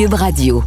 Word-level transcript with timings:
Cube 0.00 0.14
Radio. 0.14 0.62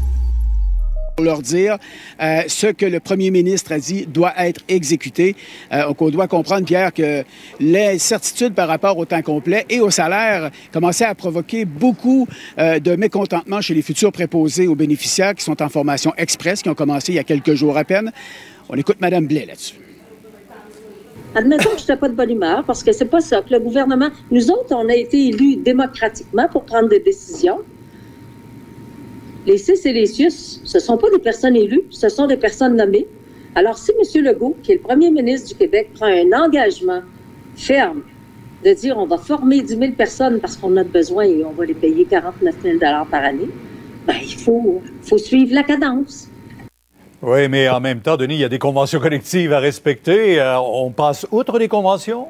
Pour 1.17 1.25
leur 1.25 1.41
dire 1.41 1.79
euh, 2.21 2.43
ce 2.47 2.67
que 2.67 2.85
le 2.85 2.99
premier 2.99 3.31
ministre 3.31 3.71
a 3.71 3.79
dit 3.79 4.05
doit 4.05 4.33
être 4.37 4.61
exécuté. 4.67 5.35
Euh, 5.71 5.87
donc, 5.87 5.99
on 6.03 6.11
doit 6.11 6.27
comprendre, 6.27 6.67
Pierre, 6.67 6.93
que 6.93 7.23
l'incertitude 7.59 8.53
par 8.53 8.67
rapport 8.67 8.95
au 8.95 9.05
temps 9.05 9.23
complet 9.23 9.65
et 9.71 9.79
au 9.79 9.89
salaire 9.89 10.51
commençait 10.71 11.05
à 11.05 11.15
provoquer 11.15 11.65
beaucoup 11.65 12.27
euh, 12.59 12.77
de 12.77 12.95
mécontentement 12.95 13.59
chez 13.59 13.73
les 13.73 13.81
futurs 13.81 14.11
préposés 14.11 14.67
aux 14.67 14.75
bénéficiaires 14.75 15.33
qui 15.33 15.43
sont 15.43 15.63
en 15.63 15.69
formation 15.69 16.13
express, 16.15 16.61
qui 16.61 16.69
ont 16.69 16.75
commencé 16.75 17.13
il 17.13 17.15
y 17.15 17.19
a 17.19 17.23
quelques 17.23 17.55
jours 17.55 17.75
à 17.75 17.85
peine. 17.85 18.11
On 18.69 18.75
écoute 18.75 18.97
Mme 19.01 19.25
Blais 19.25 19.47
là-dessus. 19.47 19.77
Admettons 21.33 21.71
que 21.71 21.77
je 21.77 21.81
n'étais 21.81 21.97
pas 21.97 22.09
de 22.09 22.13
bonne 22.13 22.29
humeur 22.29 22.63
parce 22.65 22.83
que 22.83 22.91
c'est 22.91 23.05
pas 23.05 23.19
ça. 23.19 23.41
Que 23.41 23.51
le 23.51 23.59
gouvernement, 23.61 24.09
nous 24.29 24.51
autres, 24.51 24.75
on 24.75 24.87
a 24.89 24.93
été 24.93 25.29
élus 25.29 25.55
démocratiquement 25.55 26.47
pour 26.49 26.65
prendre 26.65 26.87
des 26.87 26.99
décisions. 26.99 27.61
Les 29.45 29.57
CIS 29.57 29.85
et 29.85 29.93
les 29.93 30.05
CIUS, 30.05 30.61
ce 30.63 30.77
ne 30.77 30.81
sont 30.81 30.97
pas 30.97 31.09
des 31.09 31.19
personnes 31.19 31.55
élues, 31.55 31.83
ce 31.89 32.07
sont 32.09 32.27
des 32.27 32.37
personnes 32.37 32.75
nommées. 32.75 33.07
Alors, 33.55 33.77
si 33.77 33.91
M. 33.91 34.23
Legault, 34.23 34.55
qui 34.63 34.71
est 34.71 34.75
le 34.75 34.81
premier 34.81 35.11
ministre 35.11 35.49
du 35.49 35.55
Québec, 35.55 35.89
prend 35.93 36.07
un 36.07 36.31
engagement 36.31 37.01
ferme 37.55 38.03
de 38.63 38.73
dire 38.73 38.97
on 38.97 39.05
va 39.05 39.17
former 39.17 39.61
10 39.61 39.77
000 39.77 39.91
personnes 39.91 40.39
parce 40.39 40.55
qu'on 40.55 40.75
a 40.77 40.83
besoin 40.83 41.25
et 41.25 41.43
on 41.43 41.51
va 41.51 41.65
les 41.65 41.73
payer 41.73 42.05
49 42.05 42.55
000 42.63 42.77
par 42.79 43.23
année, 43.23 43.49
ben, 44.07 44.15
il 44.21 44.35
faut, 44.35 44.81
suivre 45.17 45.53
la 45.53 45.63
cadence. 45.63 46.29
Oui, 47.21 47.47
mais 47.47 47.69
en 47.69 47.79
même 47.79 48.01
temps, 48.01 48.17
Denis, 48.17 48.35
il 48.35 48.41
y 48.41 48.45
a 48.45 48.49
des 48.49 48.59
conventions 48.59 48.99
collectives 48.99 49.53
à 49.53 49.59
respecter. 49.59 50.41
Euh, 50.41 50.59
on 50.59 50.91
passe 50.91 51.25
outre 51.31 51.57
les 51.57 51.69
conventions? 51.69 52.27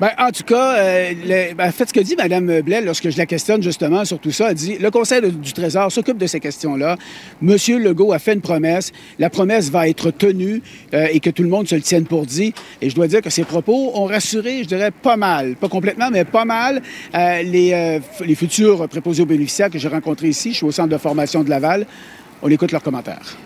Ben, 0.00 0.10
en 0.18 0.30
tout 0.32 0.42
cas, 0.42 0.76
euh, 0.76 1.54
ben, 1.56 1.70
fait 1.70 1.88
ce 1.88 1.94
que 1.94 2.00
dit 2.00 2.16
Mme 2.16 2.62
Blais 2.62 2.80
lorsque 2.80 3.10
je 3.10 3.16
la 3.16 3.26
questionne 3.26 3.62
justement 3.62 4.04
sur 4.04 4.18
tout 4.18 4.32
ça. 4.32 4.50
Elle 4.50 4.56
dit 4.56 4.76
le 4.78 4.90
Conseil 4.90 5.20
du 5.30 5.52
Trésor 5.52 5.92
s'occupe 5.92 6.18
de 6.18 6.26
ces 6.26 6.40
questions-là. 6.40 6.96
Monsieur 7.40 7.78
Legault 7.78 8.12
a 8.12 8.18
fait 8.18 8.34
une 8.34 8.40
promesse. 8.40 8.90
La 9.20 9.30
promesse 9.30 9.70
va 9.70 9.88
être 9.88 10.10
tenue 10.10 10.62
euh, 10.94 11.06
et 11.12 11.20
que 11.20 11.30
tout 11.30 11.44
le 11.44 11.48
monde 11.48 11.68
se 11.68 11.76
le 11.76 11.80
tienne 11.80 12.06
pour 12.06 12.26
dit. 12.26 12.52
Et 12.82 12.90
je 12.90 12.94
dois 12.96 13.06
dire 13.06 13.22
que 13.22 13.30
ces 13.30 13.44
propos 13.44 13.92
ont 13.94 14.06
rassuré, 14.06 14.64
je 14.64 14.68
dirais, 14.68 14.90
pas 14.90 15.16
mal, 15.16 15.54
pas 15.54 15.68
complètement, 15.68 16.10
mais 16.10 16.24
pas 16.24 16.44
mal, 16.44 16.82
euh, 17.14 17.42
les, 17.42 18.00
les 18.24 18.34
futurs 18.34 18.88
préposés 18.88 19.22
aux 19.22 19.26
bénéficiaires 19.26 19.70
que 19.70 19.78
j'ai 19.78 19.88
rencontrés 19.88 20.28
ici. 20.28 20.50
Je 20.50 20.56
suis 20.56 20.66
au 20.66 20.72
centre 20.72 20.88
de 20.88 20.98
formation 20.98 21.44
de 21.44 21.50
Laval. 21.50 21.86
On 22.42 22.48
écoute 22.48 22.72
leurs 22.72 22.82
commentaires. 22.82 23.36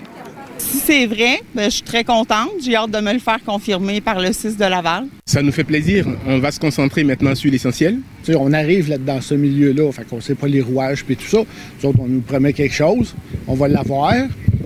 Si 0.59 0.79
c'est 0.79 1.07
vrai, 1.07 1.41
ben, 1.55 1.65
je 1.65 1.77
suis 1.77 1.83
très 1.83 2.05
contente. 2.05 2.51
J'ai 2.63 2.75
hâte 2.77 2.91
de 2.91 2.99
me 3.01 3.13
le 3.13 3.19
faire 3.19 3.39
confirmer 3.45 4.01
par 4.01 4.21
le 4.21 4.33
6 4.33 4.57
de 4.57 4.65
Laval. 4.65 5.07
Ça 5.25 5.41
nous 5.43 5.53
fait 5.53 5.65
plaisir. 5.65 6.07
On 6.27 6.39
va 6.39 6.51
se 6.51 6.59
concentrer 6.61 7.05
maintenant 7.05 7.35
sur 7.35 7.51
l'essentiel. 7.51 7.99
On 8.37 8.53
arrive 8.53 8.91
là, 8.91 8.99
dans 8.99 9.21
ce 9.21 9.35
milieu-là, 9.35 9.91
fait 9.93 10.05
qu'on 10.05 10.21
sait 10.21 10.35
pas 10.35 10.49
les 10.49 10.61
rouages 10.61 11.05
puis 11.05 11.17
tout 11.17 11.27
ça. 11.27 11.39
Nous 11.83 11.89
autres, 11.89 11.99
on 12.01 12.09
nous 12.09 12.21
promet 12.21 12.53
quelque 12.53 12.75
chose, 12.75 13.15
on 13.47 13.55
va 13.55 13.69
l'avoir. 13.69 14.13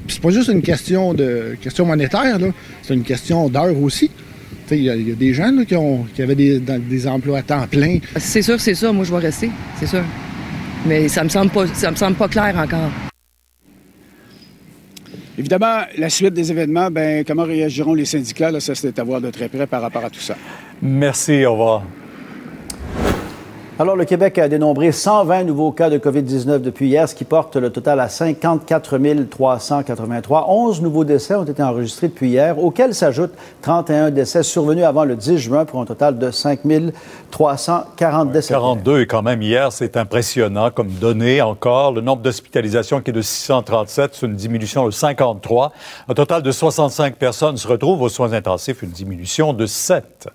Puis 0.06 0.16
c'est 0.16 0.22
pas 0.22 0.30
juste 0.30 0.48
une 0.48 0.62
question 0.62 1.14
de 1.14 1.56
question 1.60 1.86
monétaire, 1.86 2.38
là. 2.38 2.48
C'est 2.82 2.94
une 2.94 3.04
question 3.04 3.48
d'heure 3.48 3.76
aussi. 3.80 4.08
Tu 4.08 4.14
sais, 4.68 4.78
Il 4.78 4.84
y, 4.84 4.90
a- 4.90 4.96
il 4.96 5.08
y 5.08 5.12
a 5.12 5.14
des 5.14 5.34
gens 5.34 5.50
là, 5.52 5.64
qui, 5.64 5.76
ont, 5.76 6.06
qui 6.14 6.22
avaient 6.22 6.34
des, 6.34 6.58
dans- 6.58 6.80
des 6.82 7.06
emplois 7.06 7.38
à 7.38 7.42
temps 7.42 7.66
plein. 7.70 7.98
C'est 8.16 8.42
sûr, 8.42 8.58
c'est 8.60 8.74
ça. 8.74 8.90
Moi, 8.92 9.04
je 9.04 9.12
vais 9.12 9.18
rester. 9.18 9.50
C'est 9.78 9.86
sûr. 9.86 10.02
Mais 10.86 11.06
ça 11.08 11.22
me 11.22 11.28
semble 11.28 11.50
pas, 11.50 11.66
ça 11.74 11.90
me 11.90 11.96
semble 11.96 12.16
pas 12.16 12.28
clair 12.28 12.54
encore. 12.56 12.90
Évidemment, 15.38 15.82
la 15.96 16.10
suite 16.10 16.34
des 16.34 16.50
événements, 16.50 16.90
ben, 16.90 17.24
comment 17.24 17.44
réagiront 17.44 17.94
les 17.94 18.04
syndicats? 18.04 18.50
Là, 18.50 18.60
ça, 18.60 18.74
c'est 18.74 18.98
à 18.98 19.04
voir 19.04 19.20
de 19.20 19.30
très 19.30 19.48
près 19.48 19.66
par 19.66 19.80
rapport 19.80 20.04
à 20.04 20.10
tout 20.10 20.20
ça. 20.20 20.36
Merci, 20.82 21.46
au 21.46 21.52
revoir. 21.52 21.82
Alors, 23.82 23.96
le 23.96 24.04
Québec 24.04 24.38
a 24.38 24.46
dénombré 24.46 24.92
120 24.92 25.42
nouveaux 25.42 25.72
cas 25.72 25.90
de 25.90 25.98
COVID-19 25.98 26.60
depuis 26.60 26.86
hier, 26.86 27.08
ce 27.08 27.16
qui 27.16 27.24
porte 27.24 27.56
le 27.56 27.70
total 27.70 27.98
à 27.98 28.08
54 28.08 28.96
383. 29.28 30.46
11 30.48 30.82
nouveaux 30.82 31.02
décès 31.02 31.34
ont 31.34 31.42
été 31.42 31.64
enregistrés 31.64 32.06
depuis 32.06 32.28
hier, 32.28 32.60
auxquels 32.60 32.94
s'ajoutent 32.94 33.34
31 33.62 34.12
décès 34.12 34.44
survenus 34.44 34.84
avant 34.84 35.02
le 35.02 35.16
10 35.16 35.36
juin 35.36 35.64
pour 35.64 35.80
un 35.80 35.84
total 35.84 36.16
de 36.16 36.30
5 36.30 36.60
340 37.32 38.30
décès. 38.30 38.54
42 38.54 39.00
et 39.00 39.06
quand 39.08 39.22
même 39.22 39.42
hier, 39.42 39.72
c'est 39.72 39.96
impressionnant 39.96 40.70
comme 40.70 40.90
données 40.90 41.42
encore. 41.42 41.90
Le 41.90 42.02
nombre 42.02 42.22
d'hospitalisations 42.22 43.00
qui 43.00 43.10
est 43.10 43.14
de 43.14 43.20
637, 43.20 44.10
c'est 44.12 44.26
une 44.26 44.36
diminution 44.36 44.86
de 44.86 44.92
53. 44.92 45.72
Un 46.08 46.14
total 46.14 46.42
de 46.44 46.52
65 46.52 47.16
personnes 47.16 47.56
se 47.56 47.66
retrouvent 47.66 48.02
aux 48.02 48.08
soins 48.08 48.32
intensifs, 48.32 48.80
une 48.82 48.90
diminution 48.90 49.52
de 49.52 49.66
7. 49.66 50.28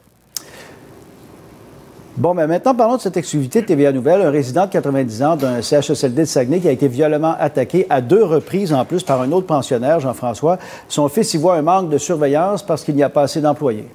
Bon, 2.18 2.34
mais 2.34 2.48
maintenant, 2.48 2.74
parlons 2.74 2.96
de 2.96 3.02
cette 3.02 3.16
exclusivité 3.16 3.62
de 3.62 3.68
TVA 3.68 3.92
Nouvelle. 3.92 4.24
Un 4.24 4.32
résident 4.32 4.66
de 4.66 4.72
90 4.72 5.22
ans 5.22 5.36
d'un 5.36 5.62
CHSLD 5.62 6.22
de 6.22 6.26
Saguenay 6.26 6.60
qui 6.60 6.68
a 6.68 6.72
été 6.72 6.88
violemment 6.88 7.36
attaqué 7.40 7.86
à 7.92 8.02
deux 8.02 8.24
reprises 8.24 8.74
en 8.74 8.84
plus 8.86 9.04
par 9.04 9.22
un 9.22 9.32
autre 9.32 9.46
pensionnaire, 9.46 10.00
Jean-François. 10.00 10.58
Son 10.90 11.10
fils 11.10 11.36
y 11.36 11.38
voit 11.38 11.58
un 11.58 11.62
manque 11.62 11.92
de 11.92 12.00
surveillance 12.00 12.64
parce 12.64 12.84
qu'il 12.84 12.96
n'y 12.96 13.04
a 13.04 13.10
pas 13.10 13.22
assez 13.22 13.40
d'employés. 13.40 13.86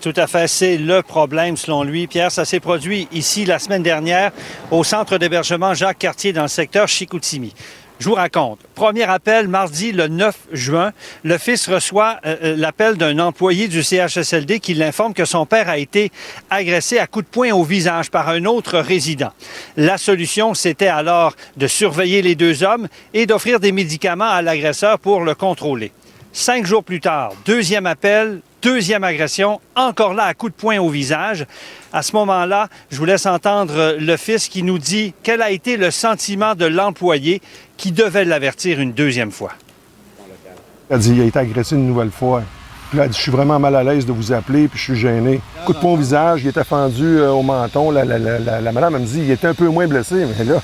Tout 0.00 0.14
à 0.16 0.26
fait, 0.26 0.46
c'est 0.46 0.78
le 0.78 1.02
problème 1.02 1.58
selon 1.58 1.82
lui. 1.82 2.06
Pierre, 2.06 2.32
ça 2.32 2.46
s'est 2.46 2.60
produit 2.60 3.08
ici 3.12 3.44
la 3.44 3.58
semaine 3.58 3.82
dernière 3.82 4.32
au 4.70 4.84
centre 4.84 5.18
d'hébergement 5.18 5.74
Jacques 5.74 5.98
Cartier 5.98 6.32
dans 6.32 6.42
le 6.42 6.48
secteur 6.48 6.88
Chicoutimi. 6.88 7.52
Je 7.98 8.10
vous 8.10 8.14
raconte. 8.14 8.60
Premier 8.74 9.04
appel 9.04 9.48
mardi 9.48 9.92
le 9.92 10.08
9 10.08 10.36
juin. 10.52 10.92
Le 11.22 11.38
fils 11.38 11.68
reçoit 11.68 12.18
euh, 12.26 12.36
euh, 12.42 12.56
l'appel 12.56 12.96
d'un 12.96 13.18
employé 13.18 13.68
du 13.68 13.82
CHSLD 13.82 14.60
qui 14.60 14.74
l'informe 14.74 15.14
que 15.14 15.24
son 15.24 15.46
père 15.46 15.70
a 15.70 15.78
été 15.78 16.12
agressé 16.50 16.98
à 16.98 17.06
coups 17.06 17.24
de 17.24 17.30
poing 17.30 17.52
au 17.52 17.64
visage 17.64 18.10
par 18.10 18.28
un 18.28 18.44
autre 18.44 18.78
résident. 18.78 19.32
La 19.78 19.96
solution, 19.96 20.52
c'était 20.52 20.88
alors 20.88 21.34
de 21.56 21.66
surveiller 21.66 22.20
les 22.20 22.34
deux 22.34 22.62
hommes 22.62 22.86
et 23.14 23.24
d'offrir 23.24 23.60
des 23.60 23.72
médicaments 23.72 24.30
à 24.30 24.42
l'agresseur 24.42 24.98
pour 24.98 25.20
le 25.20 25.34
contrôler. 25.34 25.90
Cinq 26.32 26.66
jours 26.66 26.84
plus 26.84 27.00
tard, 27.00 27.32
deuxième 27.46 27.86
appel, 27.86 28.42
deuxième 28.66 29.04
agression, 29.04 29.60
encore 29.76 30.12
là 30.12 30.24
à 30.24 30.34
coup 30.34 30.48
de 30.48 30.54
poing 30.54 30.78
au 30.80 30.88
visage. 30.88 31.46
À 31.92 32.02
ce 32.02 32.12
moment-là, 32.16 32.68
je 32.90 32.96
vous 32.96 33.04
laisse 33.04 33.24
entendre 33.26 33.94
le 33.98 34.16
fils 34.16 34.48
qui 34.48 34.64
nous 34.64 34.78
dit 34.78 35.14
quel 35.22 35.40
a 35.40 35.52
été 35.52 35.76
le 35.76 35.92
sentiment 35.92 36.56
de 36.56 36.66
l'employé 36.66 37.40
qui 37.76 37.92
devait 37.92 38.24
l'avertir 38.24 38.80
une 38.80 38.92
deuxième 38.92 39.30
fois. 39.30 39.52
Elle 40.90 40.96
a 40.96 40.98
dit, 40.98 41.12
il 41.14 41.20
a 41.20 41.24
été 41.24 41.38
agressé 41.38 41.76
une 41.76 41.86
nouvelle 41.86 42.10
fois. 42.10 42.42
Puis 42.90 42.98
là, 42.98 43.04
elle 43.04 43.10
dit, 43.10 43.16
je 43.16 43.22
suis 43.22 43.30
vraiment 43.32 43.58
mal 43.60 43.74
à 43.76 43.84
l'aise 43.84 44.04
de 44.04 44.12
vous 44.12 44.32
appeler, 44.32 44.66
puis 44.66 44.78
je 44.78 44.84
suis 44.84 44.96
gêné. 44.96 45.40
Coup 45.64 45.72
de 45.72 45.78
poing 45.78 45.92
au 45.92 45.96
visage, 45.96 46.40
il 46.42 46.48
était 46.48 46.64
fendu 46.64 47.18
euh, 47.18 47.30
au 47.30 47.42
menton. 47.42 47.92
La, 47.92 48.04
la- 48.04 48.18
la- 48.18 48.38
la- 48.40 48.60
la 48.60 48.72
madame, 48.72 48.96
elle 48.96 49.02
me 49.02 49.06
dit, 49.06 49.20
il 49.20 49.30
était 49.30 49.46
un 49.48 49.54
peu 49.54 49.68
moins 49.68 49.86
blessé, 49.86 50.26
mais 50.38 50.44
là, 50.44 50.60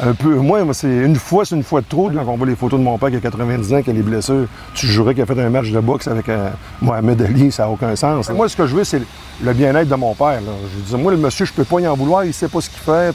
un 0.00 0.12
peu 0.12 0.34
moins, 0.34 0.64
moi, 0.64 0.74
c'est 0.74 0.88
une 0.88 1.16
fois, 1.16 1.44
c'est 1.44 1.54
une 1.54 1.62
fois 1.62 1.80
de 1.80 1.86
trop. 1.86 2.10
Quand 2.10 2.26
on 2.26 2.36
voit 2.36 2.46
les 2.46 2.56
photos 2.56 2.78
de 2.80 2.84
mon 2.84 2.98
père 2.98 3.10
qui 3.10 3.16
a 3.16 3.20
90 3.20 3.74
ans, 3.74 3.82
qui 3.82 3.90
a 3.90 3.92
les 3.92 4.02
blessures, 4.02 4.46
tu 4.74 4.86
jurais 4.86 5.14
qu'il 5.14 5.22
a 5.22 5.26
fait 5.26 5.38
un 5.40 5.50
match 5.50 5.70
de 5.70 5.80
boxe 5.80 6.08
avec 6.08 6.28
euh, 6.28 6.50
Mohamed 6.82 7.22
Ali, 7.22 7.52
ça 7.52 7.64
n'a 7.64 7.70
aucun 7.70 7.94
sens. 7.94 8.28
Moi, 8.30 8.48
ce 8.48 8.56
que 8.56 8.66
je 8.66 8.74
veux, 8.74 8.84
c'est 8.84 9.02
le 9.42 9.52
bien-être 9.52 9.88
de 9.88 9.94
mon 9.94 10.14
père. 10.14 10.40
Je 10.40 10.96
dis, 10.96 11.02
moi, 11.02 11.12
le 11.12 11.18
monsieur, 11.18 11.44
je 11.44 11.52
peux 11.52 11.64
pas 11.64 11.80
y 11.80 11.86
en 11.86 11.94
vouloir, 11.94 12.24
il 12.24 12.34
sait 12.34 12.48
pas 12.48 12.60
ce 12.60 12.70
qu'il 12.70 12.80
fait. 12.80 13.14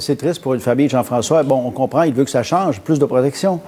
c'est 0.00 0.16
triste 0.16 0.42
pour 0.42 0.54
une 0.54 0.60
famille, 0.60 0.88
Jean-François. 0.88 1.42
Bon, 1.44 1.62
on 1.64 1.70
comprend, 1.70 2.02
il 2.02 2.14
veut 2.14 2.24
que 2.24 2.30
ça 2.30 2.42
change, 2.42 2.80
plus 2.80 2.98
de 2.98 3.04
protection. 3.04 3.60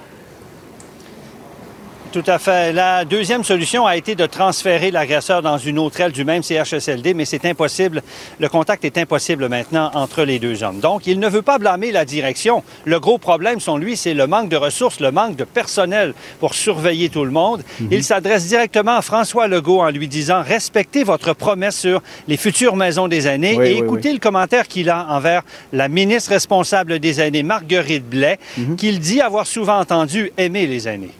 Tout 2.11 2.23
à 2.27 2.39
fait. 2.39 2.73
La 2.73 3.05
deuxième 3.05 3.45
solution 3.45 3.85
a 3.85 3.95
été 3.95 4.15
de 4.15 4.25
transférer 4.25 4.91
l'agresseur 4.91 5.41
dans 5.41 5.57
une 5.57 5.79
autre 5.79 6.01
aile 6.01 6.11
du 6.11 6.25
même 6.25 6.43
CHSLD, 6.43 7.13
mais 7.13 7.23
c'est 7.23 7.45
impossible. 7.45 8.03
Le 8.37 8.49
contact 8.49 8.83
est 8.83 8.97
impossible 8.97 9.47
maintenant 9.47 9.91
entre 9.93 10.23
les 10.23 10.37
deux 10.37 10.61
hommes. 10.61 10.81
Donc, 10.81 11.07
il 11.07 11.21
ne 11.21 11.29
veut 11.29 11.41
pas 11.41 11.57
blâmer 11.57 11.93
la 11.93 12.03
direction. 12.03 12.63
Le 12.83 12.99
gros 12.99 13.17
problème, 13.17 13.61
selon 13.61 13.77
lui, 13.77 13.95
c'est 13.95 14.13
le 14.13 14.27
manque 14.27 14.49
de 14.49 14.57
ressources, 14.57 14.99
le 14.99 15.11
manque 15.11 15.37
de 15.37 15.45
personnel 15.45 16.13
pour 16.41 16.53
surveiller 16.53 17.07
tout 17.07 17.23
le 17.23 17.31
monde. 17.31 17.63
Il 17.89 18.03
s'adresse 18.03 18.45
directement 18.45 18.97
à 18.97 19.01
François 19.01 19.47
Legault 19.47 19.79
en 19.79 19.89
lui 19.89 20.09
disant 20.09 20.41
respectez 20.41 21.05
votre 21.05 21.33
promesse 21.33 21.79
sur 21.79 22.01
les 22.27 22.35
futures 22.35 22.75
maisons 22.75 23.07
des 23.07 23.25
aînés 23.25 23.55
Oui, 23.57 23.67
et 23.67 23.73
oui, 23.75 23.85
écoutez 23.85 24.11
le 24.11 24.19
commentaire 24.19 24.67
qu'il 24.67 24.89
a 24.89 25.07
envers 25.11 25.43
la 25.71 25.87
ministre 25.87 26.31
responsable 26.31 26.99
des 26.99 27.21
aînés, 27.21 27.43
Marguerite 27.43 28.05
Blais, 28.05 28.37
qu'il 28.75 28.99
dit 28.99 29.21
avoir 29.21 29.47
souvent 29.47 29.79
entendu 29.79 30.33
aimer 30.37 30.67
les 30.67 30.89
aînés. 30.89 31.11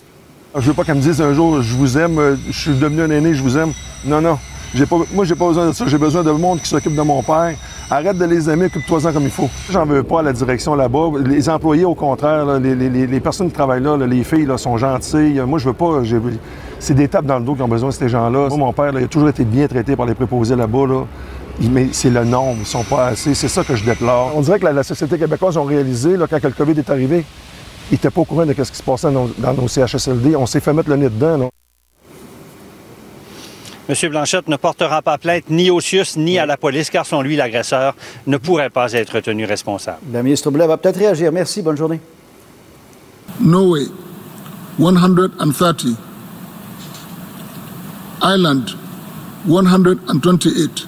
Je 0.57 0.68
veux 0.68 0.74
pas 0.74 0.83
qu'elle 0.83 0.95
me 0.95 1.01
dise 1.01 1.21
un 1.21 1.33
jour 1.33 1.62
je 1.62 1.75
vous 1.75 1.98
aime, 1.98 2.19
euh, 2.19 2.36
je 2.50 2.59
suis 2.59 2.71
devenu 2.71 3.01
un 3.01 3.09
aîné, 3.09 3.33
je 3.33 3.42
vous 3.42 3.57
aime. 3.57 3.71
Non, 4.06 4.19
non. 4.19 4.38
J'ai 4.74 4.86
pas, 4.86 4.98
moi, 5.13 5.25
j'ai 5.25 5.36
pas 5.36 5.48
besoin 5.48 5.68
de 5.68 5.74
ça. 5.74 5.86
J'ai 5.88 5.98
besoin 5.98 6.24
de 6.24 6.31
monde 6.31 6.62
qui 6.62 6.68
s'occupe 6.68 6.95
de 6.95 7.01
mon 7.01 7.21
père 7.24 7.56
Arrête 7.89 8.18
de 8.18 8.24
les 8.24 8.50
aimer, 8.50 8.68
occupe-toi-en 8.68 9.12
comme 9.12 9.24
il 9.24 9.30
faut. 9.30 9.50
J'en 9.69 9.86
veux 9.86 10.03
pas 10.03 10.21
à 10.21 10.24
la 10.24 10.31
direction 10.31 10.75
là-bas. 10.75 11.09
Les 11.25 11.50
employés, 11.50 11.83
au 11.83 11.94
contraire, 11.94 12.57
les, 12.57 13.19
personnes 13.19 13.48
qui 13.48 13.53
travaillent 13.53 13.83
là, 13.83 13.98
les 13.98 14.24
filles, 14.24 14.45
là, 14.45 14.57
sont 14.57 14.77
gentilles. 14.77 15.42
Moi, 15.45 15.59
je 15.59 15.65
veux 15.65 15.74
pas. 15.74 16.01
C'est 16.80 16.94
des 16.94 17.09
tapes 17.09 17.25
dans 17.25 17.39
le 17.39 17.44
dos 17.44 17.56
qui 17.56 17.62
ont 17.62 17.68
besoin 17.68 17.89
de 17.89 17.94
ces 17.94 18.07
gens-là. 18.07 18.48
Moi, 18.48 18.57
mon 18.57 18.71
père, 18.71 18.94
il 18.98 19.03
a 19.03 19.07
toujours 19.07 19.27
été 19.27 19.44
bien 19.44 19.68
traité 19.68 19.98
par 19.98 20.06
les 20.06 20.15
préposés 20.15 20.56
là-bas. 20.56 21.06
Mais 21.59 21.89
c'est 21.92 22.09
le 22.09 22.24
nombre, 22.24 22.59
ils 22.62 22.65
sont 22.65 22.83
pas 22.83 23.07
assez. 23.07 23.33
C'est 23.33 23.50
ça 23.50 23.65
que 23.65 23.75
je 23.75 23.83
déplore. 23.83 24.31
On 24.36 24.42
dirait 24.42 24.57
que 24.57 24.68
la, 24.68 24.83
société 24.83 25.18
québécoise 25.18 25.57
ont 25.57 25.65
réalisé, 25.65 26.15
quand 26.30 26.42
le 26.42 26.51
COVID 26.51 26.80
est 26.80 26.89
arrivé, 26.89 27.25
ils 27.91 27.95
n'étaient 27.95 28.09
pas 28.09 28.21
au 28.21 28.25
courant 28.25 28.45
de 28.45 28.53
ce 28.53 28.71
qui 28.71 28.77
se 28.77 28.83
passait 28.83 29.11
dans 29.11 29.25
nos, 29.25 29.33
dans 29.38 29.53
nos 29.53 29.67
CHSLD. 29.67 30.35
On 30.38 30.45
s'est 30.45 30.61
fait 30.61 30.71
mettre 30.73 30.89
le 30.89 30.95
nez 30.95 31.09
dedans. 31.09 31.38
là. 31.38 31.49
M. 33.89 34.09
Blanchette 34.09 34.47
ne 34.47 34.55
portera 34.55 35.01
pas 35.01 35.17
plainte 35.17 35.49
ni 35.49 35.69
au 35.69 35.81
CIUS 35.81 36.15
ni 36.15 36.39
à 36.39 36.45
la 36.45 36.55
police, 36.55 36.89
car 36.89 37.05
selon 37.05 37.21
lui, 37.21 37.35
l'agresseur 37.35 37.93
ne 38.25 38.38
pourrait 38.38 38.69
pas 38.69 38.93
être 38.93 39.19
tenu 39.19 39.43
responsable. 39.43 39.97
La 40.13 40.23
ministre 40.23 40.49
Blais 40.51 40.65
va 40.65 40.77
peut-être 40.77 40.97
réagir. 40.97 41.33
Merci. 41.33 41.61
Bonne 41.61 41.75
journée. 41.75 41.99
Norway 43.41 43.88
130, 44.79 45.97
Ireland 48.21 48.65
128, 49.45 50.88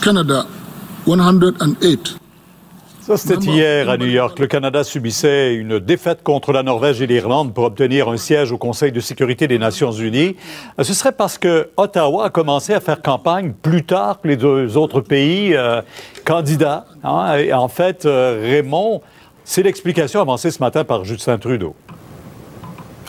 Canada 0.00 0.46
108. 1.06 2.25
Ça, 3.06 3.16
c'était 3.16 3.36
hier 3.36 3.88
à 3.88 3.96
New 3.96 4.08
York. 4.08 4.36
Le 4.40 4.48
Canada 4.48 4.82
subissait 4.82 5.54
une 5.54 5.78
défaite 5.78 6.24
contre 6.24 6.52
la 6.52 6.64
Norvège 6.64 7.00
et 7.00 7.06
l'Irlande 7.06 7.54
pour 7.54 7.62
obtenir 7.62 8.08
un 8.08 8.16
siège 8.16 8.50
au 8.50 8.58
Conseil 8.58 8.90
de 8.90 8.98
sécurité 8.98 9.46
des 9.46 9.60
Nations 9.60 9.92
unies. 9.92 10.34
Ce 10.82 10.92
serait 10.92 11.12
parce 11.12 11.38
que 11.38 11.68
Ottawa 11.76 12.24
a 12.24 12.30
commencé 12.30 12.74
à 12.74 12.80
faire 12.80 13.00
campagne 13.00 13.52
plus 13.52 13.84
tard 13.84 14.20
que 14.20 14.26
les 14.26 14.36
deux 14.36 14.76
autres 14.76 15.02
pays 15.02 15.54
euh, 15.54 15.82
candidats. 16.24 16.86
hein. 17.04 17.36
Et 17.38 17.52
en 17.52 17.68
fait, 17.68 18.06
euh, 18.06 18.40
Raymond, 18.42 19.02
c'est 19.44 19.62
l'explication 19.62 20.20
avancée 20.20 20.50
ce 20.50 20.58
matin 20.60 20.82
par 20.82 21.04
Justin 21.04 21.38
Trudeau. 21.38 21.76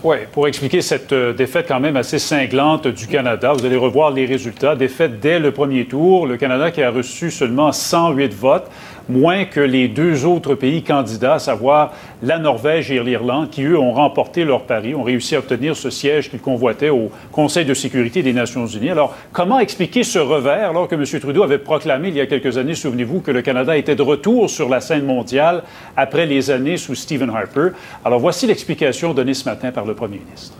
Oui, 0.03 0.17
pour 0.31 0.47
expliquer 0.47 0.81
cette 0.81 1.11
euh, 1.11 1.33
défaite 1.33 1.65
quand 1.67 1.79
même 1.79 1.97
assez 1.97 2.19
cinglante 2.19 2.87
du 2.87 3.07
Canada, 3.07 3.53
vous 3.53 3.65
allez 3.65 3.75
revoir 3.75 4.11
les 4.11 4.27
résultats. 4.27 4.75
Défaite 4.75 5.19
dès 5.19 5.39
le 5.39 5.51
premier 5.51 5.85
tour. 5.85 6.27
Le 6.27 6.37
Canada 6.37 6.69
qui 6.69 6.83
a 6.83 6.91
reçu 6.91 7.31
seulement 7.31 7.71
108 7.71 8.31
votes, 8.33 8.69
moins 9.09 9.45
que 9.45 9.59
les 9.59 9.87
deux 9.87 10.25
autres 10.25 10.55
pays 10.55 10.83
candidats, 10.83 11.35
à 11.35 11.39
savoir 11.39 11.93
la 12.21 12.39
Norvège 12.39 12.91
et 12.91 12.99
l'Irlande, 13.01 13.49
qui, 13.49 13.63
eux, 13.63 13.77
ont 13.77 13.93
remporté 13.93 14.43
leur 14.43 14.63
pari, 14.63 14.95
ont 14.95 15.03
réussi 15.03 15.35
à 15.35 15.39
obtenir 15.39 15.75
ce 15.75 15.89
siège 15.89 16.29
qu'ils 16.29 16.41
convoitaient 16.41 16.89
au 16.89 17.11
Conseil 17.31 17.65
de 17.65 17.73
sécurité 17.73 18.23
des 18.23 18.33
Nations 18.33 18.65
unies. 18.65 18.89
Alors, 18.89 19.15
comment 19.31 19.59
expliquer 19.59 20.03
ce 20.03 20.19
revers 20.19 20.69
alors 20.69 20.87
que 20.87 20.95
M. 20.95 21.05
Trudeau 21.19 21.43
avait 21.43 21.57
proclamé 21.57 22.09
il 22.09 22.15
y 22.15 22.21
a 22.21 22.25
quelques 22.25 22.57
années, 22.57 22.75
souvenez-vous, 22.75 23.21
que 23.21 23.31
le 23.31 23.41
Canada 23.41 23.77
était 23.77 23.95
de 23.95 24.01
retour 24.01 24.49
sur 24.49 24.69
la 24.69 24.81
scène 24.81 25.05
mondiale 25.05 25.63
après 25.95 26.25
les 26.25 26.51
années 26.51 26.77
sous 26.77 26.95
Stephen 26.95 27.29
Harper? 27.29 27.69
Alors, 28.03 28.19
voici 28.19 28.47
l'explication 28.47 29.13
donnée 29.13 29.33
ce 29.33 29.47
matin 29.47 29.71
par 29.71 29.85
le 29.85 29.93
premier 29.93 30.19
ministre. 30.19 30.53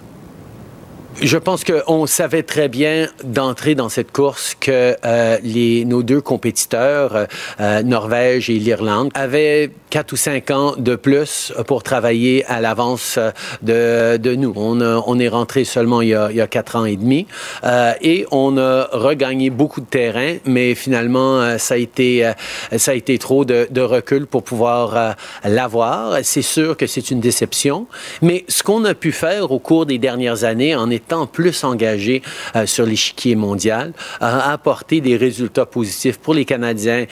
Je 1.19 1.37
pense 1.39 1.63
qu'on 1.63 2.05
savait 2.05 2.43
très 2.43 2.67
bien 2.69 3.07
d'entrer 3.23 3.73
dans 3.73 3.89
cette 3.89 4.11
course 4.11 4.53
que 4.59 4.95
euh, 5.03 5.37
les, 5.41 5.83
nos 5.83 6.03
deux 6.03 6.21
compétiteurs, 6.21 7.25
euh, 7.59 7.81
Norvège 7.81 8.51
et 8.51 8.59
l'Irlande, 8.59 9.09
avaient 9.15 9.71
quatre 9.89 10.11
ou 10.13 10.15
cinq 10.15 10.51
ans 10.51 10.75
de 10.77 10.95
plus 10.95 11.51
pour 11.65 11.81
travailler 11.81 12.45
à 12.45 12.61
l'avance 12.61 13.15
euh, 13.17 13.31
de, 13.63 14.17
de 14.17 14.35
nous. 14.35 14.53
On, 14.55 14.79
a- 14.79 15.03
on 15.07 15.17
est 15.17 15.27
rentré 15.27 15.63
seulement 15.65 16.01
il 16.01 16.09
y 16.09 16.13
a, 16.13 16.29
il 16.31 16.47
quatre 16.49 16.75
ans 16.75 16.85
et 16.85 16.95
demi 16.95 17.25
euh, 17.63 17.93
et 18.01 18.27
on 18.31 18.55
a 18.59 18.87
regagné 18.91 19.49
beaucoup 19.49 19.81
de 19.81 19.87
terrain, 19.87 20.35
mais 20.45 20.75
finalement, 20.75 21.39
euh, 21.41 21.57
ça, 21.57 21.73
a 21.73 21.77
été, 21.77 22.27
euh, 22.27 22.33
ça 22.77 22.91
a 22.91 22.93
été 22.93 23.17
trop 23.17 23.43
de, 23.43 23.67
de 23.71 23.81
recul 23.81 24.27
pour 24.27 24.43
pouvoir 24.43 25.15
l'avoir. 25.43 26.19
C'est 26.21 26.43
sûr 26.43 26.77
que 26.77 26.85
c'est 26.85 27.09
une 27.09 27.21
déception, 27.21 27.87
mais 28.21 28.45
ce 28.47 28.61
qu'on 28.61 28.85
a 28.85 28.93
pu 28.93 29.11
faire 29.11 29.51
au 29.51 29.57
cours 29.57 29.87
des 29.87 29.97
dernières 29.97 30.43
années 30.43 30.75
en 30.75 30.91
étant 30.91 31.06
plus 31.25 31.63
engagé 31.63 32.21
euh, 32.55 32.65
sur 32.65 32.85
l'échiquier 32.85 33.35
mondial 33.35 33.93
a 34.19 34.51
apporté 34.51 35.01
des 35.01 35.17
résultats 35.17 35.65
positifs 35.65 36.17
pour 36.17 36.33
les 36.33 36.45
Canadiens. 36.45 37.05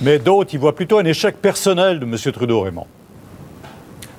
Mais 0.00 0.18
d'autres, 0.18 0.50
ils 0.52 0.60
voient 0.60 0.74
plutôt 0.74 0.98
un 0.98 1.04
échec 1.04 1.36
personnel 1.36 2.00
de 2.00 2.04
M. 2.04 2.16
Trudeau, 2.32 2.60
Raymond. 2.60 2.86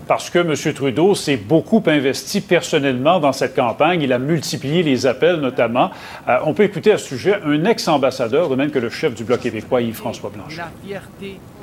Parce 0.07 0.29
que 0.29 0.39
M. 0.39 0.73
Trudeau 0.73 1.15
s'est 1.15 1.37
beaucoup 1.37 1.83
investi 1.85 2.39
personnellement 2.39 3.19
dans 3.19 3.33
cette 3.33 3.55
campagne. 3.55 4.01
Il 4.01 4.13
a 4.13 4.19
multiplié 4.19 4.81
les 4.81 5.05
appels, 5.05 5.35
notamment. 5.35 5.91
Euh, 6.29 6.37
on 6.45 6.53
peut 6.53 6.63
écouter 6.63 6.93
à 6.93 6.97
ce 6.97 7.07
sujet 7.07 7.35
un 7.45 7.65
ex-ambassadeur, 7.65 8.49
de 8.49 8.55
même 8.55 8.71
que 8.71 8.79
le 8.79 8.89
chef 8.89 9.13
du 9.13 9.25
Bloc 9.25 9.41
québécois, 9.41 9.81
Yves-François 9.81 10.31
Blanchet. 10.33 10.61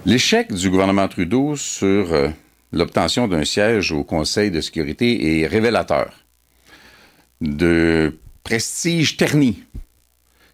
L'échec 0.04 0.52
du 0.52 0.68
gouvernement 0.68 1.08
Trudeau 1.08 1.56
sur 1.56 2.12
euh, 2.12 2.28
l'obtention 2.70 3.26
d'un 3.28 3.44
siège 3.44 3.92
au 3.92 4.04
Conseil 4.04 4.50
de 4.50 4.60
sécurité 4.60 5.40
est 5.40 5.46
révélateur 5.46 6.23
de 7.44 8.12
prestige 8.43 9.17
terni 9.17 9.62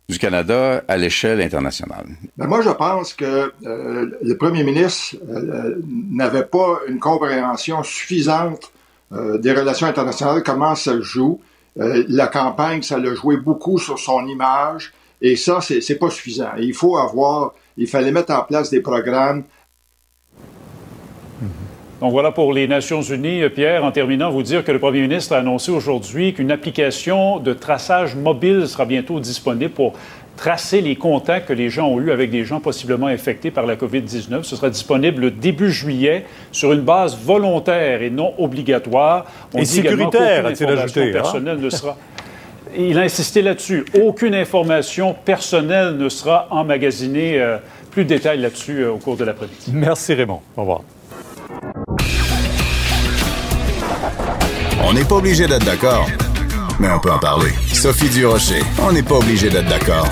du 0.08 0.18
Canada 0.18 0.82
à 0.88 0.96
l'échelle 0.96 1.40
internationale. 1.40 2.06
Ben, 2.36 2.46
moi, 2.46 2.62
je 2.62 2.70
pense 2.70 3.14
que 3.14 3.52
euh, 3.64 4.10
le 4.22 4.36
premier 4.36 4.64
ministre 4.64 5.16
euh, 5.30 5.76
n'avait 6.10 6.44
pas 6.44 6.80
une 6.88 6.98
compréhension 6.98 7.82
suffisante 7.82 8.72
euh, 9.12 9.38
des 9.38 9.52
relations 9.52 9.86
internationales, 9.86 10.42
comment 10.44 10.74
ça 10.74 11.00
joue. 11.00 11.40
Euh, 11.78 12.04
la 12.08 12.26
campagne, 12.26 12.82
ça 12.82 12.98
l'a 12.98 13.14
joué 13.14 13.36
beaucoup 13.36 13.78
sur 13.78 13.98
son 13.98 14.26
image, 14.26 14.92
et 15.22 15.36
ça, 15.36 15.60
c'est 15.60 15.98
pas 15.98 16.10
suffisant. 16.10 16.50
Il 16.58 16.74
faut 16.74 16.96
avoir, 16.96 17.54
il 17.76 17.86
fallait 17.86 18.10
mettre 18.10 18.32
en 18.32 18.42
place 18.42 18.70
des 18.70 18.80
programmes 18.80 19.44
Donc 22.00 22.12
voilà 22.12 22.32
pour 22.32 22.54
les 22.54 22.66
Nations 22.66 23.02
Unies. 23.02 23.42
Euh, 23.42 23.50
Pierre, 23.50 23.84
en 23.84 23.92
terminant, 23.92 24.30
vous 24.30 24.42
dire 24.42 24.64
que 24.64 24.72
le 24.72 24.78
premier 24.78 25.02
ministre 25.02 25.34
a 25.34 25.38
annoncé 25.38 25.70
aujourd'hui 25.70 26.32
qu'une 26.32 26.50
application 26.50 27.38
de 27.38 27.52
traçage 27.52 28.14
mobile 28.16 28.66
sera 28.66 28.86
bientôt 28.86 29.20
disponible 29.20 29.72
pour 29.72 29.92
tracer 30.36 30.80
les 30.80 30.96
contacts 30.96 31.48
que 31.48 31.52
les 31.52 31.68
gens 31.68 31.88
ont 31.88 32.00
eus 32.00 32.10
avec 32.10 32.30
des 32.30 32.44
gens 32.44 32.60
possiblement 32.60 33.08
infectés 33.08 33.50
par 33.50 33.66
la 33.66 33.76
COVID-19. 33.76 34.44
Ce 34.44 34.56
sera 34.56 34.70
disponible 34.70 35.20
le 35.20 35.30
début 35.30 35.70
juillet 35.70 36.24
sur 36.52 36.72
une 36.72 36.80
base 36.80 37.18
volontaire 37.22 38.00
et 38.00 38.08
non 38.08 38.32
obligatoire. 38.38 39.26
Et 39.54 39.60
dit 39.60 39.66
sécuritaire, 39.66 40.46
a-t-il 40.46 40.70
ajouté, 40.70 41.10
hein? 41.10 41.12
personnelle 41.12 41.58
ne 41.58 41.68
sera... 41.68 41.98
Il 42.74 42.98
a 42.98 43.02
insisté 43.02 43.42
là-dessus. 43.42 43.84
Aucune 44.00 44.34
information 44.34 45.14
personnelle 45.24 45.96
ne 45.96 46.08
sera 46.08 46.46
emmagasinée. 46.50 47.38
Euh, 47.38 47.58
plus 47.90 48.04
de 48.04 48.08
détails 48.08 48.38
là-dessus 48.38 48.82
euh, 48.82 48.92
au 48.92 48.98
cours 48.98 49.16
de 49.16 49.24
l'après-midi. 49.24 49.72
Merci, 49.72 50.14
Raymond. 50.14 50.40
Au 50.56 50.60
revoir. 50.60 50.82
On 54.82 54.92
n'est 54.92 55.04
pas 55.04 55.16
obligé 55.16 55.46
d'être 55.46 55.64
d'accord, 55.64 56.08
mais 56.78 56.88
on 56.90 56.98
peut 56.98 57.10
en 57.10 57.18
parler. 57.18 57.50
Sophie 57.72 58.08
Durocher, 58.08 58.60
on 58.82 58.92
n'est 58.92 59.02
pas 59.02 59.16
obligé 59.16 59.48
d'être 59.48 59.68
d'accord. 59.68 60.08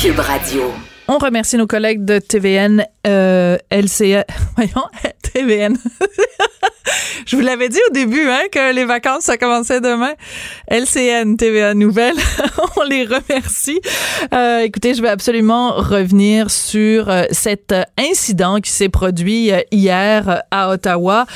Cube 0.00 0.18
Radio. 0.18 0.72
On 1.08 1.18
remercie 1.18 1.56
nos 1.56 1.66
collègues 1.66 2.04
de 2.04 2.18
TVN, 2.18 2.84
euh, 3.06 3.56
LCA, 3.70 4.24
voyons, 4.56 4.86
TVN. 5.22 5.76
Je 7.26 7.36
vous 7.36 7.42
l'avais 7.42 7.68
dit 7.68 7.80
au 7.88 7.92
début, 7.92 8.28
hein, 8.28 8.42
que 8.50 8.72
les 8.72 8.84
vacances, 8.84 9.24
ça 9.24 9.36
commençait 9.36 9.80
demain. 9.80 10.12
LCN, 10.70 11.36
TVA 11.36 11.74
Nouvelle, 11.74 12.16
on 12.76 12.82
les 12.84 13.04
remercie. 13.04 13.80
Euh, 14.32 14.60
écoutez, 14.60 14.94
je 14.94 15.02
vais 15.02 15.08
absolument 15.08 15.72
revenir 15.72 16.50
sur 16.50 17.08
euh, 17.08 17.24
cet 17.30 17.72
euh, 17.72 17.82
incident 17.98 18.60
qui 18.60 18.70
s'est 18.70 18.88
produit 18.88 19.50
hier 19.70 20.42
à 20.50 20.70
Ottawa. 20.70 21.26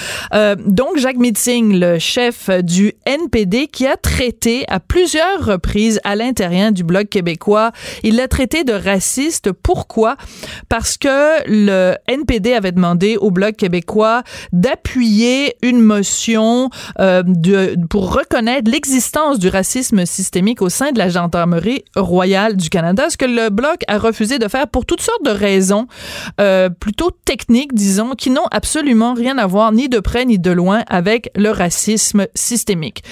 Donc, 0.58 0.96
Jacques 0.96 1.16
Meeting, 1.16 1.78
le 1.78 1.98
chef 1.98 2.48
du 2.62 2.94
NPD, 3.06 3.66
qui 3.66 3.86
a 3.86 3.96
traité 3.96 4.64
à 4.68 4.80
plusieurs 4.80 5.44
reprises 5.44 6.00
à 6.04 6.16
l'intérieur 6.16 6.72
du 6.72 6.84
Bloc 6.84 7.08
québécois, 7.08 7.72
il 8.02 8.16
l'a 8.16 8.28
traité 8.28 8.64
de 8.64 8.72
raciste. 8.72 9.52
Pourquoi? 9.52 10.16
Parce 10.68 10.96
que 10.96 11.42
le 11.46 11.94
NPD 12.06 12.54
avait 12.54 12.72
demandé 12.72 13.16
au 13.16 13.30
Bloc 13.30 13.56
québécois 13.56 14.22
d'appuyer 14.52 15.41
une 15.62 15.80
motion 15.80 16.70
euh, 17.00 17.22
pour 17.90 18.14
reconnaître 18.14 18.70
l'existence 18.70 19.38
du 19.38 19.48
racisme 19.48 20.06
systémique 20.06 20.62
au 20.62 20.68
sein 20.68 20.92
de 20.92 20.98
la 20.98 21.08
gendarmerie 21.08 21.84
royale 21.96 22.56
du 22.56 22.68
Canada, 22.68 23.10
ce 23.10 23.16
que 23.16 23.24
le 23.24 23.50
Bloc 23.50 23.82
a 23.88 23.98
refusé 23.98 24.38
de 24.38 24.48
faire 24.48 24.68
pour 24.68 24.86
toutes 24.86 25.00
sortes 25.00 25.24
de 25.24 25.30
raisons 25.30 25.86
euh, 26.40 26.68
plutôt 26.68 27.10
techniques, 27.10 27.74
disons, 27.74 28.12
qui 28.12 28.30
n'ont 28.30 28.46
absolument 28.50 29.14
rien 29.14 29.38
à 29.38 29.46
voir 29.46 29.72
ni 29.72 29.88
de 29.88 30.00
près 30.00 30.24
ni 30.24 30.38
de 30.38 30.50
loin 30.50 30.82
avec 30.88 31.30
le 31.36 31.50
racisme 31.50 32.26
systémique. 32.34 33.02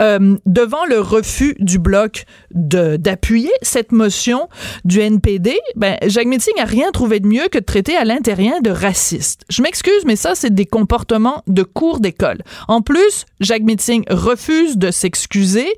Euh, 0.00 0.36
devant 0.46 0.84
le 0.86 1.00
refus 1.00 1.56
du 1.58 1.78
Bloc 1.78 2.24
d'appuyer 2.50 3.50
cette 3.62 3.92
motion 3.92 4.48
du 4.84 5.00
NPD, 5.00 5.58
ben, 5.76 5.96
Jacques 6.06 6.26
Meeting 6.26 6.54
n'a 6.56 6.64
rien 6.64 6.90
trouvé 6.90 7.20
de 7.20 7.26
mieux 7.26 7.48
que 7.48 7.58
de 7.58 7.64
traiter 7.64 7.96
à 7.96 8.04
l'intérieur 8.04 8.60
de 8.62 8.70
raciste. 8.70 9.44
Je 9.48 9.62
m'excuse, 9.62 10.04
mais 10.04 10.16
ça, 10.16 10.34
c'est 10.34 10.54
des 10.54 10.66
comportements 10.66 11.42
de 11.46 11.62
cours 11.76 12.00
d'école. 12.00 12.38
En 12.68 12.80
plus, 12.80 13.26
Jacques 13.38 13.62
Meeting 13.62 14.04
refuse 14.08 14.78
de 14.78 14.90
s'excuser 14.90 15.68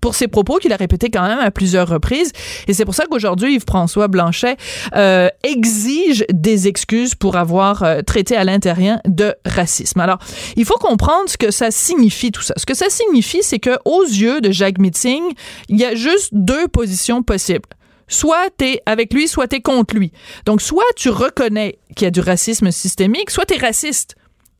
pour 0.00 0.16
ses 0.16 0.26
propos 0.26 0.58
qu'il 0.58 0.72
a 0.72 0.76
répétés 0.76 1.10
quand 1.10 1.22
même 1.22 1.38
à 1.38 1.50
plusieurs 1.52 1.88
reprises. 1.88 2.32
Et 2.66 2.74
c'est 2.74 2.84
pour 2.84 2.94
ça 2.94 3.04
qu'aujourd'hui, 3.06 3.54
Yves-François 3.54 4.08
Blanchet 4.08 4.56
euh, 4.96 5.28
exige 5.44 6.26
des 6.30 6.66
excuses 6.66 7.14
pour 7.14 7.36
avoir 7.36 7.84
euh, 7.84 8.02
traité 8.02 8.36
à 8.36 8.44
l'intérieur 8.44 8.98
de 9.06 9.34
racisme. 9.46 10.00
Alors, 10.00 10.18
il 10.56 10.64
faut 10.64 10.76
comprendre 10.76 11.28
ce 11.28 11.38
que 11.38 11.50
ça 11.50 11.70
signifie 11.70 12.32
tout 12.32 12.42
ça. 12.42 12.52
Ce 12.58 12.66
que 12.66 12.74
ça 12.74 12.90
signifie, 12.90 13.42
c'est 13.42 13.60
que 13.60 13.78
aux 13.84 14.02
yeux 14.02 14.40
de 14.40 14.50
Jacques 14.50 14.78
Meeting, 14.78 15.22
il 15.68 15.78
y 15.78 15.84
a 15.84 15.94
juste 15.94 16.30
deux 16.32 16.66
positions 16.68 17.22
possibles. 17.22 17.68
Soit 18.08 18.50
t'es 18.58 18.82
avec 18.86 19.14
lui, 19.14 19.28
soit 19.28 19.48
t'es 19.48 19.60
contre 19.60 19.94
lui. 19.94 20.12
Donc, 20.44 20.60
soit 20.60 20.84
tu 20.96 21.08
reconnais 21.08 21.78
qu'il 21.96 22.04
y 22.04 22.08
a 22.08 22.10
du 22.10 22.20
racisme 22.20 22.70
systémique, 22.72 23.30
soit 23.30 23.46
t'es 23.46 23.56
raciste. 23.56 24.16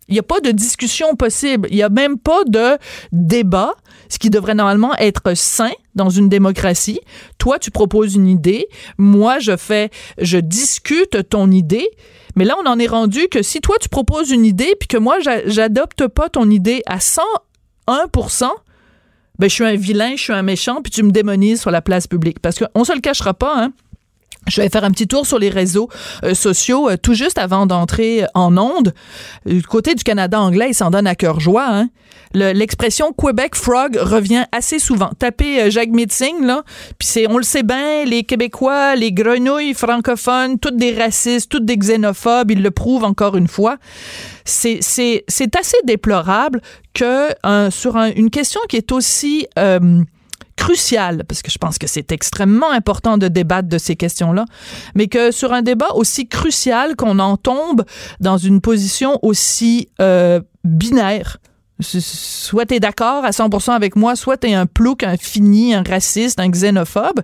Il 0.08 0.12
n'y 0.12 0.18
a 0.18 0.24
pas 0.24 0.40
de 0.40 0.50
discussion 0.50 1.16
possible. 1.16 1.68
Il 1.70 1.76
n'y 1.76 1.82
a 1.82 1.88
même 1.88 2.18
pas 2.18 2.44
de 2.44 2.78
débat, 3.12 3.74
ce 4.08 4.18
qui 4.18 4.30
devrait 4.30 4.54
normalement 4.54 4.94
être 4.96 5.34
sain 5.34 5.72
dans 5.94 6.10
une 6.10 6.28
démocratie. 6.28 7.00
Toi, 7.38 7.58
tu 7.58 7.70
proposes 7.70 8.14
une 8.14 8.26
idée. 8.26 8.68
Moi, 8.98 9.38
je 9.38 9.56
fais, 9.56 9.90
je 10.18 10.38
discute 10.38 11.28
ton 11.28 11.50
idée. 11.50 11.88
Mais 12.36 12.44
là, 12.44 12.56
on 12.62 12.68
en 12.68 12.78
est 12.78 12.86
rendu 12.86 13.28
que 13.28 13.42
si 13.42 13.60
toi, 13.60 13.76
tu 13.80 13.88
proposes 13.88 14.30
une 14.30 14.44
idée, 14.44 14.74
puis 14.78 14.88
que 14.88 14.98
moi, 14.98 15.18
j'adopte 15.46 16.06
pas 16.08 16.28
ton 16.28 16.50
idée 16.50 16.82
à 16.86 16.98
101%, 16.98 18.48
ben, 19.38 19.48
je 19.50 19.54
suis 19.54 19.64
un 19.64 19.74
vilain, 19.74 20.12
je 20.16 20.22
suis 20.22 20.32
un 20.32 20.42
méchant, 20.42 20.80
puis 20.82 20.90
tu 20.92 21.02
me 21.02 21.10
démonises 21.10 21.60
sur 21.60 21.70
la 21.70 21.82
place 21.82 22.06
publique. 22.06 22.40
Parce 22.40 22.58
qu'on 22.58 22.84
se 22.84 22.92
le 22.92 23.00
cachera 23.00 23.34
pas, 23.34 23.54
hein. 23.56 23.72
Je 24.46 24.60
vais 24.60 24.68
faire 24.68 24.84
un 24.84 24.90
petit 24.90 25.06
tour 25.06 25.26
sur 25.26 25.38
les 25.38 25.48
réseaux 25.48 25.88
euh, 26.22 26.34
sociaux 26.34 26.88
euh, 26.88 26.96
tout 26.96 27.14
juste 27.14 27.38
avant 27.38 27.66
d'entrer 27.66 28.24
en 28.34 28.56
onde. 28.56 28.94
Du 29.46 29.62
côté 29.62 29.94
du 29.94 30.04
Canada 30.04 30.40
anglais, 30.40 30.68
il 30.70 30.74
s'en 30.74 30.90
donne 30.90 31.06
à 31.06 31.14
cœur 31.14 31.40
joie. 31.40 31.66
Hein? 31.68 31.88
L'expression 32.34 33.12
Quebec 33.12 33.54
Frog 33.54 33.96
revient 33.96 34.44
assez 34.52 34.78
souvent. 34.78 35.10
Tapez 35.18 35.62
euh, 35.62 35.70
Jacques 35.70 35.90
Meeting, 35.90 36.44
là, 36.44 36.62
puis 36.98 37.08
c'est, 37.08 37.30
on 37.30 37.38
le 37.38 37.44
sait 37.44 37.62
bien, 37.62 38.04
les 38.04 38.24
Québécois, 38.24 38.96
les 38.96 39.12
grenouilles 39.12 39.74
francophones, 39.74 40.58
toutes 40.58 40.76
des 40.76 40.92
racistes, 40.94 41.50
toutes 41.50 41.64
des 41.64 41.76
xénophobes, 41.76 42.50
ils 42.50 42.62
le 42.62 42.70
prouvent 42.70 43.04
encore 43.04 43.36
une 43.36 43.48
fois. 43.48 43.76
C'est 44.44 44.82
assez 45.58 45.76
déplorable 45.84 46.60
que 46.92 47.28
sur 47.70 47.96
une 47.96 48.30
question 48.30 48.60
qui 48.68 48.76
est 48.76 48.92
aussi 48.92 49.46
crucial, 50.56 51.24
parce 51.28 51.42
que 51.42 51.50
je 51.50 51.58
pense 51.58 51.78
que 51.78 51.86
c'est 51.86 52.12
extrêmement 52.12 52.70
important 52.70 53.18
de 53.18 53.28
débattre 53.28 53.68
de 53.68 53.78
ces 53.78 53.96
questions-là, 53.96 54.44
mais 54.94 55.08
que 55.08 55.30
sur 55.30 55.52
un 55.52 55.62
débat 55.62 55.92
aussi 55.94 56.28
crucial 56.28 56.96
qu'on 56.96 57.18
en 57.18 57.36
tombe 57.36 57.84
dans 58.20 58.38
une 58.38 58.60
position 58.60 59.18
aussi 59.22 59.88
euh, 60.00 60.40
binaire, 60.64 61.38
soit 61.80 62.66
tu 62.66 62.74
es 62.74 62.80
d'accord 62.80 63.24
à 63.24 63.30
100% 63.30 63.72
avec 63.72 63.96
moi, 63.96 64.16
soit 64.16 64.36
tu 64.36 64.48
es 64.48 64.54
un 64.54 64.66
plouc, 64.66 65.02
un 65.02 65.16
fini, 65.16 65.74
un 65.74 65.82
raciste, 65.82 66.38
un 66.40 66.48
xénophobe. 66.48 67.20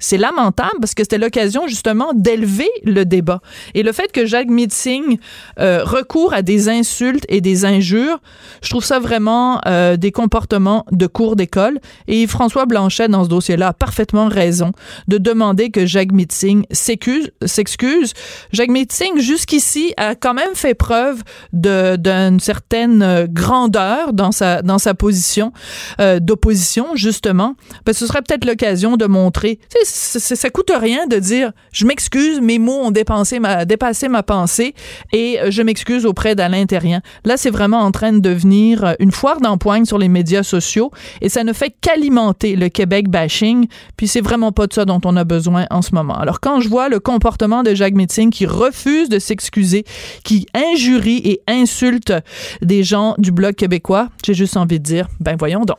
C'est 0.00 0.16
lamentable 0.16 0.76
parce 0.80 0.94
que 0.94 1.02
c'était 1.02 1.18
l'occasion 1.18 1.66
justement 1.66 2.12
d'élever 2.14 2.70
le 2.84 3.04
débat. 3.04 3.40
Et 3.74 3.82
le 3.82 3.92
fait 3.92 4.12
que 4.12 4.26
Jacques 4.26 4.48
Meeting 4.48 5.18
euh, 5.58 5.82
recourt 5.82 6.32
à 6.32 6.42
des 6.42 6.68
insultes 6.68 7.24
et 7.28 7.40
des 7.40 7.64
injures, 7.64 8.20
je 8.62 8.70
trouve 8.70 8.84
ça 8.84 9.00
vraiment 9.00 9.60
euh, 9.66 9.96
des 9.96 10.12
comportements 10.12 10.84
de 10.92 11.06
cours 11.08 11.34
d'école. 11.34 11.80
Et 12.06 12.26
François 12.26 12.66
Blanchet, 12.66 13.08
dans 13.08 13.24
ce 13.24 13.28
dossier-là, 13.28 13.68
a 13.68 13.72
parfaitement 13.72 14.28
raison 14.28 14.72
de 15.08 15.18
demander 15.18 15.70
que 15.70 15.84
Jacques 15.84 16.12
Meeting 16.12 16.64
s'excuse. 16.70 18.12
Jacques 18.52 18.70
Meeting, 18.70 19.18
jusqu'ici, 19.18 19.94
a 19.96 20.14
quand 20.14 20.34
même 20.34 20.54
fait 20.54 20.74
preuve 20.74 21.22
d'une 21.52 22.38
certaine 22.40 23.26
grandeur 23.30 24.12
dans 24.12 24.32
sa, 24.32 24.62
dans 24.62 24.78
sa 24.78 24.94
position 24.94 25.52
euh, 26.00 26.20
d'opposition, 26.20 26.94
justement. 26.94 27.54
Parce 27.84 27.98
que 27.98 28.00
ce 28.00 28.06
serait 28.06 28.22
peut-être 28.22 28.44
l'occasion 28.44 28.96
de 28.96 29.06
montrer 29.06 29.58
ça 29.88 30.50
coûte 30.50 30.72
rien 30.74 31.06
de 31.06 31.16
dire 31.16 31.52
je 31.72 31.86
m'excuse, 31.86 32.40
mes 32.40 32.58
mots 32.58 32.80
ont 32.84 32.90
dépensé 32.90 33.38
ma, 33.38 33.64
dépassé 33.64 34.08
ma 34.08 34.22
pensée 34.22 34.74
et 35.12 35.38
je 35.48 35.62
m'excuse 35.62 36.06
auprès 36.06 36.34
d'Alain 36.34 36.66
Terrien. 36.66 37.00
Là, 37.24 37.36
c'est 37.36 37.50
vraiment 37.50 37.80
en 37.80 37.90
train 37.90 38.12
de 38.12 38.20
devenir 38.20 38.84
euh, 38.84 38.92
une 38.98 39.12
foire 39.12 39.40
d'empoigne 39.40 39.84
sur 39.84 39.98
les 39.98 40.08
médias 40.08 40.42
sociaux 40.42 40.90
et 41.20 41.28
ça 41.28 41.44
ne 41.44 41.52
fait 41.52 41.74
qu'alimenter 41.80 42.56
le 42.56 42.68
Québec 42.68 43.08
bashing. 43.08 43.66
Puis 43.96 44.08
c'est 44.08 44.20
vraiment 44.20 44.52
pas 44.52 44.66
de 44.66 44.72
ça 44.72 44.84
dont 44.84 45.00
on 45.04 45.16
a 45.16 45.24
besoin 45.24 45.66
en 45.70 45.82
ce 45.82 45.94
moment. 45.94 46.14
Alors 46.14 46.40
quand 46.40 46.60
je 46.60 46.68
vois 46.68 46.88
le 46.88 47.00
comportement 47.00 47.62
de 47.62 47.74
Jacques 47.74 47.94
Metzing 47.94 48.30
qui 48.30 48.46
refuse 48.46 49.08
de 49.08 49.18
s'excuser, 49.18 49.84
qui 50.24 50.46
injurie 50.54 51.20
et 51.24 51.40
insulte 51.46 52.12
des 52.62 52.82
gens 52.82 53.14
du 53.18 53.32
Bloc 53.32 53.56
québécois, 53.56 54.08
j'ai 54.24 54.34
juste 54.34 54.56
envie 54.56 54.78
de 54.78 54.84
dire, 54.84 55.08
ben 55.20 55.36
voyons 55.38 55.64
donc. 55.64 55.78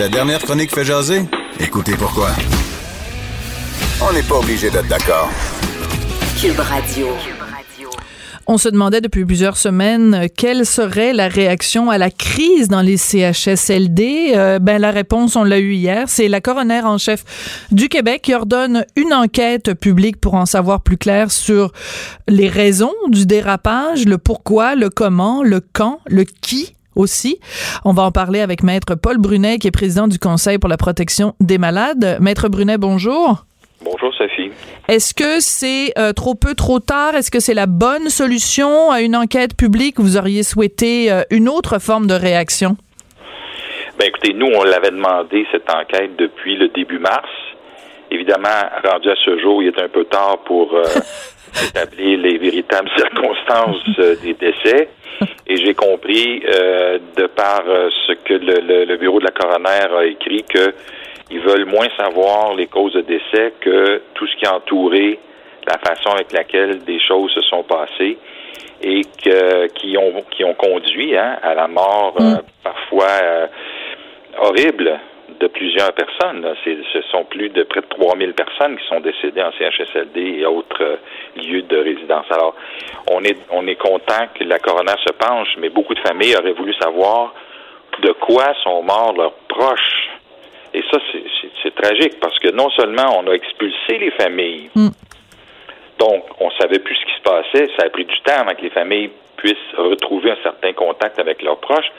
Sa 0.00 0.08
dernière 0.08 0.38
chronique 0.38 0.74
fait 0.74 0.82
jaser? 0.82 1.24
Écoutez 1.58 1.92
pourquoi. 1.94 2.30
On 4.00 4.10
n'est 4.14 4.22
pas 4.22 4.36
obligé 4.36 4.70
d'être 4.70 4.88
d'accord. 4.88 5.28
Cube 6.40 6.58
Radio. 6.58 7.08
On 8.46 8.56
se 8.56 8.70
demandait 8.70 9.02
depuis 9.02 9.26
plusieurs 9.26 9.58
semaines 9.58 10.28
quelle 10.34 10.64
serait 10.64 11.12
la 11.12 11.28
réaction 11.28 11.90
à 11.90 11.98
la 11.98 12.10
crise 12.10 12.68
dans 12.68 12.80
les 12.80 12.96
CHSLD. 12.96 14.32
Euh, 14.36 14.58
ben 14.58 14.80
la 14.80 14.90
réponse, 14.90 15.36
on 15.36 15.44
l'a 15.44 15.58
eu 15.58 15.74
hier, 15.74 16.08
c'est 16.08 16.28
la 16.28 16.40
coroner 16.40 16.80
en 16.80 16.96
chef 16.96 17.66
du 17.70 17.90
Québec 17.90 18.22
qui 18.22 18.34
ordonne 18.34 18.86
une 18.96 19.12
enquête 19.12 19.74
publique 19.74 20.18
pour 20.18 20.32
en 20.32 20.46
savoir 20.46 20.80
plus 20.80 20.96
clair 20.96 21.30
sur 21.30 21.72
les 22.26 22.48
raisons 22.48 22.94
du 23.08 23.26
dérapage, 23.26 24.06
le 24.06 24.16
pourquoi, 24.16 24.76
le 24.76 24.88
comment, 24.88 25.42
le 25.42 25.60
quand, 25.60 26.00
le 26.06 26.24
qui 26.24 26.74
aussi. 26.96 27.40
On 27.84 27.92
va 27.92 28.02
en 28.02 28.10
parler 28.10 28.40
avec 28.40 28.62
Maître 28.62 28.94
Paul 28.94 29.18
Brunet, 29.18 29.58
qui 29.58 29.68
est 29.68 29.72
président 29.72 30.08
du 30.08 30.18
Conseil 30.18 30.58
pour 30.58 30.68
la 30.68 30.76
protection 30.76 31.34
des 31.40 31.58
malades. 31.58 32.18
Maître 32.20 32.48
Brunet, 32.48 32.78
bonjour. 32.78 33.44
Bonjour 33.82 34.12
Sophie. 34.14 34.50
Est-ce 34.88 35.14
que 35.14 35.40
c'est 35.40 35.92
euh, 35.98 36.12
trop 36.12 36.34
peu, 36.34 36.54
trop 36.54 36.80
tard? 36.80 37.14
Est-ce 37.14 37.30
que 37.30 37.40
c'est 37.40 37.54
la 37.54 37.66
bonne 37.66 38.10
solution? 38.10 38.90
À 38.90 39.00
une 39.00 39.16
enquête 39.16 39.56
publique 39.56 39.98
ou 39.98 40.02
vous 40.02 40.16
auriez 40.18 40.42
souhaité 40.42 41.10
euh, 41.10 41.22
une 41.30 41.48
autre 41.48 41.78
forme 41.80 42.06
de 42.06 42.14
réaction? 42.14 42.76
Ben 43.98 44.08
écoutez, 44.08 44.34
nous, 44.34 44.46
on 44.46 44.64
l'avait 44.64 44.90
demandé, 44.90 45.46
cette 45.50 45.68
enquête, 45.70 46.16
depuis 46.16 46.56
le 46.56 46.68
début 46.68 46.98
mars. 46.98 47.28
Évidemment, 48.10 48.48
rendu 48.84 49.10
à 49.10 49.14
ce 49.24 49.38
jour, 49.38 49.62
il 49.62 49.68
est 49.68 49.82
un 49.82 49.88
peu 49.88 50.04
tard 50.04 50.38
pour 50.44 50.74
euh, 50.74 50.84
établir 51.68 52.18
les 52.18 52.38
véritables 52.38 52.90
circonstances 52.96 53.84
des 54.22 54.34
décès. 54.34 54.88
Et 55.46 55.56
j'ai 55.56 55.74
compris, 55.74 56.42
euh, 56.46 56.98
de 57.16 57.26
par 57.26 57.62
euh, 57.68 57.90
ce 58.06 58.12
que 58.12 58.34
le, 58.34 58.84
le, 58.84 58.96
bureau 58.96 59.18
de 59.18 59.24
la 59.24 59.32
coroner 59.32 59.94
a 59.94 60.04
écrit, 60.06 60.44
que 60.44 60.72
ils 61.30 61.40
veulent 61.40 61.66
moins 61.66 61.88
savoir 61.96 62.54
les 62.54 62.66
causes 62.66 62.94
de 62.94 63.02
décès 63.02 63.52
que 63.60 64.02
tout 64.14 64.26
ce 64.26 64.36
qui 64.36 64.46
a 64.46 64.56
entouré 64.56 65.18
la 65.66 65.78
façon 65.78 66.10
avec 66.10 66.32
laquelle 66.32 66.82
des 66.84 66.98
choses 67.00 67.30
se 67.32 67.42
sont 67.42 67.62
passées 67.62 68.18
et 68.82 69.02
que, 69.22 69.66
qui 69.74 69.96
ont 69.98 70.24
qui 70.30 70.42
ont 70.42 70.54
conduit 70.54 71.16
hein, 71.16 71.36
à 71.42 71.54
la 71.54 71.68
mort 71.68 72.14
euh, 72.18 72.36
mm. 72.36 72.42
parfois 72.64 73.06
horrible 74.40 74.98
de 75.40 75.46
plusieurs 75.46 75.92
personnes. 75.92 76.46
Ce 76.64 77.02
sont 77.10 77.24
plus 77.24 77.48
de 77.48 77.62
près 77.64 77.80
de 77.80 77.86
3000 77.86 78.34
personnes 78.34 78.76
qui 78.76 78.86
sont 78.88 79.00
décédées 79.00 79.42
en 79.42 79.50
CHSLD 79.52 80.20
et 80.40 80.46
autres 80.46 80.82
euh, 80.82 80.96
lieux 81.36 81.62
de 81.62 81.78
résidence. 81.78 82.26
Alors, 82.30 82.54
on 83.10 83.24
est, 83.24 83.38
on 83.50 83.66
est 83.66 83.76
content 83.76 84.28
que 84.34 84.44
la 84.44 84.58
coroner 84.58 84.94
se 85.06 85.12
penche, 85.14 85.48
mais 85.58 85.70
beaucoup 85.70 85.94
de 85.94 86.00
familles 86.00 86.36
auraient 86.36 86.52
voulu 86.52 86.74
savoir 86.74 87.34
de 88.02 88.12
quoi 88.12 88.52
sont 88.62 88.82
morts 88.82 89.14
leurs 89.16 89.34
proches. 89.48 90.10
Et 90.74 90.82
ça, 90.90 90.98
c'est 91.62 91.74
tragique 91.74 92.20
parce 92.20 92.38
que 92.38 92.52
non 92.52 92.70
seulement 92.70 93.18
on 93.18 93.26
a 93.26 93.32
expulsé 93.32 93.98
les 93.98 94.12
familles, 94.12 94.70
mm. 94.74 94.88
donc 95.98 96.24
on 96.38 96.50
savait 96.52 96.78
plus 96.78 96.94
ce 96.94 97.04
qui 97.06 97.16
se 97.16 97.22
passait, 97.22 97.66
ça 97.76 97.86
a 97.86 97.90
pris 97.90 98.04
du 98.04 98.20
temps 98.20 98.40
avant 98.40 98.54
que 98.54 98.62
les 98.62 98.70
familles 98.70 99.10
puissent 99.36 99.56
retrouver 99.76 100.30
un 100.30 100.42
certain 100.44 100.72
contact 100.74 101.18
avec 101.18 101.42
leurs 101.42 101.58
proches, 101.58 101.90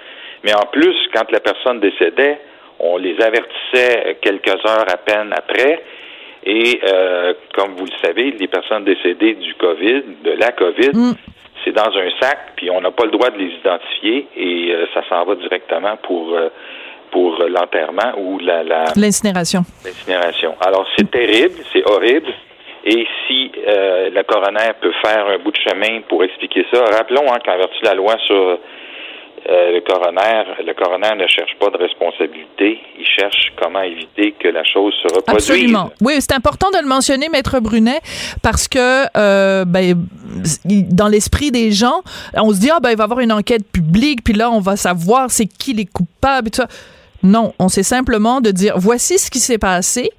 mais 0.44 0.54
en 0.54 0.66
plus, 0.72 0.96
quand 1.14 1.30
la 1.32 1.42
personne 1.42 1.82
décédait, 1.82 2.40
on 2.82 2.98
les 2.98 3.16
avertissait 3.22 4.18
quelques 4.22 4.50
heures 4.66 4.86
à 4.92 4.98
peine 4.98 5.34
après 5.34 5.84
Et 6.44 6.82
euh, 6.84 7.34
comme 7.54 7.76
vous 7.76 7.86
le 7.86 8.08
savez, 8.08 8.32
les 8.32 8.48
personnes 8.48 8.84
décédées 8.84 9.36
du 9.36 9.54
COVID, 9.56 10.04
de 10.24 10.32
la 10.32 10.52
COVID, 10.52 10.92
c'est 11.64 11.72
dans 11.72 11.96
un 11.96 12.10
sac, 12.20 12.54
puis 12.56 12.72
on 12.72 12.82
n'a 12.82 12.92
pas 12.92 13.06
le 13.06 13.12
droit 13.12 13.30
de 13.30 13.38
les 13.38 13.52
identifier 13.54 14.28
et 14.36 14.72
euh, 14.74 14.86
ça 14.94 15.04
s'en 15.08 15.24
va 15.26 15.36
directement 15.36 15.98
pour 15.98 16.36
euh, 16.36 16.50
pour 17.12 17.38
l'enterrement 17.48 18.14
ou 18.18 18.40
la 18.40 18.64
la 18.64 18.86
L'incinération. 18.96 19.62
l'incinération. 19.86 20.56
Alors 20.66 20.88
c'est 20.98 21.10
terrible, 21.12 21.56
c'est 21.72 21.88
horrible. 21.88 22.34
Et 22.84 23.06
si 23.28 23.52
le 23.64 24.24
coroner 24.24 24.72
peut 24.82 24.94
faire 25.06 25.28
un 25.28 25.38
bout 25.38 25.52
de 25.52 25.58
chemin 25.58 26.02
pour 26.10 26.24
expliquer 26.24 26.66
ça, 26.74 26.84
rappelons 26.86 27.32
hein, 27.32 27.38
qu'en 27.46 27.56
vertu 27.58 27.80
de 27.84 27.86
la 27.86 27.94
loi 27.94 28.16
sur 28.26 28.58
euh, 29.50 29.72
le 29.72 29.82
coroner, 29.82 30.44
le 30.64 30.74
coroner 30.74 31.16
ne 31.16 31.28
cherche 31.28 31.56
pas 31.60 31.70
de 31.72 31.78
responsabilité, 31.78 32.80
il 33.00 33.06
cherche 33.06 33.52
comment 33.60 33.82
éviter 33.82 34.34
que 34.34 34.48
la 34.48 34.64
chose 34.64 34.94
se 35.02 35.16
reproduise. 35.16 35.50
Absolument. 35.50 35.92
Oui, 36.02 36.14
c'est 36.20 36.34
important 36.34 36.70
de 36.70 36.78
le 36.80 36.88
mentionner, 36.88 37.28
Maître 37.28 37.60
Brunet, 37.60 38.02
parce 38.44 38.68
que 38.68 39.06
euh, 39.18 39.66
ben, 39.66 40.06
dans 40.66 41.08
l'esprit 41.08 41.50
des 41.50 41.72
gens, 41.72 42.02
on 42.36 42.54
se 42.54 42.60
dit, 42.60 42.70
ah 42.72 42.80
ben, 42.80 42.92
il 42.92 42.98
va 42.98 43.04
y 43.04 43.06
avoir 43.06 43.20
une 43.20 43.32
enquête 43.32 43.66
publique, 43.72 44.24
puis 44.24 44.34
là, 44.34 44.52
on 44.52 44.60
va 44.60 44.76
savoir 44.76 45.32
c'est 45.32 45.48
qui 45.48 45.74
les 45.74 45.86
coupables. 45.86 46.52
Non, 47.24 47.54
on 47.58 47.68
sait 47.68 47.84
simplement 47.84 48.42
de 48.42 48.52
dire, 48.52 48.76
voici 48.78 49.18
ce 49.18 49.32
qui 49.32 49.40
s'est 49.40 49.58
passé. 49.58 50.12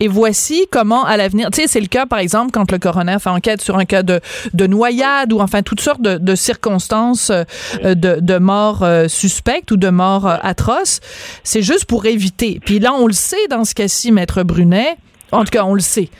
Et 0.00 0.08
voici 0.08 0.66
comment, 0.70 1.04
à 1.04 1.16
l'avenir, 1.16 1.50
tu 1.50 1.60
sais, 1.60 1.66
c'est 1.68 1.80
le 1.80 1.86
cas, 1.86 2.06
par 2.06 2.18
exemple, 2.18 2.50
quand 2.52 2.70
le 2.72 2.78
coroner 2.78 3.16
fait 3.20 3.30
enquête 3.30 3.60
sur 3.60 3.78
un 3.78 3.84
cas 3.84 4.02
de, 4.02 4.20
de 4.52 4.66
noyade 4.66 5.32
ou 5.32 5.40
enfin 5.40 5.62
toutes 5.62 5.80
sortes 5.80 6.02
de, 6.02 6.16
de 6.18 6.34
circonstances 6.34 7.30
euh, 7.30 7.94
de, 7.94 8.18
de 8.20 8.38
mort 8.38 8.82
euh, 8.82 9.08
suspecte 9.08 9.70
ou 9.70 9.76
de 9.76 9.90
mort 9.90 10.26
euh, 10.26 10.36
atroce. 10.42 11.00
C'est 11.44 11.62
juste 11.62 11.84
pour 11.84 12.06
éviter. 12.06 12.60
Puis 12.64 12.78
là, 12.78 12.92
on 12.92 13.06
le 13.06 13.12
sait 13.12 13.46
dans 13.50 13.64
ce 13.64 13.74
cas-ci, 13.74 14.10
Maître 14.12 14.42
Brunet, 14.42 14.96
en 15.32 15.44
tout 15.44 15.50
cas, 15.50 15.64
on 15.64 15.74
le 15.74 15.80
sait. 15.80 16.10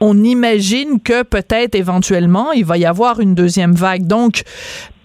On 0.00 0.22
imagine 0.22 1.00
que 1.00 1.22
peut-être 1.22 1.74
éventuellement, 1.74 2.52
il 2.52 2.64
va 2.64 2.78
y 2.78 2.86
avoir 2.86 3.20
une 3.20 3.34
deuxième 3.34 3.74
vague. 3.74 4.06
Donc, 4.06 4.42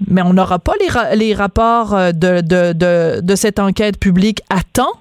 mais 0.08 0.22
on 0.22 0.34
n'aura 0.34 0.60
pas 0.60 0.74
les, 0.80 1.18
les 1.18 1.34
rapports 1.34 1.94
euh, 1.94 2.12
de, 2.12 2.42
de, 2.42 2.74
de, 2.74 3.20
de 3.22 3.36
cette 3.36 3.60
enquête 3.60 4.00
publique 4.00 4.42
à 4.50 4.60
temps 4.74 4.94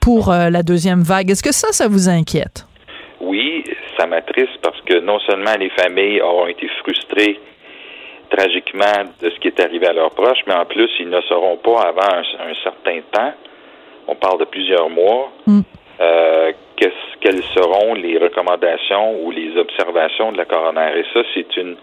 pour 0.00 0.30
euh, 0.30 0.50
la 0.50 0.62
deuxième 0.62 1.02
vague. 1.02 1.30
Est-ce 1.30 1.42
que 1.42 1.52
ça, 1.52 1.68
ça 1.72 1.88
vous 1.88 2.08
inquiète? 2.08 2.66
Oui, 3.22 3.64
ça 3.96 4.06
m'attriste 4.06 4.58
parce 4.62 4.80
que 4.82 4.98
non 5.00 5.18
seulement 5.20 5.54
les 5.58 5.70
familles 5.70 6.20
auront 6.20 6.48
été 6.48 6.66
frustrées 6.82 7.38
tragiquement 8.30 9.04
de 9.20 9.30
ce 9.30 9.38
qui 9.40 9.48
est 9.48 9.60
arrivé 9.60 9.86
à 9.86 9.92
leurs 9.92 10.10
proches, 10.10 10.40
mais 10.46 10.54
en 10.54 10.64
plus, 10.64 10.90
ils 11.00 11.08
ne 11.08 11.20
sauront 11.22 11.56
pas 11.58 11.82
avant 11.82 12.14
un, 12.14 12.50
un 12.50 12.54
certain 12.64 13.00
temps, 13.12 13.32
on 14.08 14.14
parle 14.16 14.40
de 14.40 14.44
plusieurs 14.46 14.88
mois, 14.90 15.30
euh, 16.00 16.52
qu'est-ce- 16.76 17.18
quelles 17.20 17.42
seront 17.54 17.94
les 17.94 18.18
recommandations 18.18 19.20
ou 19.22 19.30
les 19.30 19.56
observations 19.56 20.32
de 20.32 20.38
la 20.38 20.44
coroner? 20.46 20.90
Et 20.98 21.04
ça, 21.12 21.20
c'est 21.34 21.56
une, 21.58 21.76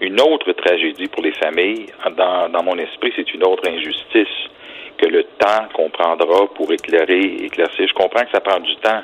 une 0.00 0.20
autre 0.20 0.52
tragédie 0.52 1.08
pour 1.08 1.22
les 1.22 1.32
familles. 1.32 1.86
Dans, 2.16 2.48
dans 2.48 2.62
mon 2.62 2.78
esprit, 2.78 3.12
c'est 3.16 3.34
une 3.34 3.44
autre 3.44 3.68
injustice 3.68 4.34
que 4.96 5.06
le 5.06 5.24
temps 5.24 5.66
qu'on 5.74 5.90
prendra 5.90 6.46
pour 6.54 6.72
éclairer, 6.72 7.20
éclaircir. 7.44 7.86
Je 7.86 7.92
comprends 7.94 8.22
que 8.24 8.30
ça 8.32 8.40
prend 8.40 8.60
du 8.60 8.74
temps, 8.76 9.02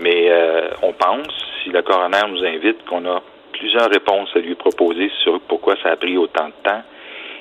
mais 0.00 0.30
euh, 0.30 0.68
on 0.82 0.92
pense, 0.92 1.28
si 1.62 1.70
le 1.70 1.82
coroner 1.82 2.22
nous 2.28 2.44
invite, 2.44 2.84
qu'on 2.84 3.06
a 3.06 3.22
plusieurs 3.52 3.88
réponses 3.88 4.30
à 4.34 4.40
lui 4.40 4.54
proposer 4.54 5.10
sur 5.22 5.40
pourquoi 5.40 5.76
ça 5.82 5.90
a 5.90 5.96
pris 5.96 6.16
autant 6.16 6.48
de 6.48 6.54
temps 6.62 6.82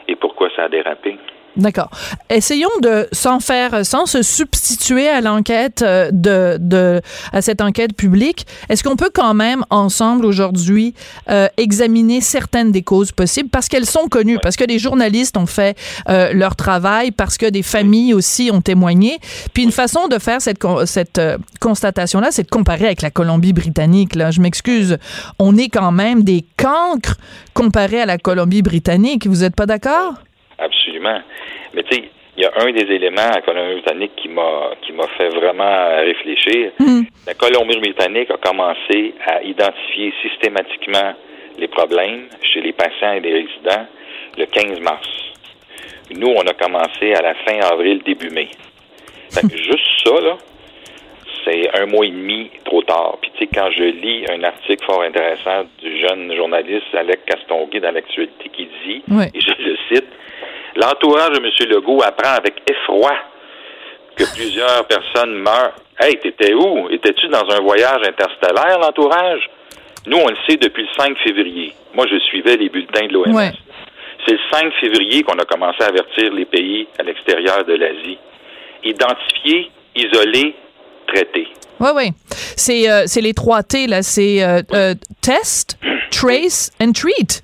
et 0.07 0.15
pourquoi 0.15 0.49
ça 0.55 0.63
a 0.63 0.69
dérapé. 0.69 1.17
D'accord. 1.55 1.91
Essayons 2.31 2.67
de, 2.81 3.07
sans 3.11 3.39
faire, 3.39 3.85
sans 3.85 4.07
se 4.07 4.23
substituer 4.23 5.07
à 5.07 5.21
l'enquête 5.21 5.83
euh, 5.83 6.09
de, 6.11 6.57
de, 6.59 6.99
à 7.31 7.43
cette 7.43 7.61
enquête 7.61 7.95
publique, 7.95 8.47
est-ce 8.69 8.83
qu'on 8.83 8.95
peut 8.95 9.11
quand 9.13 9.35
même 9.35 9.63
ensemble 9.69 10.25
aujourd'hui 10.25 10.95
euh, 11.29 11.47
examiner 11.57 12.21
certaines 12.21 12.71
des 12.71 12.81
causes 12.81 13.11
possibles? 13.11 13.49
Parce 13.49 13.67
qu'elles 13.67 13.85
sont 13.85 14.07
connues, 14.07 14.39
parce 14.41 14.55
que 14.55 14.63
les 14.63 14.79
journalistes 14.79 15.37
ont 15.37 15.45
fait 15.45 15.77
euh, 16.09 16.33
leur 16.33 16.55
travail, 16.55 17.11
parce 17.11 17.37
que 17.37 17.45
des 17.45 17.61
familles 17.61 18.15
aussi 18.15 18.49
ont 18.51 18.61
témoigné. 18.61 19.19
Puis 19.53 19.61
une 19.61 19.71
façon 19.71 20.07
de 20.07 20.17
faire 20.17 20.41
cette, 20.41 20.59
cette 20.85 21.19
euh, 21.19 21.37
constatation-là, 21.59 22.29
c'est 22.31 22.43
de 22.43 22.49
comparer 22.49 22.85
avec 22.85 23.03
la 23.03 23.11
Colombie-Britannique. 23.11 24.15
Là, 24.15 24.31
je 24.31 24.41
m'excuse, 24.41 24.97
on 25.37 25.55
est 25.55 25.69
quand 25.69 25.91
même 25.91 26.23
des 26.23 26.45
cancres 26.57 27.17
comparé 27.53 28.01
à 28.01 28.07
la 28.07 28.17
Colombie-Britannique. 28.17 29.27
Vous 29.27 29.41
n'êtes 29.41 29.55
pas 29.55 29.67
d'accord? 29.67 30.15
Absolument. 31.05 31.21
Mais 31.73 31.83
tu 31.83 31.95
sais, 31.95 32.03
il 32.35 32.43
y 32.43 32.45
a 32.45 32.51
un 32.61 32.71
des 32.71 32.91
éléments 32.93 33.21
à 33.21 33.35
la 33.35 33.41
Colombie-Britannique 33.41 34.11
qui 34.15 34.27
m'a 34.29 34.71
qui 34.81 34.91
m'a 34.91 35.07
fait 35.17 35.29
vraiment 35.29 35.95
réfléchir. 35.97 36.71
La 37.27 37.33
Colombie-Britannique 37.35 38.31
a 38.31 38.37
commencé 38.37 39.13
à 39.25 39.41
identifier 39.43 40.13
systématiquement 40.21 41.13
les 41.59 41.67
problèmes 41.67 42.27
chez 42.41 42.61
les 42.61 42.73
patients 42.73 43.13
et 43.13 43.19
les 43.19 43.33
résidents 43.33 43.85
le 44.37 44.45
15 44.45 44.79
mars. 44.81 45.07
Nous, 46.15 46.27
on 46.27 46.41
a 46.41 46.53
commencé 46.53 47.13
à 47.13 47.21
la 47.21 47.35
fin 47.35 47.59
avril, 47.71 48.01
début 48.03 48.29
mai. 48.31 48.49
Fait 49.31 49.47
que 49.47 49.55
juste 49.57 49.87
ça, 50.03 50.19
là, 50.21 50.37
c'est 51.45 51.69
un 51.79 51.85
mois 51.85 52.05
et 52.05 52.09
demi 52.11 52.49
trop 52.65 52.81
tard. 52.83 53.17
Puis 53.21 53.31
tu 53.35 53.39
sais, 53.45 53.49
quand 53.53 53.69
je 53.71 53.83
lis 53.83 54.25
un 54.29 54.43
article 54.43 54.83
fort 54.85 55.01
intéressant 55.03 55.65
du 55.81 55.99
jeune 55.99 56.35
journaliste 56.35 56.85
Alec 56.93 57.25
Castonguay 57.25 57.79
dans 57.79 57.91
l'actualité 57.91 58.49
qui 58.51 58.67
dit, 58.85 59.03
Oui. 59.09 59.25
et 59.33 59.39
je 59.39 59.51
le 59.63 59.77
cite, 59.91 60.07
l'entourage 60.75 61.31
de 61.31 61.37
M. 61.37 61.69
Legault 61.69 62.01
apprend 62.03 62.33
avec 62.33 62.61
effroi 62.69 63.13
que 64.15 64.23
plusieurs 64.35 64.85
personnes 64.85 65.35
meurent. 65.35 65.73
Hey, 65.99 66.17
t'étais 66.17 66.53
où? 66.53 66.89
Étais-tu 66.89 67.27
dans 67.27 67.49
un 67.49 67.61
voyage 67.61 68.01
interstellaire, 68.07 68.79
l'entourage? 68.79 69.49
Nous, 70.05 70.17
on 70.17 70.27
le 70.27 70.35
sait 70.47 70.57
depuis 70.57 70.83
le 70.83 70.89
5 70.97 71.17
février. 71.19 71.73
Moi, 71.93 72.05
je 72.11 72.19
suivais 72.19 72.57
les 72.57 72.69
bulletins 72.69 73.07
de 73.07 73.13
l'OMS. 73.13 73.33
Ouais. 73.33 73.51
C'est 74.25 74.33
le 74.33 74.39
5 74.51 74.73
février 74.79 75.23
qu'on 75.23 75.37
a 75.37 75.45
commencé 75.45 75.81
à 75.81 75.87
avertir 75.87 76.33
les 76.33 76.45
pays 76.45 76.87
à 76.99 77.03
l'extérieur 77.03 77.63
de 77.63 77.73
l'Asie. 77.73 78.17
Identifier, 78.83 79.71
isoler, 79.95 80.55
traiter. 81.07 81.47
Oui, 81.79 81.89
oui. 81.95 82.11
C'est 82.55 82.89
euh, 82.89 83.03
c'est 83.07 83.21
les 83.21 83.33
trois 83.33 83.63
T, 83.63 83.87
là. 83.87 84.01
C'est 84.01 84.43
euh, 84.43 84.61
euh, 84.73 84.93
test, 85.21 85.77
trace 86.11 86.71
and 86.81 86.91
treat. 86.93 87.41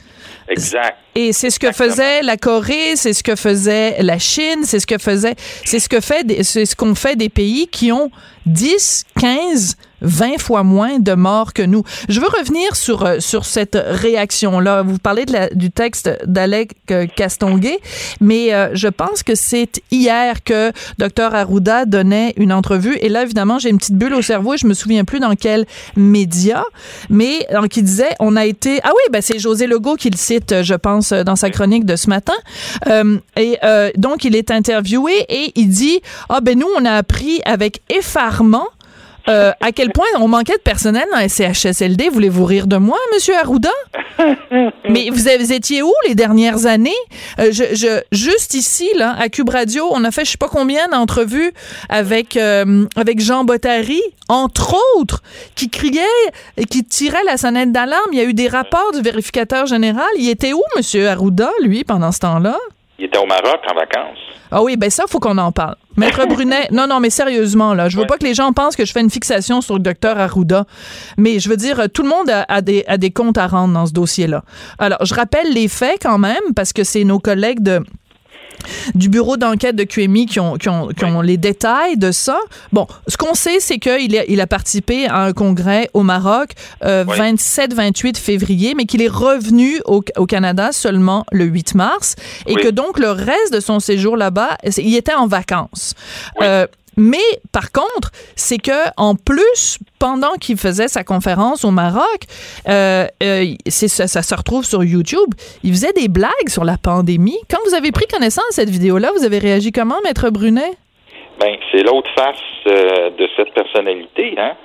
Exact. 0.49 0.97
Et 1.21 1.33
c'est 1.33 1.49
ce 1.49 1.59
que 1.59 1.73
faisait 1.73 2.21
la 2.21 2.37
Corée, 2.37 2.95
c'est 2.95 3.11
ce 3.11 3.23
que 3.23 3.35
faisait 3.35 4.01
la 4.01 4.17
Chine, 4.19 4.59
c'est 4.63 4.79
ce 4.79 4.87
que 4.87 4.97
faisait, 4.97 5.35
c'est 5.65 5.79
ce 5.79 5.89
que 5.89 5.99
fait, 5.99 6.25
des- 6.25 6.45
c'est 6.45 6.65
ce 6.65 6.77
qu'on 6.77 6.95
fait 6.95 7.17
des 7.17 7.27
pays 7.27 7.67
qui 7.67 7.91
ont 7.91 8.09
10, 8.45 9.03
15, 9.19 9.75
20 10.01 10.39
fois 10.39 10.63
moins 10.63 10.99
de 10.99 11.13
morts 11.13 11.53
que 11.53 11.61
nous. 11.61 11.83
Je 12.07 12.19
veux 12.19 12.27
revenir 12.27 12.75
sur 12.75 13.05
euh, 13.05 13.19
sur 13.19 13.45
cette 13.45 13.77
réaction-là. 13.83 14.83
Vous 14.83 14.97
parlez 14.97 15.25
de 15.25 15.33
la- 15.33 15.49
du 15.49 15.71
texte 15.71 16.09
d'Alec 16.25 16.71
euh, 16.91 17.05
Castonguay, 17.07 17.79
mais 18.21 18.53
euh, 18.53 18.69
je 18.73 18.87
pense 18.87 19.23
que 19.23 19.35
c'est 19.35 19.81
hier 19.91 20.43
que 20.43 20.71
Dr 20.97 21.33
Arruda 21.33 21.85
donnait 21.85 22.33
une 22.37 22.53
entrevue. 22.53 22.97
Et 23.01 23.09
là, 23.09 23.23
évidemment, 23.23 23.59
j'ai 23.59 23.69
une 23.69 23.77
petite 23.77 23.95
bulle 23.97 24.13
au 24.13 24.21
cerveau 24.21 24.53
et 24.53 24.57
je 24.57 24.67
me 24.67 24.73
souviens 24.73 25.03
plus 25.05 25.19
dans 25.19 25.35
quel 25.35 25.65
média, 25.95 26.63
mais 27.09 27.45
euh, 27.51 27.67
qui 27.67 27.83
disait, 27.83 28.09
on 28.19 28.35
a 28.35 28.45
été... 28.45 28.79
Ah 28.83 28.89
oui, 28.93 29.01
ben 29.11 29.21
c'est 29.21 29.39
José 29.39 29.67
Legault 29.67 29.95
qui 29.95 30.09
le 30.09 30.17
cite, 30.17 30.63
je 30.63 30.73
pense, 30.75 31.11
euh, 31.11 31.23
dans 31.23 31.35
sa 31.35 31.49
chronique 31.49 31.85
de 31.85 31.95
ce 31.95 32.09
matin. 32.09 32.33
Euh, 32.87 33.17
et 33.35 33.57
euh, 33.63 33.91
donc, 33.97 34.23
il 34.23 34.35
est 34.35 34.51
interviewé 34.51 35.13
et 35.29 35.51
il 35.55 35.69
dit, 35.69 35.99
ah 36.29 36.41
ben 36.41 36.57
nous, 36.57 36.67
on 36.77 36.85
a 36.85 36.91
appris 36.93 37.41
avec 37.45 37.81
effarement 37.89 38.67
euh, 39.27 39.51
à 39.61 39.71
quel 39.71 39.91
point 39.91 40.05
on 40.19 40.27
manquait 40.27 40.53
de 40.57 40.61
personnel 40.61 41.05
dans 41.13 41.19
les 41.19 41.29
CHSLD. 41.29 42.09
Voulez-vous 42.09 42.45
rire 42.45 42.67
de 42.67 42.77
moi, 42.77 42.97
Monsieur 43.13 43.35
Arruda? 43.37 43.69
Mais 44.89 45.09
vous, 45.11 45.27
avez- 45.27 45.37
vous 45.37 45.53
étiez 45.53 45.81
où 45.83 45.91
les 46.07 46.15
dernières 46.15 46.65
années? 46.65 46.91
Euh, 47.39 47.49
je, 47.51 47.63
je- 47.73 48.01
juste 48.11 48.53
ici, 48.53 48.89
là, 48.95 49.15
à 49.19 49.29
Cube 49.29 49.49
Radio, 49.49 49.85
on 49.91 50.03
a 50.03 50.11
fait 50.11 50.25
je 50.25 50.31
sais 50.31 50.37
pas 50.37 50.49
combien 50.49 50.87
d'entrevues 50.87 51.51
avec, 51.89 52.37
euh, 52.37 52.85
avec 52.95 53.19
Jean 53.21 53.43
Bottary, 53.43 54.01
entre 54.27 54.75
autres, 54.97 55.21
qui 55.55 55.69
criait 55.69 56.01
et 56.57 56.65
qui 56.65 56.83
tirait 56.83 57.23
la 57.25 57.37
sonnette 57.37 57.71
d'alarme. 57.71 58.09
Il 58.11 58.17
y 58.17 58.21
a 58.21 58.25
eu 58.25 58.33
des 58.33 58.47
rapports 58.47 58.91
du 58.93 59.01
vérificateur 59.01 59.65
général. 59.65 60.07
Il 60.17 60.29
était 60.29 60.53
où, 60.53 60.61
Monsieur 60.75 61.07
Arruda, 61.09 61.49
lui, 61.63 61.83
pendant 61.83 62.11
ce 62.11 62.19
temps-là? 62.19 62.57
Il 62.99 63.05
était 63.05 63.17
au 63.17 63.25
Maroc 63.25 63.61
en 63.71 63.75
vacances. 63.75 64.17
Ah 64.51 64.61
oui, 64.61 64.75
ben 64.75 64.89
ça, 64.89 65.05
faut 65.07 65.21
qu'on 65.21 65.37
en 65.37 65.53
parle. 65.53 65.75
Maître 65.95 66.25
Brunet, 66.27 66.67
non, 66.71 66.85
non, 66.85 66.99
mais 66.99 67.09
sérieusement, 67.09 67.73
là, 67.73 67.87
je 67.87 67.97
veux 67.97 68.05
pas 68.05 68.17
que 68.17 68.25
les 68.25 68.33
gens 68.33 68.51
pensent 68.51 68.75
que 68.75 68.83
je 68.83 68.91
fais 68.91 68.99
une 68.99 69.09
fixation 69.09 69.61
sur 69.61 69.75
le 69.75 69.79
docteur 69.79 70.19
Arruda, 70.19 70.65
mais 71.17 71.39
je 71.39 71.47
veux 71.49 71.55
dire, 71.55 71.89
tout 71.93 72.03
le 72.03 72.09
monde 72.09 72.29
a, 72.29 72.43
a 72.49 72.61
des, 72.61 72.83
a 72.87 72.97
des 72.97 73.11
comptes 73.11 73.37
à 73.37 73.47
rendre 73.47 73.73
dans 73.73 73.85
ce 73.85 73.93
dossier-là. 73.93 74.43
Alors, 74.79 75.05
je 75.05 75.13
rappelle 75.13 75.53
les 75.53 75.69
faits 75.69 75.99
quand 76.01 76.17
même, 76.17 76.53
parce 76.55 76.73
que 76.73 76.83
c'est 76.83 77.05
nos 77.05 77.19
collègues 77.19 77.61
de 77.61 77.79
du 78.95 79.09
bureau 79.09 79.37
d'enquête 79.37 79.75
de 79.75 79.83
QMI 79.83 80.25
qui 80.25 80.39
ont, 80.39 80.55
qui, 80.57 80.69
ont, 80.69 80.87
qui 80.89 81.05
ont 81.05 81.21
les 81.21 81.37
détails 81.37 81.97
de 81.97 82.11
ça. 82.11 82.39
Bon, 82.71 82.87
ce 83.07 83.17
qu'on 83.17 83.33
sait, 83.33 83.59
c'est 83.59 83.77
qu'il 83.79 84.17
a, 84.17 84.25
il 84.27 84.41
a 84.41 84.47
participé 84.47 85.07
à 85.07 85.23
un 85.23 85.33
congrès 85.33 85.89
au 85.93 86.03
Maroc 86.03 86.51
euh, 86.83 87.03
27-28 87.05 88.17
février, 88.17 88.73
mais 88.75 88.85
qu'il 88.85 89.01
est 89.01 89.07
revenu 89.07 89.81
au, 89.85 90.03
au 90.17 90.25
Canada 90.25 90.71
seulement 90.71 91.25
le 91.31 91.45
8 91.45 91.75
mars 91.75 92.15
et 92.47 92.55
Oui. 92.55 92.61
que 92.61 92.67
donc 92.69 92.99
le 92.99 93.11
reste 93.11 93.53
de 93.53 93.59
son 93.59 93.79
séjour 93.79 94.17
là-bas, 94.17 94.57
il 94.77 94.95
était 94.95 95.13
en 95.13 95.27
vacances. 95.27 95.93
Euh, 96.41 96.67
mais 96.99 97.39
par 97.53 97.71
contre, 97.71 98.11
c'est 98.35 98.57
que 98.57 98.91
en 98.97 99.15
plus, 99.15 99.79
pendant 99.99 100.33
qu'il 100.33 100.57
faisait 100.57 100.89
sa 100.89 101.03
conférence 101.05 101.63
au 101.63 101.71
Maroc, 101.71 102.19
euh, 102.67 103.05
euh, 103.23 103.45
ça, 103.67 104.07
ça 104.07 104.21
se 104.21 104.35
retrouve 104.35 104.65
sur 104.65 104.83
YouTube. 104.83 105.29
Il 105.63 105.71
faisait 105.71 105.93
des 105.93 106.09
blagues 106.09 106.49
sur 106.49 106.65
la 106.65 106.75
pandémie. 106.77 107.39
Quand 107.49 107.59
vous 107.65 107.73
avez 107.73 107.91
pris 107.91 108.05
connaissance 108.05 108.47
de 108.49 108.53
cette 108.53 108.69
vidéo-là, 108.69 109.11
vous 109.15 109.23
avez 109.23 109.39
réagi 109.39 109.71
comment, 109.71 109.95
Maître 110.03 110.29
Brunet? 110.29 110.71
Ben, 111.39 111.55
c'est 111.71 111.83
l'autre 111.83 112.09
face 112.17 112.37
euh, 112.67 113.11
de 113.11 113.29
cette 113.37 113.53
personnalité, 113.53 114.35
hein. 114.37 114.55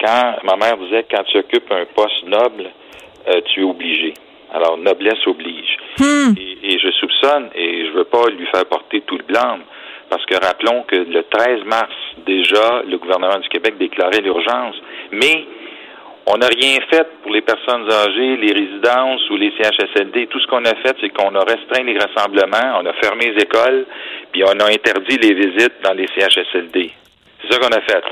Quand 0.00 0.36
ma 0.44 0.56
mère 0.56 0.78
disait 0.78 1.04
quand 1.10 1.24
tu 1.24 1.36
occupes 1.36 1.70
un 1.70 1.84
poste 1.94 2.24
noble, 2.26 2.70
tu 3.52 3.60
es 3.60 3.64
obligé. 3.64 4.14
Alors 4.50 4.78
noblesse 4.78 5.26
oblige. 5.26 5.76
Et, 6.00 6.72
et 6.72 6.78
je 6.78 6.90
soupçonne 6.92 7.50
et 7.54 7.84
je 7.84 7.90
veux 7.90 8.04
pas 8.04 8.24
lui 8.30 8.46
faire 8.46 8.64
porter 8.64 9.02
tout 9.02 9.18
le 9.18 9.24
blâme 9.24 9.60
parce 10.08 10.24
que 10.26 10.34
rappelons 10.34 10.82
que 10.82 10.96
le 10.96 11.22
13 11.22 11.64
mars 11.64 11.92
déjà 12.26 12.82
le 12.88 12.98
gouvernement 12.98 13.38
du 13.38 13.48
Québec 13.48 13.76
déclarait 13.78 14.20
l'urgence, 14.20 14.76
mais 15.12 15.46
on 16.26 16.38
n'a 16.38 16.46
rien 16.46 16.78
fait 16.90 17.06
pour 17.22 17.32
les 17.32 17.42
personnes 17.42 17.90
âgées, 17.90 18.36
les 18.36 18.52
résidences 18.52 19.28
ou 19.30 19.36
les 19.36 19.52
CHSLD. 19.58 20.26
Tout 20.28 20.40
ce 20.40 20.46
qu'on 20.46 20.64
a 20.64 20.74
fait, 20.76 20.96
c'est 21.00 21.10
qu'on 21.10 21.34
a 21.34 21.44
restreint 21.44 21.84
les 21.84 21.98
rassemblements, 21.98 22.80
on 22.80 22.86
a 22.86 22.92
fermé 22.94 23.32
les 23.32 23.42
écoles, 23.42 23.84
puis 24.32 24.42
on 24.44 24.58
a 24.58 24.66
interdit 24.70 25.18
les 25.18 25.34
visites 25.34 25.74
dans 25.82 25.92
les 25.92 26.06
CHSLD. 26.16 26.92
C'est 27.42 27.52
ça 27.52 27.58
qu'on 27.58 27.76
a 27.76 27.80
fait. 27.82 28.04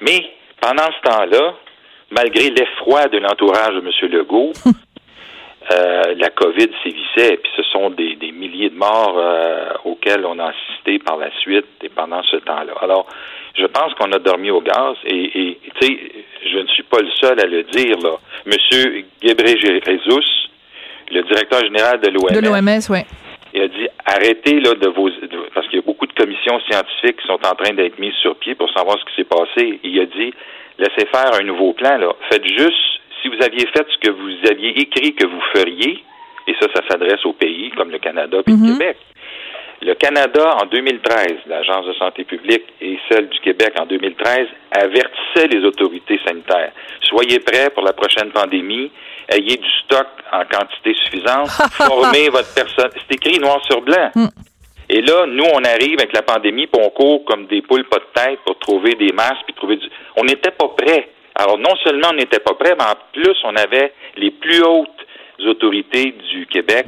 Mais 0.00 0.30
pendant 0.60 0.84
ce 0.84 1.10
temps-là, 1.10 1.54
malgré 2.10 2.50
l'effroi 2.50 3.08
de 3.08 3.18
l'entourage 3.18 3.74
de 3.74 3.80
M. 3.80 4.12
Legault, 4.12 4.52
euh, 5.70 6.14
la 6.16 6.30
COVID 6.30 6.68
sévissait, 6.82 7.36
puis 7.42 7.52
ce 7.56 7.62
sont 7.64 7.90
des, 7.90 8.16
des 8.16 8.32
milliers 8.32 8.70
de 8.70 8.76
morts 8.76 9.16
euh, 9.18 9.68
auxquels 9.84 10.24
on 10.24 10.38
a 10.38 10.46
assisté 10.50 10.98
par 10.98 11.16
la 11.18 11.30
suite 11.40 11.66
et 11.82 11.88
pendant 11.88 12.22
ce 12.22 12.36
temps-là. 12.36 12.72
Alors, 12.80 13.06
je 13.56 13.66
pense 13.66 13.92
qu'on 13.94 14.10
a 14.12 14.18
dormi 14.18 14.50
au 14.50 14.60
gaz 14.60 14.96
et, 15.04 15.40
et 15.48 15.58
tu 15.80 15.86
sais, 15.86 15.98
je 16.50 16.58
ne 16.58 16.66
suis 16.68 16.84
pas 16.84 17.00
le 17.00 17.10
seul 17.20 17.38
à 17.40 17.46
le 17.46 17.64
dire, 17.64 17.98
là. 18.02 18.16
Monsieur 18.46 19.04
Ghebreyesus, 19.22 20.48
le 21.10 21.22
directeur 21.22 21.60
général 21.60 22.00
de 22.00 22.08
l'OMS, 22.10 22.32
De 22.40 22.40
l'OMS, 22.46 22.80
oui. 22.90 23.00
il 23.54 23.62
a 23.62 23.68
dit 23.68 23.88
arrêtez 24.04 24.60
là 24.60 24.74
de 24.74 24.88
vos 24.88 25.08
de- 25.10 25.48
parce 25.54 25.66
qu'il 25.68 25.76
y 25.76 25.82
a 25.82 25.84
beaucoup 25.86 26.06
de 26.06 26.12
commissions 26.12 26.60
scientifiques 26.70 27.20
qui 27.20 27.26
sont 27.26 27.40
en 27.46 27.54
train 27.54 27.74
d'être 27.74 27.98
mises 27.98 28.14
sur 28.22 28.36
pied 28.36 28.54
pour 28.54 28.70
savoir 28.72 28.96
ce 28.98 29.04
qui 29.06 29.16
s'est 29.16 29.24
passé. 29.28 29.80
Il 29.82 30.00
a 30.00 30.06
dit 30.06 30.32
laissez 30.78 31.06
faire 31.12 31.32
un 31.34 31.44
nouveau 31.44 31.72
plan 31.72 31.96
là. 31.98 32.12
Faites 32.30 32.46
juste 32.46 32.76
si 33.22 33.28
vous 33.28 33.42
aviez 33.42 33.66
fait 33.66 33.86
ce 33.90 33.98
que 33.98 34.10
vous 34.10 34.50
aviez 34.50 34.80
écrit 34.80 35.14
que 35.14 35.26
vous 35.26 35.42
feriez, 35.54 36.04
et 36.46 36.54
ça, 36.60 36.66
ça 36.74 36.82
s'adresse 36.88 37.24
aux 37.26 37.34
pays 37.34 37.70
comme 37.76 37.90
le 37.90 37.98
Canada 37.98 38.38
et 38.46 38.50
le 38.50 38.72
Québec. 38.72 38.96
Le 39.80 39.94
Canada, 39.94 40.56
en 40.60 40.66
2013, 40.66 41.46
l'Agence 41.46 41.86
de 41.86 41.92
santé 41.92 42.24
publique 42.24 42.64
et 42.80 42.98
celle 43.08 43.28
du 43.28 43.38
Québec 43.40 43.74
en 43.78 43.86
2013 43.86 44.48
avertissaient 44.72 45.46
les 45.46 45.64
autorités 45.64 46.18
sanitaires. 46.26 46.72
Soyez 47.02 47.38
prêts 47.38 47.70
pour 47.70 47.84
la 47.84 47.92
prochaine 47.92 48.30
pandémie, 48.30 48.90
ayez 49.28 49.56
du 49.56 49.70
stock 49.84 50.08
en 50.32 50.42
quantité 50.46 50.94
suffisante, 50.94 51.48
formez 51.72 52.28
votre 52.28 52.52
personne. 52.54 52.90
C'est 52.96 53.14
écrit 53.14 53.38
noir 53.38 53.64
sur 53.70 53.80
blanc. 53.82 54.10
Et 54.90 55.02
là, 55.02 55.26
nous, 55.26 55.44
on 55.44 55.62
arrive 55.62 56.00
avec 56.00 56.12
la 56.12 56.22
pandémie, 56.22 56.66
puis 56.66 56.82
on 56.82 56.90
court 56.90 57.24
comme 57.26 57.46
des 57.46 57.62
poules 57.62 57.84
pas 57.84 57.98
de 57.98 58.06
tête 58.14 58.38
pour 58.44 58.58
trouver 58.58 58.94
des 58.94 59.12
masques, 59.12 59.44
puis 59.44 59.54
trouver 59.54 59.76
du... 59.76 59.86
On 60.16 60.24
n'était 60.24 60.50
pas 60.50 60.68
prêts. 60.76 61.08
Alors, 61.38 61.56
non 61.58 61.74
seulement 61.84 62.08
on 62.10 62.14
n'était 62.16 62.40
pas 62.40 62.54
prêts, 62.54 62.74
mais 62.76 62.84
en 62.84 62.96
plus, 63.12 63.36
on 63.44 63.54
avait 63.56 63.92
les 64.16 64.30
plus 64.32 64.60
hautes 64.62 64.88
autorités 65.46 66.12
du 66.32 66.46
Québec, 66.46 66.84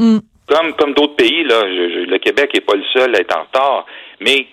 comme, 0.48 0.74
comme 0.74 0.92
d'autres 0.94 1.14
pays, 1.16 1.44
là. 1.44 1.62
Je- 1.68 1.90
je- 1.94 2.10
le 2.10 2.18
Québec 2.18 2.50
n'est 2.54 2.60
pas 2.60 2.74
le 2.74 2.82
seul 2.92 3.14
à 3.14 3.20
être 3.20 3.36
en 3.36 3.42
retard, 3.42 3.86
mais 4.18 4.46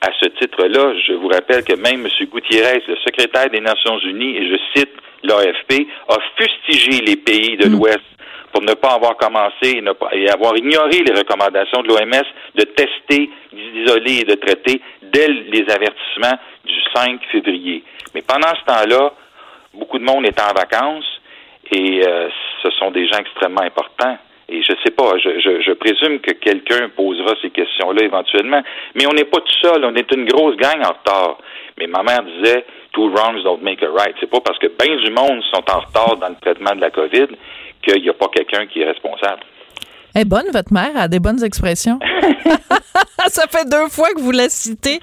à 0.00 0.08
ce 0.20 0.26
titre-là, 0.40 0.94
je 1.06 1.12
vous 1.14 1.28
rappelle 1.28 1.62
que 1.64 1.74
même 1.74 2.06
M. 2.06 2.26
Gutiérrez, 2.32 2.82
le 2.88 2.96
secrétaire 3.04 3.50
des 3.50 3.60
Nations 3.60 3.98
Unies, 3.98 4.36
et 4.38 4.48
je 4.50 4.56
cite 4.74 4.90
l'AFP, 5.22 5.86
a 6.08 6.16
fustigé 6.38 7.00
les 7.02 7.16
pays 7.16 7.56
de 7.56 7.68
l'Ouest 7.68 8.00
pour 8.52 8.62
ne 8.62 8.74
pas 8.74 8.92
avoir 8.94 9.16
commencé 9.16 9.76
et, 9.76 9.80
ne 9.82 9.92
pas- 9.92 10.10
et 10.12 10.28
avoir 10.30 10.56
ignoré 10.56 11.02
les 11.06 11.12
recommandations 11.18 11.82
de 11.82 11.88
l'OMS 11.88 12.24
de 12.54 12.62
tester, 12.64 13.28
d'isoler 13.52 14.20
et 14.20 14.24
de 14.24 14.34
traiter 14.34 14.80
dès 15.02 15.28
les 15.28 15.64
avertissements 15.70 16.38
du 16.64 16.74
5 16.94 17.20
février. 17.32 17.82
Mais 18.14 18.22
pendant 18.22 18.54
ce 18.54 18.64
temps-là, 18.64 19.12
beaucoup 19.74 19.98
de 19.98 20.04
monde 20.04 20.26
est 20.26 20.40
en 20.40 20.52
vacances 20.54 21.20
et 21.72 22.06
euh, 22.06 22.28
ce 22.62 22.70
sont 22.72 22.90
des 22.90 23.06
gens 23.06 23.18
extrêmement 23.18 23.62
importants. 23.62 24.18
Et 24.48 24.62
je 24.62 24.72
sais 24.84 24.90
pas, 24.90 25.16
je, 25.16 25.40
je, 25.40 25.62
je 25.62 25.72
présume 25.72 26.20
que 26.20 26.32
quelqu'un 26.32 26.90
posera 26.90 27.34
ces 27.40 27.50
questions-là 27.50 28.04
éventuellement. 28.04 28.62
Mais 28.94 29.06
on 29.06 29.14
n'est 29.14 29.24
pas 29.24 29.40
tout 29.40 29.58
seul, 29.62 29.84
on 29.84 29.94
est 29.94 30.10
une 30.12 30.26
grosse 30.26 30.56
gang 30.56 30.80
en 30.84 30.92
retard. 30.92 31.38
Mais 31.78 31.86
ma 31.86 32.02
mère 32.02 32.22
disait, 32.22 32.66
two 32.92 33.08
wrongs 33.08 33.42
don't 33.42 33.62
make 33.62 33.82
a 33.82 33.90
right. 33.90 34.14
C'est 34.20 34.30
pas 34.30 34.40
parce 34.40 34.58
que 34.58 34.66
bien 34.66 34.96
du 34.96 35.10
monde 35.10 35.42
sont 35.52 35.64
en 35.70 35.80
retard 35.80 36.16
dans 36.18 36.28
le 36.28 36.36
traitement 36.40 36.74
de 36.74 36.80
la 36.80 36.90
COVID 36.90 37.28
qu'il 37.82 38.02
n'y 38.02 38.08
a 38.08 38.14
pas 38.14 38.28
quelqu'un 38.28 38.66
qui 38.66 38.82
est 38.82 38.86
responsable. 38.86 39.40
Elle 40.14 40.22
est 40.22 40.24
bonne, 40.24 40.46
votre 40.52 40.72
mère, 40.72 40.90
a 40.96 41.08
des 41.08 41.18
bonnes 41.20 41.42
expressions. 41.42 41.98
Ça 43.30 43.44
fait 43.48 43.68
deux 43.68 43.88
fois 43.88 44.08
que 44.14 44.20
vous 44.20 44.30
la 44.30 44.48
citez, 44.48 45.00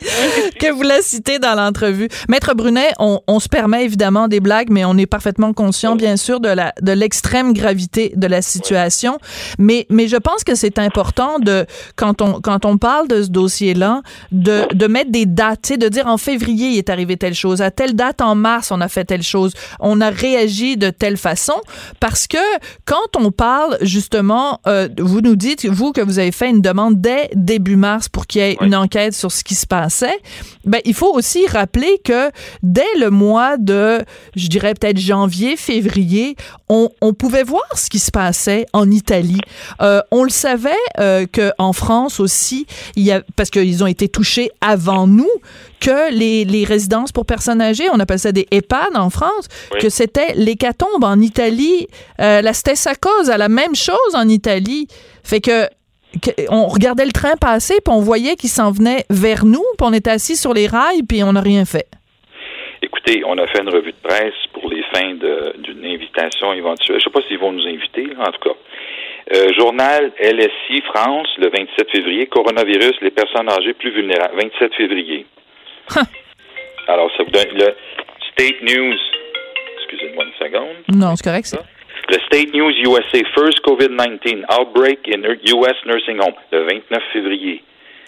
que 0.60 0.72
vous 0.72 0.84
la 0.84 1.02
citez 1.02 1.40
dans 1.40 1.56
l'entrevue. 1.56 2.08
Maître 2.30 2.54
Brunet, 2.54 2.92
on, 3.00 3.20
on 3.28 3.40
se 3.40 3.50
permet 3.50 3.84
évidemment 3.84 4.28
des 4.28 4.40
blagues, 4.40 4.70
mais 4.70 4.86
on 4.86 4.96
est 4.98 5.08
parfaitement 5.08 5.54
conscient, 5.54 5.96
bien 5.96 6.18
sûr, 6.18 6.40
de 6.40 6.50
la 6.50 6.74
de 6.82 6.92
l'extrême 6.92 7.52
gravité 7.54 8.14
de 8.16 8.28
la 8.28 8.42
situation. 8.42 9.18
Mais 9.58 9.88
mais 9.90 10.08
je 10.08 10.18
pense 10.18 10.44
que 10.44 10.56
c'est 10.56 10.78
important 10.78 11.40
de 11.40 11.66
quand 11.96 12.22
on 12.22 12.40
quand 12.40 12.66
on 12.66 12.78
parle 12.78 13.08
de 13.08 13.24
ce 13.24 13.30
dossier-là, 13.30 14.02
de 14.32 14.72
de 14.74 14.88
mettre 14.88 15.12
des 15.12 15.26
dates, 15.26 15.74
de 15.78 15.90
dire 15.90 16.08
en 16.08 16.18
février 16.18 16.70
il 16.70 16.78
est 16.78 16.90
arrivé 16.90 17.18
telle 17.18 17.34
chose, 17.34 17.62
à 17.62 17.72
telle 17.72 17.96
date 17.96 18.22
en 18.22 18.36
mars 18.36 18.72
on 18.72 18.82
a 18.82 18.88
fait 18.88 19.06
telle 19.06 19.24
chose, 19.24 19.54
on 19.80 20.00
a 20.00 20.10
réagi 20.10 20.78
de 20.78 20.90
telle 20.92 21.18
façon, 21.18 21.60
parce 22.00 22.28
que 22.28 22.38
quand 22.86 23.18
on 23.18 23.32
parle 23.32 23.78
justement, 23.82 24.60
euh, 24.68 24.88
vous 25.02 25.22
nous 25.22 25.36
dites 25.36 25.66
vous 25.66 25.92
que 25.92 26.02
vous 26.02 26.20
avez 26.20 26.32
fait 26.32 26.50
une 26.50 26.62
demande 26.62 27.02
dès 27.02 27.30
début 27.36 27.76
mars 27.76 28.10
pour 28.10 28.28
qu'il 28.28 28.42
y 28.42 28.46
ait 28.46 28.58
une 28.62 28.76
enquête 28.76 29.14
sur 29.14 29.32
ce 29.32 29.44
qui 29.44 29.56
se 29.56 29.66
passait. 29.66 30.20
Ben 30.66 30.80
il 30.86 30.94
faut 30.94 31.12
aussi 31.14 31.48
rappeler 31.48 32.00
que 32.04 32.32
dès 32.64 32.84
le 33.00 33.10
mois 33.10 33.58
de, 33.58 34.04
je 34.36 34.48
dirais 34.48 34.74
peut-être 34.74 35.00
janvier, 35.00 35.58
février, 35.58 36.36
on, 36.70 36.90
on 37.02 37.14
pouvait 37.14 37.44
voir 37.44 37.64
ce 37.76 37.90
qui 37.90 38.00
se 38.00 38.12
passait 38.12 38.66
en 38.74 38.90
Italie. 38.90 39.42
Euh, 39.82 40.02
on 40.12 40.24
le 40.24 40.30
savait 40.30 40.72
euh, 41.00 41.26
que 41.26 41.52
en 41.58 41.74
France 41.74 42.20
aussi, 42.20 42.66
il 42.96 43.04
y 43.04 43.12
a 43.12 43.22
parce 43.36 43.50
qu'ils 43.50 43.84
ont 43.84 43.88
été 43.88 44.08
touchés 44.08 44.52
avant 44.62 45.08
nous 45.08 45.30
que 45.82 46.14
les, 46.14 46.46
les 46.46 46.64
résidences 46.64 47.12
pour 47.12 47.26
personnes 47.26 47.62
âgées, 47.62 47.90
on 47.92 48.00
appelle 48.00 48.20
ça 48.20 48.32
des 48.32 48.48
EHPAD 48.52 48.96
en 48.96 49.10
France, 49.10 49.48
Oui. 49.74 49.80
que 49.82 49.90
c'était 49.90 50.34
l'hécatombe 50.36 51.04
en 51.04 51.20
Italie, 51.20 51.88
euh, 52.22 52.42
la 52.42 52.52
cause 53.02 53.30
à 53.30 53.38
la 53.38 53.50
même 53.50 53.76
chose 53.76 54.14
en 54.16 54.28
Italie. 54.30 54.88
Fait 55.24 55.42
que 55.42 55.68
on 56.50 56.68
regardait 56.68 57.06
le 57.06 57.12
train 57.12 57.36
passer, 57.38 57.76
puis 57.84 57.94
on 57.94 58.02
voyait 58.02 58.36
qu'il 58.36 58.50
s'en 58.50 58.72
venait 58.72 59.06
vers 59.10 59.46
nous, 59.46 59.64
puis 59.78 59.88
on 59.90 59.94
était 59.94 60.10
assis 60.12 60.36
sur 60.36 60.54
les 60.54 60.68
rails, 60.68 61.04
puis 61.04 61.24
on 61.24 61.34
n'a 61.34 61.42
rien 61.42 61.66
fait. 61.66 61.88
Écoutez, 62.82 63.24
on 63.26 63.38
a 63.38 63.48
fait 63.48 63.62
une 63.62 63.70
revue 63.70 63.92
de 63.94 64.08
presse 64.08 64.34
pour 64.54 64.70
les 64.70 64.84
fins 64.94 65.14
d'une 65.14 65.86
invitation 65.86 66.52
éventuelle. 66.54 66.88
Je 66.90 66.94
ne 66.96 67.00
sais 67.00 67.10
pas 67.10 67.22
s'ils 67.28 67.40
vont 67.40 67.52
nous 67.54 67.66
inviter, 67.66 68.08
en 68.20 68.32
tout 68.32 68.50
cas. 68.50 68.56
Euh, 69.36 69.54
journal 69.58 70.12
LSI 70.20 70.82
France, 70.94 71.28
le 71.38 71.50
27 71.50 71.90
février, 71.92 72.26
coronavirus, 72.28 72.94
les 73.02 73.12
personnes 73.12 73.50
âgées 73.50 73.74
plus 73.74 73.92
vulnérables, 73.92 74.36
27 74.36 74.74
février. 74.76 75.26
Alors, 76.88 77.10
ça 77.16 77.24
vous 77.24 77.32
donne 77.32 77.54
le 77.54 77.76
State 78.32 78.62
News. 78.62 78.98
Excusez-moi 79.78 80.26
une 80.26 80.48
seconde. 80.48 80.76
Non, 80.96 81.16
c'est 81.16 81.24
correct, 81.24 81.46
ça. 81.46 81.60
Le 82.10 82.18
State 82.26 82.54
News 82.54 82.72
USA, 82.72 83.20
first 83.36 83.62
COVID-19 83.66 84.44
outbreak 84.52 85.00
in 85.08 85.22
US 85.24 85.78
nursing 85.86 86.20
home, 86.20 86.34
le 86.52 86.64
29 86.64 87.02
février. 87.14 87.64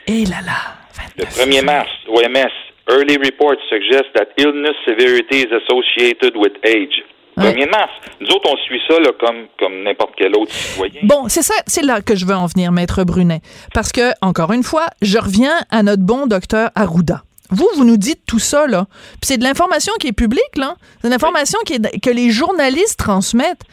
Et 0.07 0.25
là 0.25 0.41
là. 0.45 0.75
Le 1.17 1.23
1er 1.23 1.63
mars, 1.63 1.89
OMS, 2.07 2.51
early 2.89 3.17
reports 3.17 3.61
suggest 3.69 4.05
that 4.15 4.27
illness 4.37 4.75
severity 4.85 5.45
is 5.45 5.51
associated 5.53 6.35
with 6.35 6.53
age. 6.65 7.03
1er 7.37 7.69
mars. 7.69 7.91
Nous 8.19 8.27
autres, 8.27 8.49
on 8.51 8.57
suit 8.57 8.81
ça 8.87 8.99
là, 8.99 9.11
comme, 9.19 9.47
comme 9.59 9.83
n'importe 9.83 10.13
quel 10.17 10.35
autre 10.35 10.51
citoyen. 10.51 11.01
Bon, 11.03 11.27
c'est 11.29 11.41
ça, 11.41 11.55
c'est 11.65 11.83
là 11.83 12.01
que 12.01 12.15
je 12.15 12.25
veux 12.25 12.35
en 12.35 12.45
venir, 12.45 12.71
Maître 12.71 13.03
Brunet. 13.03 13.41
Parce 13.73 13.91
que, 13.91 14.11
encore 14.21 14.51
une 14.51 14.63
fois, 14.63 14.87
je 15.01 15.17
reviens 15.17 15.55
à 15.71 15.83
notre 15.83 16.03
bon 16.03 16.27
docteur 16.27 16.69
Arruda. 16.75 17.23
Vous, 17.53 17.69
vous 17.75 17.85
nous 17.85 17.97
dites 17.97 18.21
tout 18.25 18.39
ça, 18.39 18.67
là. 18.67 18.87
Puis 19.21 19.27
c'est 19.27 19.37
de 19.37 19.43
l'information 19.43 19.93
qui 19.99 20.07
est 20.07 20.13
publique, 20.13 20.55
là. 20.55 20.75
C'est 21.01 21.07
de 21.07 21.13
l'information 21.13 21.59
qui 21.65 21.73
est, 21.73 21.99
que 21.99 22.09
les 22.09 22.29
journalistes 22.29 22.97
transmettent. 22.99 23.63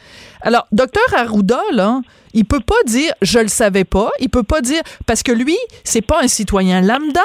Alors, 0.41 0.67
docteur 0.71 1.03
Arruda, 1.15 1.61
là, 1.71 2.01
il 2.33 2.45
peut 2.45 2.59
pas 2.59 2.81
dire 2.85 3.13
«je 3.21 3.39
le 3.39 3.47
savais 3.47 3.83
pas». 3.83 4.09
Il 4.19 4.29
peut 4.29 4.43
pas 4.43 4.61
dire... 4.61 4.81
Parce 5.05 5.23
que 5.23 5.31
lui, 5.31 5.57
c'est 5.83 6.01
pas 6.01 6.21
un 6.23 6.27
citoyen 6.27 6.81
lambda. 6.81 7.21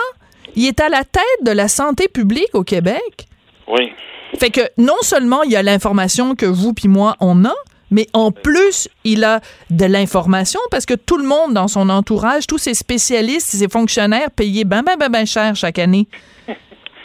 Il 0.55 0.67
est 0.67 0.81
à 0.81 0.89
la 0.89 1.05
tête 1.05 1.23
de 1.43 1.53
la 1.53 1.69
santé 1.69 2.09
publique 2.09 2.55
au 2.55 2.65
Québec. 2.65 3.29
Oui. 3.69 3.93
Fait 4.39 4.51
que 4.51 4.61
non 4.77 4.97
seulement 5.03 5.43
il 5.43 5.53
y 5.53 5.57
a 5.57 5.63
l'information 5.63 6.35
que 6.35 6.47
vous 6.47 6.73
puis 6.73 6.89
moi 6.89 7.17
on 7.21 7.45
a, 7.45 7.55
Mais 7.91 8.07
en 8.13 8.33
plus, 8.33 8.89
il 9.05 9.25
a 9.25 9.41
de 9.71 9.85
l'information 9.85 10.61
parce 10.71 10.87
que 10.87 10.95
tout 10.95 11.19
le 11.19 11.27
monde 11.27 11.55
dans 11.55 11.69
son 11.69 11.89
entourage, 11.89 12.47
tous 12.47 12.59
ses 12.59 12.75
spécialistes, 12.75 13.49
ses 13.49 13.69
fonctionnaires 13.69 14.31
payés 14.31 14.65
ben, 14.65 14.83
ben, 14.83 14.97
ben, 14.99 15.09
ben 15.09 15.27
cher 15.27 15.55
chaque 15.55 15.79
année. 15.79 16.09
tu 16.49 16.55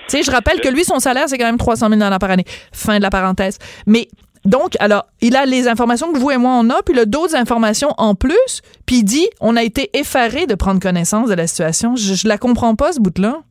sais, 0.07 0.23
je 0.23 0.31
rappelle 0.31 0.59
que 0.59 0.69
lui, 0.69 0.83
son 0.83 0.99
salaire, 0.99 1.27
c'est 1.27 1.37
quand 1.37 1.45
même 1.45 1.57
300 1.57 1.89
000 1.89 1.99
par 2.19 2.31
année. 2.31 2.45
Fin 2.71 2.97
de 2.97 3.03
la 3.03 3.09
parenthèse. 3.09 3.59
Mais 3.85 4.07
donc, 4.43 4.71
alors, 4.79 5.03
il 5.21 5.35
a 5.35 5.45
les 5.45 5.67
informations 5.67 6.11
que 6.11 6.17
vous 6.17 6.31
et 6.31 6.37
moi 6.37 6.59
on 6.59 6.69
a, 6.71 6.81
puis 6.81 6.95
il 6.95 6.99
a 6.99 7.05
d'autres 7.05 7.35
informations 7.35 7.89
en 7.97 8.15
plus, 8.15 8.61
puis 8.87 8.97
il 8.97 9.03
dit 9.03 9.27
on 9.39 9.55
a 9.55 9.63
été 9.63 9.91
effaré 9.93 10.47
de 10.47 10.55
prendre 10.55 10.79
connaissance 10.79 11.29
de 11.29 11.35
la 11.35 11.45
situation. 11.45 11.95
Je, 11.95 12.15
je 12.15 12.27
la 12.27 12.37
comprends 12.37 12.75
pas, 12.75 12.91
ce 12.91 12.99
bout-là. 12.99 13.41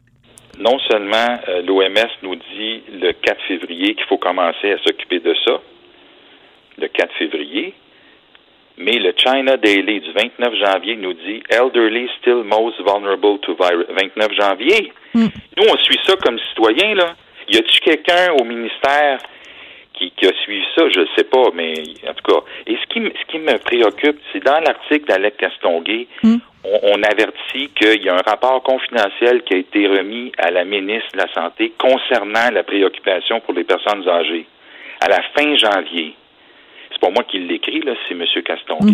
Non 0.59 0.79
seulement 0.91 1.39
euh, 1.49 1.63
l'OMS 1.63 2.11
nous 2.23 2.35
dit 2.35 2.83
le 3.01 3.13
4 3.13 3.39
février 3.47 3.95
qu'il 3.95 4.05
faut 4.09 4.19
commencer 4.19 4.73
à 4.73 4.79
s'occuper 4.85 5.21
de 5.21 5.35
ça, 5.47 5.61
le 6.81 6.89
4 6.89 7.13
février, 7.15 7.75
mais 8.79 8.99
le 8.99 9.13
China 9.17 9.57
Daily 9.57 10.01
du 10.01 10.13
29 10.13 10.55
janvier 10.55 10.97
nous 10.97 11.13
dit 11.13 11.43
Elderly 11.51 12.09
still 12.21 12.43
most 12.45 12.79
vulnerable 12.79 13.39
to 13.41 13.55
virus. 13.55 13.87
29 13.91 14.33
janvier. 14.33 14.93
Nous, 15.15 15.65
on 15.69 15.77
suit 15.79 15.99
ça 16.07 16.15
comme 16.17 16.39
citoyen, 16.39 16.95
là. 16.95 17.15
Y 17.49 17.59
a-tu 17.59 17.81
quelqu'un 17.81 18.33
au 18.41 18.45
ministère 18.45 19.19
qui, 19.95 20.11
qui 20.13 20.27
a 20.27 20.33
suivi 20.45 20.65
ça? 20.77 20.89
Je 20.89 21.01
ne 21.01 21.07
sais 21.17 21.25
pas, 21.25 21.51
mais 21.53 21.75
en 22.09 22.15
tout 22.15 22.33
cas. 22.33 22.41
Et 22.67 22.77
ce 22.77 22.87
qui, 22.87 22.99
m- 23.01 23.13
ce 23.21 23.31
qui 23.31 23.39
me 23.39 23.59
préoccupe, 23.59 24.19
c'est 24.33 24.43
dans 24.43 24.61
l'article 24.61 25.05
d'Alec 25.07 25.37
Castonguay, 25.37 26.07
on, 26.23 26.39
on 26.83 27.03
avertit 27.03 27.69
qu'il 27.75 28.03
y 28.03 28.09
a 28.09 28.15
un 28.15 28.23
rapport 28.31 28.63
confidentiel 28.63 29.43
qui 29.43 29.55
a 29.55 29.57
été 29.59 29.89
remis 29.89 30.31
à 30.39 30.51
la 30.53 30.65
ministre 30.65 31.09
de 31.13 31.19
la 31.19 31.29
Santé 31.35 31.73
concernant 31.77 32.51
la 32.53 32.63
préoccupation 32.63 33.41
pour 33.41 33.53
les 33.55 33.65
personnes 33.65 34.09
âgées 34.09 34.47
à 35.01 35.09
la 35.09 35.21
fin 35.37 35.57
janvier. 35.57 36.15
C'est 37.01 37.07
pas 37.07 37.11
moi 37.11 37.25
qui 37.25 37.39
l'écris, 37.39 37.81
là, 37.81 37.95
c'est 38.07 38.15
M. 38.15 38.25
Castonguay. 38.45 38.93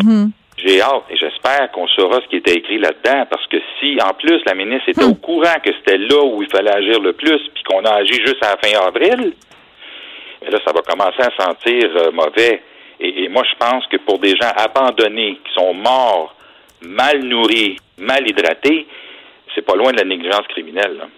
J'ai 0.58 0.80
hâte 0.80 1.04
et 1.10 1.16
j'espère 1.16 1.70
qu'on 1.72 1.86
saura 1.88 2.20
ce 2.22 2.28
qui 2.28 2.36
était 2.36 2.54
écrit 2.54 2.78
là-dedans 2.78 3.26
parce 3.28 3.46
que 3.48 3.58
si, 3.78 3.98
en 4.02 4.14
plus, 4.14 4.40
la 4.46 4.54
ministre 4.54 4.88
était 4.88 5.04
au 5.04 5.14
courant 5.14 5.56
que 5.62 5.70
c'était 5.74 5.98
là 5.98 6.22
où 6.24 6.42
il 6.42 6.48
fallait 6.48 6.70
agir 6.74 6.98
le 7.00 7.12
plus 7.12 7.40
puis 7.52 7.62
qu'on 7.64 7.84
a 7.84 7.90
agi 7.90 8.14
juste 8.14 8.42
à 8.42 8.52
la 8.52 8.56
fin 8.56 8.86
avril, 8.86 9.34
mais 10.42 10.50
là, 10.50 10.58
ça 10.64 10.72
va 10.72 10.80
commencer 10.80 11.20
à 11.20 11.44
sentir 11.44 11.90
euh, 11.96 12.10
mauvais. 12.12 12.62
Et, 13.00 13.24
et 13.24 13.28
moi, 13.28 13.42
je 13.44 13.54
pense 13.58 13.86
que 13.88 13.98
pour 13.98 14.18
des 14.18 14.30
gens 14.30 14.50
abandonnés, 14.56 15.38
qui 15.44 15.52
sont 15.52 15.74
morts, 15.74 16.34
mal 16.80 17.22
nourris, 17.22 17.76
mal 17.98 18.26
hydratés, 18.26 18.86
c'est 19.54 19.62
pas 19.62 19.74
loin 19.74 19.92
de 19.92 19.98
la 19.98 20.04
négligence 20.04 20.46
criminelle. 20.48 20.96
là. 20.96 21.08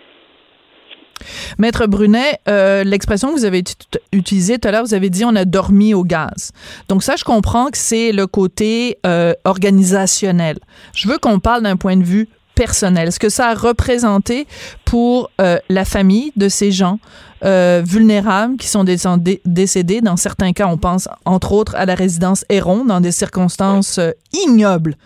Maître 1.59 1.87
Brunet, 1.87 2.39
euh, 2.49 2.85
l'expression 2.85 3.29
que 3.29 3.39
vous 3.39 3.45
avez 3.45 3.61
ut- 3.61 3.99
utilisée 4.13 4.59
tout 4.59 4.69
à 4.69 4.73
l'heure, 4.73 4.85
vous 4.85 4.95
avez 4.95 5.11
dit 5.11 5.25
on 5.25 5.35
a 5.37 5.45
dormi 5.45 5.95
au 5.95 6.05
gaz. 6.05 6.53
Donc 6.89 7.03
ça, 7.03 7.15
je 7.17 7.25
comprends 7.25 7.67
que 7.71 7.79
c'est 7.79 8.13
le 8.13 8.27
côté 8.27 8.99
euh, 9.07 9.35
organisationnel. 9.45 10.59
Je 10.95 11.09
veux 11.09 11.19
qu'on 11.19 11.41
parle 11.41 11.63
d'un 11.63 11.77
point 11.77 11.97
de 11.97 12.05
vue 12.05 12.29
personnel. 12.55 13.13
Ce 13.13 13.21
que 13.21 13.29
ça 13.29 13.49
a 13.51 13.55
représenté 13.55 14.47
pour 14.85 15.31
euh, 15.41 15.59
la 15.69 15.85
famille 15.85 16.33
de 16.35 16.49
ces 16.49 16.73
gens 16.73 16.99
euh, 17.45 17.83
vulnérables 17.87 18.57
qui 18.57 18.67
sont 18.67 18.83
décédés? 18.83 20.01
Dans 20.01 20.17
certains 20.17 20.53
cas, 20.53 20.67
on 20.67 20.77
pense 20.77 21.09
entre 21.25 21.53
autres 21.53 21.77
à 21.77 21.87
la 21.87 21.95
résidence 21.95 22.45
Héron 22.49 22.85
dans 22.85 23.01
des 23.01 23.13
circonstances 23.13 23.99
euh, 23.99 24.11
ignobles, 24.33 24.97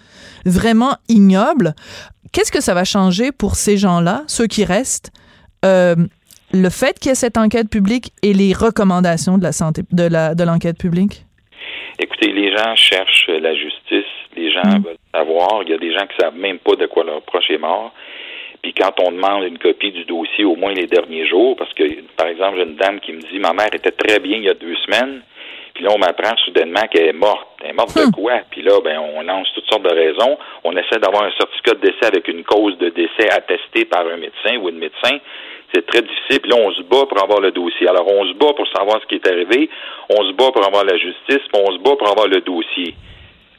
vraiment 0.47 0.97
ignobles. 1.09 1.75
Qu'est-ce 2.33 2.51
que 2.51 2.63
ça 2.63 2.73
va 2.73 2.85
changer 2.85 3.33
pour 3.33 3.57
ces 3.57 3.77
gens-là, 3.77 4.25
ceux 4.29 4.47
qui 4.47 4.65
restent? 4.65 5.11
Euh, 5.65 5.95
le 6.53 6.71
fait 6.71 6.99
qu'il 6.99 7.11
y 7.11 7.13
ait 7.13 7.17
cette 7.17 7.39
enquête 7.39 7.71
publique 7.71 8.13
et 8.23 8.33
les 8.33 8.53
recommandations 8.53 9.39
de 9.39 9.43
la 9.43 9.53
santé 9.53 9.83
de 9.91 10.05
la 10.05 10.35
de 10.35 10.45
l'enquête 10.45 10.79
publique? 10.79 11.25
Écoutez, 11.99 12.33
les 12.33 12.57
gens 12.57 12.75
cherchent 12.75 13.29
la 13.29 13.55
justice, 13.55 14.13
les 14.37 14.51
gens 14.53 14.81
veulent 14.85 14.97
savoir. 15.15 15.63
Il 15.63 15.71
y 15.71 15.75
a 15.75 15.79
des 15.79 15.93
gens 15.93 16.07
qui 16.07 16.17
savent 16.21 16.37
même 16.37 16.59
pas 16.59 16.75
de 16.75 16.87
quoi 16.87 17.05
leur 17.05 17.23
proche 17.23 17.51
est 17.51 17.59
mort. 17.59 17.93
Puis 18.63 18.75
quand 18.75 18.93
on 19.01 19.11
demande 19.11 19.45
une 19.45 19.59
copie 19.59 19.91
du 19.91 20.05
dossier 20.05 20.45
au 20.45 20.55
moins 20.55 20.73
les 20.73 20.87
derniers 20.87 21.27
jours, 21.27 21.57
parce 21.57 21.73
que, 21.75 21.83
par 22.17 22.29
exemple, 22.29 22.59
j'ai 22.59 22.63
une 22.63 22.77
dame 22.77 23.01
qui 23.01 23.13
me 23.13 23.21
dit 23.21 23.39
ma 23.41 23.53
mère 23.53 23.75
était 23.75 23.91
très 23.91 24.21
bien 24.21 24.37
il 24.37 24.45
y 24.45 24.49
a 24.49 24.55
deux 24.55 24.77
semaines, 24.87 25.23
puis 25.83 25.89
là, 25.89 25.97
on 25.97 25.99
m'apprend 25.99 26.37
soudainement 26.45 26.87
qu'elle 26.93 27.09
est 27.09 27.13
morte. 27.13 27.49
Elle 27.61 27.71
est 27.71 27.73
morte 27.73 27.97
de 27.97 28.09
quoi? 28.15 28.39
Puis 28.53 28.63
là, 28.63 28.79
ben, 28.85 29.01
on 29.01 29.21
lance 29.23 29.49
toutes 29.53 29.69
sortes 29.69 29.83
de 29.83 29.93
raisons. 29.93 30.39
On 30.63 30.77
essaie 30.77 31.01
d'avoir 31.01 31.25
un 31.25 31.33
certificat 31.33 31.75
de 31.75 31.81
décès 31.81 32.07
avec 32.07 32.29
une 32.29 32.45
cause 32.45 32.79
de 32.79 32.91
décès 32.91 33.29
attestée 33.33 33.85
par 33.87 34.07
un 34.07 34.17
médecin 34.17 34.59
ou 34.63 34.69
une 34.69 34.79
médecin. 34.79 35.19
C'est 35.75 35.85
très 35.85 36.03
difficile. 36.03 36.39
Puis 36.41 36.53
là, 36.53 36.57
on 36.57 36.71
se 36.71 36.83
bat 36.83 37.05
pour 37.07 37.21
avoir 37.21 37.41
le 37.41 37.51
dossier. 37.51 37.89
Alors, 37.89 38.07
on 38.07 38.25
se 38.27 38.35
bat 38.35 38.53
pour 38.55 38.69
savoir 38.69 39.01
ce 39.03 39.07
qui 39.09 39.17
est 39.17 39.27
arrivé. 39.27 39.69
On 40.09 40.23
se 40.23 40.33
bat 40.35 40.53
pour 40.53 40.65
avoir 40.65 40.85
la 40.85 40.97
justice. 40.97 41.43
Puis 41.51 41.61
on 41.61 41.73
se 41.73 41.79
bat 41.79 41.97
pour 41.99 42.09
avoir 42.09 42.29
le 42.29 42.43
dossier. 42.43 42.95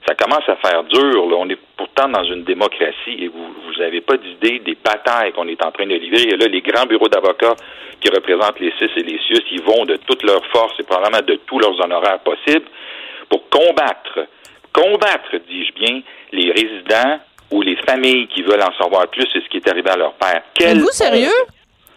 Ça 0.08 0.16
commence 0.16 0.48
à 0.48 0.56
faire 0.58 0.84
dur. 0.84 1.30
Là. 1.30 1.38
On 1.40 1.50
est 1.50 1.60
pourtant 1.78 2.10
dans 2.10 2.24
une 2.24 2.44
démocratie 2.44 3.16
et 3.20 3.28
vous 3.28 3.54
vous 3.66 3.80
n'avez 3.80 4.02
pas 4.02 4.18
d'idée 4.18 4.60
des 4.60 4.76
batailles 4.76 5.32
qu'on 5.32 5.48
est 5.48 5.64
en 5.64 5.72
train 5.72 5.86
de 5.86 5.96
livrer. 5.96 6.24
Et 6.24 6.38
là, 6.38 6.48
les 6.48 6.62
grands 6.62 6.86
bureaux 6.86 7.08
d'avocats 7.08 7.56
qui 8.02 8.10
représentent 8.10 8.60
les 8.60 8.74
CIS 8.78 8.92
et 8.98 9.04
les 9.04 9.20
CIUS, 9.28 9.46
ils 9.52 9.62
vont 9.62 9.86
de 9.86 9.96
toute 9.98 10.24
leur 10.24 10.46
force 10.48 10.74
et 10.80 10.84
probablement 10.84 11.22
de 11.26 11.36
tous 11.46 11.60
leurs 11.60 11.80
honoraires 11.80 12.20
possibles 12.20 12.66
pour 13.30 13.48
combattre, 13.50 14.28
combattre, 14.74 15.38
dis-je 15.48 15.74
bien, 15.74 16.02
les 16.32 16.52
résidents 16.52 17.20
ou 17.52 17.62
les 17.62 17.76
familles 17.78 18.28
qui 18.28 18.42
veulent 18.42 18.62
en 18.62 18.74
savoir 18.78 19.08
plus 19.08 19.26
sur 19.28 19.42
ce 19.42 19.48
qui 19.50 19.58
est 19.58 19.68
arrivé 19.68 19.90
à 19.90 19.96
leur 19.96 20.14
père. 20.14 20.42
Quelle 20.56 20.78
Êtes-vous 20.78 20.92
sérieux? 20.92 21.30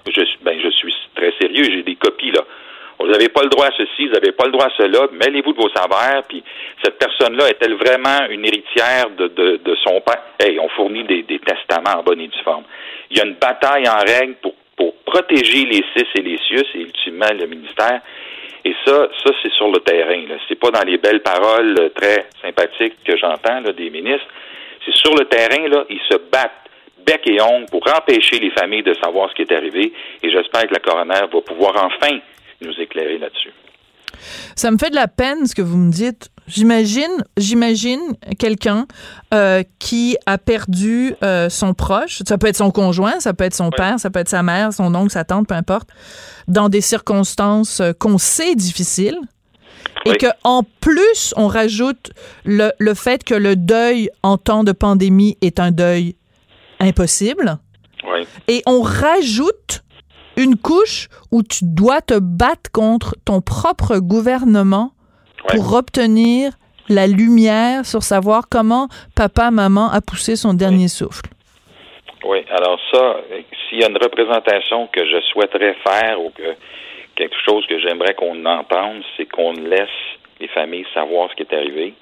Je, 0.06 0.22
ben, 0.42 0.58
je 0.62 0.70
suis 0.70 0.94
très 1.14 1.32
sérieux. 1.40 1.64
J'ai 1.64 1.82
des 1.82 1.96
copies, 1.96 2.30
là. 2.30 2.42
Vous 2.98 3.06
n'avez 3.08 3.28
pas 3.28 3.42
le 3.42 3.48
droit 3.48 3.66
à 3.66 3.72
ceci, 3.76 4.06
vous 4.06 4.14
n'avez 4.14 4.32
pas 4.32 4.46
le 4.46 4.52
droit 4.52 4.66
à 4.66 4.70
cela. 4.76 5.06
Mêlez-vous 5.12 5.52
de 5.52 5.60
vos 5.60 5.68
saveurs. 5.68 6.22
Puis 6.28 6.42
cette 6.82 6.98
personne-là 6.98 7.48
est-elle 7.48 7.74
vraiment 7.74 8.26
une 8.30 8.44
héritière 8.44 9.10
de, 9.10 9.28
de, 9.28 9.56
de 9.62 9.76
son 9.84 10.00
père? 10.00 10.22
Hey, 10.40 10.58
on 10.58 10.68
fournit 10.70 11.04
des, 11.04 11.22
des 11.22 11.38
testaments 11.38 12.00
en 12.00 12.02
bonne 12.02 12.20
et 12.20 12.28
due 12.28 12.42
forme. 12.42 12.64
Il 13.10 13.18
y 13.18 13.20
a 13.20 13.24
une 13.24 13.34
bataille 13.34 13.88
en 13.88 13.98
règle 13.98 14.34
pour, 14.42 14.54
pour 14.76 14.94
protéger 15.04 15.66
les 15.66 15.84
CIS 15.94 16.08
et 16.16 16.22
les 16.22 16.38
CIUS 16.48 16.66
et 16.74 16.80
ultimement 16.80 17.32
le 17.38 17.46
ministère. 17.46 18.00
Et 18.64 18.74
ça, 18.84 19.08
ça 19.24 19.30
c'est 19.42 19.52
sur 19.52 19.68
le 19.68 19.78
terrain. 19.80 20.22
Là. 20.28 20.36
C'est 20.48 20.58
pas 20.58 20.70
dans 20.70 20.82
les 20.82 20.98
belles 20.98 21.22
paroles 21.22 21.76
euh, 21.78 21.88
très 21.90 22.26
sympathiques 22.42 22.96
que 23.04 23.16
j'entends 23.16 23.60
des 23.60 23.90
ministres. 23.90 24.26
C'est 24.84 24.94
sur 24.96 25.14
le 25.14 25.24
terrain, 25.26 25.68
là, 25.68 25.84
ils 25.90 26.00
se 26.10 26.16
battent 26.16 26.68
bec 27.04 27.22
et 27.26 27.40
ongle 27.40 27.66
pour 27.70 27.82
empêcher 27.86 28.38
les 28.40 28.50
familles 28.50 28.82
de 28.82 28.94
savoir 28.94 29.30
ce 29.30 29.34
qui 29.34 29.42
est 29.42 29.52
arrivé. 29.52 29.92
Et 30.22 30.30
j'espère 30.30 30.66
que 30.66 30.74
la 30.74 30.80
coroner 30.80 31.26
va 31.32 31.40
pouvoir 31.40 31.74
enfin 31.76 32.18
nous 32.60 32.72
éclairer 32.80 33.18
là-dessus. 33.18 33.52
Ça 34.54 34.70
me 34.70 34.78
fait 34.78 34.90
de 34.90 34.94
la 34.94 35.08
peine 35.08 35.46
ce 35.46 35.54
que 35.54 35.62
vous 35.62 35.76
me 35.76 35.90
dites. 35.90 36.30
J'imagine, 36.48 37.24
j'imagine 37.36 38.00
quelqu'un 38.38 38.86
euh, 39.34 39.64
qui 39.78 40.16
a 40.26 40.38
perdu 40.38 41.14
euh, 41.22 41.48
son 41.50 41.74
proche. 41.74 42.22
Ça 42.26 42.38
peut 42.38 42.46
être 42.46 42.56
son 42.56 42.70
conjoint, 42.70 43.18
ça 43.18 43.34
peut 43.34 43.44
être 43.44 43.54
son 43.54 43.70
père, 43.70 43.98
ça 43.98 44.10
peut 44.10 44.20
être 44.20 44.28
sa 44.28 44.42
mère, 44.42 44.72
son 44.72 44.94
oncle, 44.94 45.10
sa 45.10 45.24
tante, 45.24 45.48
peu 45.48 45.54
importe, 45.54 45.88
dans 46.46 46.68
des 46.68 46.80
circonstances 46.80 47.80
euh, 47.80 47.92
qu'on 47.92 48.18
sait 48.18 48.54
difficiles. 48.54 49.18
Et 50.04 50.16
que 50.18 50.26
en 50.44 50.62
plus, 50.80 51.34
on 51.36 51.48
rajoute 51.48 52.12
le, 52.44 52.70
le 52.78 52.94
fait 52.94 53.24
que 53.24 53.34
le 53.34 53.56
deuil 53.56 54.08
en 54.22 54.38
temps 54.38 54.62
de 54.62 54.70
pandémie 54.70 55.36
est 55.40 55.58
un 55.58 55.72
deuil 55.72 56.16
impossible. 56.78 57.58
Oui. 58.04 58.26
Et 58.46 58.62
on 58.66 58.82
rajoute 58.82 59.82
une 60.36 60.56
couche 60.56 61.08
où 61.32 61.42
tu 61.42 61.64
dois 61.64 62.00
te 62.00 62.18
battre 62.18 62.70
contre 62.72 63.14
ton 63.24 63.40
propre 63.40 63.98
gouvernement 63.98 64.90
pour 65.48 65.74
obtenir 65.74 66.52
la 66.88 67.06
lumière 67.06 67.84
sur 67.84 68.02
savoir 68.02 68.44
comment 68.50 68.88
papa, 69.16 69.50
maman 69.50 69.90
a 69.90 70.00
poussé 70.00 70.36
son 70.36 70.54
dernier 70.54 70.88
souffle. 70.88 71.28
Oui, 72.24 72.44
alors 72.50 72.78
ça, 72.92 72.98
euh, 72.98 73.40
s'il 73.68 73.80
y 73.80 73.84
a 73.84 73.88
une 73.88 73.98
représentation 73.98 74.88
que 74.88 75.04
je 75.04 75.20
souhaiterais 75.32 75.76
faire 75.86 76.20
ou 76.20 76.30
que 76.30 76.54
quelque 77.14 77.36
chose 77.44 77.66
que 77.66 77.78
j'aimerais 77.78 78.14
qu'on 78.14 78.44
entende, 78.44 79.02
c'est 79.16 79.26
qu'on 79.26 79.52
laisse 79.52 79.88
les 80.40 80.48
familles 80.48 80.86
savoir 80.92 81.30
ce 81.30 81.36
qui 81.36 81.42
est 81.42 81.54
arrivé 81.54 81.94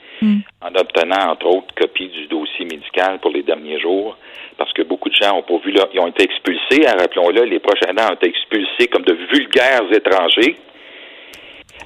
en 0.61 0.75
obtenant, 0.75 1.33
entre 1.33 1.47
autres, 1.47 1.75
copie 1.75 2.09
du 2.09 2.27
dossier 2.27 2.65
médical 2.65 3.19
pour 3.21 3.31
les 3.31 3.43
derniers 3.43 3.81
jours, 3.81 4.17
parce 4.57 4.73
que 4.73 4.83
beaucoup 4.83 5.09
de 5.09 5.15
gens 5.15 5.37
ont 5.37 5.43
pas 5.43 5.59
vu 5.65 5.73
là, 5.73 5.87
ils 5.93 6.01
ont 6.01 6.09
été 6.09 6.25
expulsés, 6.25 6.87
hein, 6.87 6.95
rappelons-le, 6.99 7.45
les 7.45 7.59
prochains 7.59 7.91
aidants 7.91 8.11
ont 8.11 8.15
été 8.15 8.29
expulsés 8.29 8.89
comme 8.89 9.05
de 9.05 9.15
vulgaires 9.33 9.91
étrangers. 9.93 10.57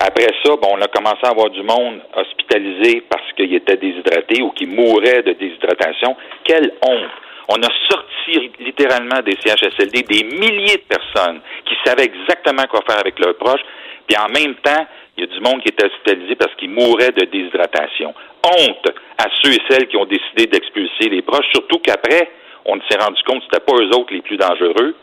Après 0.01 0.29
ça, 0.44 0.55
bon, 0.57 0.77
on 0.77 0.81
a 0.81 0.87
commencé 0.87 1.20
à 1.24 1.31
avoir 1.31 1.51
du 1.51 1.62
monde 1.62 2.01
hospitalisé 2.14 3.03
parce 3.09 3.33
qu'il 3.33 3.53
était 3.55 3.77
déshydraté 3.77 4.42
ou 4.42 4.51
qui 4.51 4.66
mourait 4.66 5.22
de 5.22 5.33
déshydratation. 5.33 6.16
Quelle 6.44 6.72
honte! 6.83 7.11
On 7.48 7.57
a 7.57 7.68
sorti 7.90 8.53
littéralement 8.61 9.20
des 9.24 9.37
CHSLD 9.42 10.03
des 10.03 10.24
milliers 10.24 10.77
de 10.77 10.87
personnes 10.87 11.40
qui 11.64 11.74
savaient 11.85 12.05
exactement 12.05 12.64
quoi 12.70 12.83
faire 12.87 13.01
avec 13.01 13.18
leurs 13.18 13.37
proches, 13.38 13.62
puis 14.07 14.16
en 14.18 14.29
même 14.29 14.55
temps, 14.57 14.87
il 15.18 15.22
y 15.22 15.24
a 15.24 15.35
du 15.35 15.40
monde 15.40 15.61
qui 15.62 15.68
était 15.68 15.85
hospitalisé 15.85 16.37
parce 16.37 16.54
qu'il 16.54 16.70
mourait 16.70 17.11
de 17.11 17.24
déshydratation. 17.24 18.14
Honte 18.44 18.88
à 19.18 19.26
ceux 19.42 19.52
et 19.52 19.61
celles 19.68 19.88
qui 19.88 19.96
ont 19.96 20.04
décidé 20.04 20.46
d'expulser 20.46 21.09
les 21.11 21.22
proches, 21.22 21.46
surtout 21.52 21.81
qu'après, 21.81 22.31
on 22.64 22.78
s'est 22.88 22.98
rendu 22.98 23.20
compte 23.24 23.40
que 23.40 23.46
c'était 23.50 23.64
pas 23.64 23.74
eux 23.74 23.90
autres 23.96 24.14
les 24.14 24.22
plus 24.22 24.37
dangereux. 24.37 24.94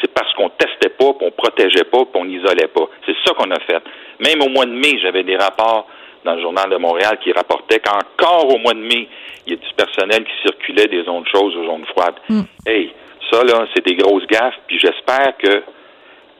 C'est 0.00 0.12
parce 0.14 0.32
qu'on 0.34 0.48
testait 0.50 0.90
pas, 0.90 1.12
qu'on 1.14 1.32
protégeait 1.32 1.84
pas, 1.90 2.04
qu'on 2.04 2.28
isolait 2.28 2.68
pas. 2.68 2.88
C'est 3.04 3.16
ça 3.26 3.34
qu'on 3.34 3.50
a 3.50 3.58
fait. 3.60 3.82
Même 4.20 4.42
au 4.42 4.48
mois 4.48 4.66
de 4.66 4.70
mai, 4.70 4.96
j'avais 5.02 5.24
des 5.24 5.36
rapports 5.36 5.88
dans 6.24 6.36
le 6.36 6.40
journal 6.42 6.70
de 6.70 6.76
Montréal 6.76 7.18
qui 7.20 7.32
rapportait 7.32 7.80
qu'encore 7.80 8.54
au 8.54 8.58
mois 8.58 8.74
de 8.74 8.78
mai, 8.78 9.08
il 9.46 9.54
y 9.54 9.56
a 9.56 9.56
du 9.56 9.74
personnel 9.76 10.24
qui 10.24 10.32
circulait 10.42 10.86
des 10.86 11.02
zones 11.02 11.26
chaudes 11.26 11.54
aux 11.56 11.66
zones 11.66 11.86
froides. 11.86 12.20
Hey, 12.64 12.92
ça, 13.30 13.42
là, 13.42 13.66
c'est 13.74 13.84
des 13.84 13.96
grosses 13.96 14.26
gaffes, 14.26 14.54
puis 14.68 14.78
j'espère 14.78 15.36
que 15.38 15.62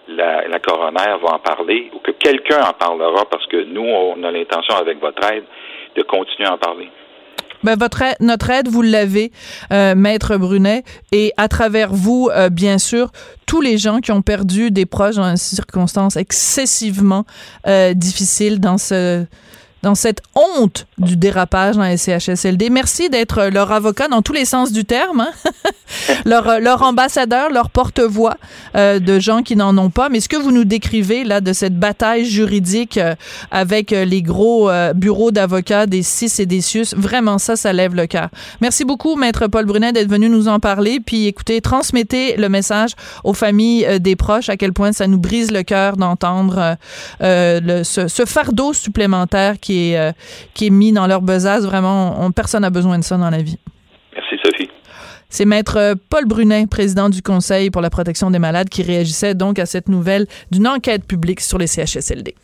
la, 0.09 0.47
la 0.49 0.59
coroner 0.61 1.17
va 1.23 1.35
en 1.35 1.38
parler 1.38 1.90
ou 1.95 1.99
que 2.01 2.11
quelqu'un 2.12 2.61
en 2.61 2.73
parlera 2.73 3.25
parce 3.31 3.47
que 3.47 3.64
nous, 3.64 3.83
on 3.83 4.23
a 4.25 4.31
l'intention, 4.31 4.75
avec 4.77 5.01
votre 5.01 5.23
aide, 5.33 5.45
de 5.97 6.03
continuer 6.03 6.49
à 6.49 6.55
en 6.55 6.59
parler. 6.59 6.88
Ben, 7.62 7.77
votre 7.79 8.03
aide- 8.03 8.17
notre 8.21 8.51
aide, 8.51 8.69
vous 8.69 8.83
l'avez, 8.83 9.33
euh, 9.73 9.95
Maître 9.95 10.37
Brunet, 10.37 10.83
et 11.12 11.33
à 11.38 11.49
travers 11.49 11.90
vous, 11.93 12.29
euh, 12.35 12.51
bien 12.51 12.77
sûr, 12.77 13.11
tous 13.47 13.62
les 13.62 13.79
gens 13.79 14.01
qui 14.01 14.12
ont 14.12 14.21
perdu 14.21 14.71
des 14.71 14.85
proches 14.85 15.14
dans 15.17 15.25
une 15.31 15.38
circonstance 15.38 16.17
excessivement 16.17 17.25
euh, 17.67 17.95
difficile 17.95 18.61
dans 18.61 18.77
ce 18.77 19.25
dans 19.85 19.94
cette 19.94 20.23
honte 20.35 20.87
du 20.97 21.16
dérapage 21.16 21.77
dans 21.77 21.85
les 21.85 21.99
CHSLD. 21.99 22.70
Merci 22.70 23.11
d'être 23.11 23.44
leur 23.53 23.70
avocat 23.70 24.09
dans 24.09 24.23
tous 24.23 24.33
les 24.33 24.47
sens 24.47 24.73
du 24.73 24.85
terme, 24.85 25.20
hein. 25.20 25.51
leur, 26.25 26.49
euh, 26.49 26.59
leur 26.59 26.83
ambassadeur, 26.83 27.51
leur 27.51 27.68
porte-voix 27.68 28.37
euh, 28.77 28.99
de 28.99 29.18
gens 29.20 29.42
qui 29.42 29.57
n'en 29.57 29.77
ont 29.77 29.90
pas. 29.90 30.09
Mais 30.09 30.20
ce 30.20 30.29
que 30.29 30.37
vous 30.37 30.53
nous 30.53 30.64
décrivez 30.64 31.23
là 31.25 31.42
de 31.42 31.53
cette 31.53 31.79
bataille 31.79 32.25
juridique 32.25 32.97
euh, 32.97 33.14
avec 33.51 33.92
euh, 33.92 34.07
les 34.07 34.23
gros 34.23 34.70
euh, 34.70 34.94
bureaux 34.94 35.31
d'avocats 35.31 35.87
des 35.87 36.03
CIS 36.03 36.40
et 36.40 36.47
des 36.47 36.62
CIUS, 36.62 36.94
vraiment 36.97 37.38
ça, 37.38 37.55
ça 37.55 37.73
lève 37.75 37.94
le 37.94 38.07
cœur. 38.07 38.31
Merci 38.62 38.85
beaucoup, 38.85 39.16
Maître 39.16 39.47
Paul 39.49 39.66
Brunet, 39.66 39.92
d'être 39.92 40.11
venu 40.11 40.31
nous 40.31 40.49
en 40.49 40.61
parler. 40.61 40.99
Puis 40.99 41.27
écoutez, 41.27 41.61
transmettez 41.61 42.37
le 42.37 42.49
message 42.49 42.92
aux 43.23 43.35
familles 43.35 43.85
euh, 43.85 43.99
des 43.99 44.16
proches, 44.16 44.49
à 44.49 44.57
quel 44.57 44.73
point 44.73 44.92
ça 44.92 45.07
nous 45.07 45.18
brise 45.18 45.51
le 45.51 45.62
cœur 45.62 45.97
d'entendre 45.97 46.59
euh, 46.59 46.75
euh, 47.23 47.85
ce, 47.85 48.09
ce 48.09 48.25
fardeau 48.25 48.73
supplémentaire 48.73 49.59
qui 49.61 49.74
est, 49.91 49.99
euh, 49.99 50.13
qui 50.55 50.67
est 50.67 50.71
mis 50.71 50.93
dans 50.93 51.07
leur 51.07 51.23
besace. 51.23 51.65
Vraiment, 51.65 52.21
on- 52.21 52.31
personne 52.33 52.63
n'a 52.63 52.71
besoin 52.71 52.99
de 52.99 53.05
ça 53.05 53.17
dans 53.17 53.31
la 53.31 53.43
vie. 53.43 53.59
Merci, 54.15 54.37
Sophie. 54.45 54.71
C'est 55.31 55.45
maître 55.47 55.77
euh, 55.79 55.95
Paul 56.11 56.27
Brunet, 56.27 56.67
président 56.67 57.09
du 57.09 57.21
Conseil 57.23 57.71
pour 57.71 57.83
la 57.83 57.91
protection 57.91 58.31
des 58.31 58.39
malades, 58.39 58.69
qui 58.69 58.83
réagissait 58.83 59.35
donc 59.35 59.59
à 59.59 59.67
cette 59.67 59.89
nouvelle 59.89 60.27
d'une 60.51 60.69
enquête 60.69 61.05
publique 61.07 61.41
sur 61.41 61.59
les 61.59 61.67
CHSLD. 61.67 62.35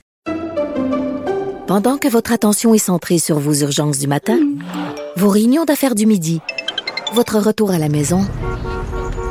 Pendant 1.66 1.98
que 1.98 2.08
votre 2.08 2.32
attention 2.32 2.74
est 2.74 2.78
centrée 2.78 3.18
sur 3.18 3.38
vos 3.38 3.54
urgences 3.54 3.98
du 3.98 4.08
matin, 4.08 4.38
vos 5.16 5.28
réunions 5.28 5.64
d'affaires 5.64 5.94
du 5.94 6.06
midi, 6.06 6.40
votre 7.14 7.38
retour 7.38 7.70
à 7.70 7.78
la 7.78 7.88
maison 7.88 8.26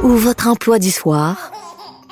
ou 0.04 0.10
votre 0.10 0.48
emploi 0.48 0.80
du 0.80 0.90
soir, 0.92 1.52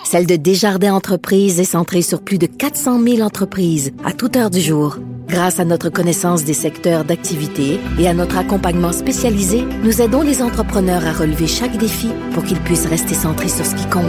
celle 0.07 0.25
de 0.25 0.37
Desjardins 0.37 0.93
Entreprises 0.93 1.59
est 1.59 1.65
centrée 1.65 2.01
sur 2.01 2.21
plus 2.21 2.37
de 2.37 2.45
400 2.45 3.03
000 3.03 3.19
entreprises 3.19 3.91
à 4.05 4.13
toute 4.13 4.37
heure 4.37 4.49
du 4.49 4.61
jour. 4.61 4.99
Grâce 5.27 5.59
à 5.59 5.65
notre 5.65 5.89
connaissance 5.89 6.45
des 6.45 6.53
secteurs 6.53 7.03
d'activité 7.03 7.77
et 7.99 8.07
à 8.07 8.13
notre 8.13 8.37
accompagnement 8.37 8.93
spécialisé, 8.93 9.65
nous 9.83 10.01
aidons 10.01 10.21
les 10.21 10.41
entrepreneurs 10.41 11.05
à 11.05 11.11
relever 11.11 11.47
chaque 11.47 11.75
défi 11.75 12.07
pour 12.33 12.45
qu'ils 12.45 12.61
puissent 12.61 12.85
rester 12.85 13.13
centrés 13.13 13.49
sur 13.49 13.65
ce 13.65 13.75
qui 13.75 13.85
compte, 13.89 14.05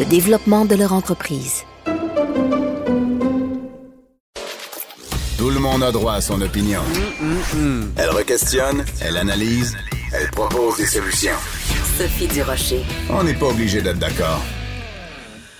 le 0.00 0.04
développement 0.06 0.64
de 0.64 0.74
leur 0.74 0.92
entreprise. 0.92 1.62
Tout 5.38 5.50
le 5.50 5.60
monde 5.60 5.84
a 5.84 5.92
droit 5.92 6.14
à 6.14 6.20
son 6.20 6.40
opinion. 6.42 6.80
Elle 7.96 8.10
requestionne, 8.10 8.84
elle 9.00 9.16
analyse, 9.16 9.76
elle 10.12 10.28
propose 10.32 10.78
des 10.78 10.86
solutions. 10.86 11.38
Sophie 11.96 12.26
Durocher. 12.26 12.82
On 13.10 13.22
n'est 13.22 13.34
pas 13.34 13.46
obligé 13.46 13.80
d'être 13.80 14.00
d'accord. 14.00 14.42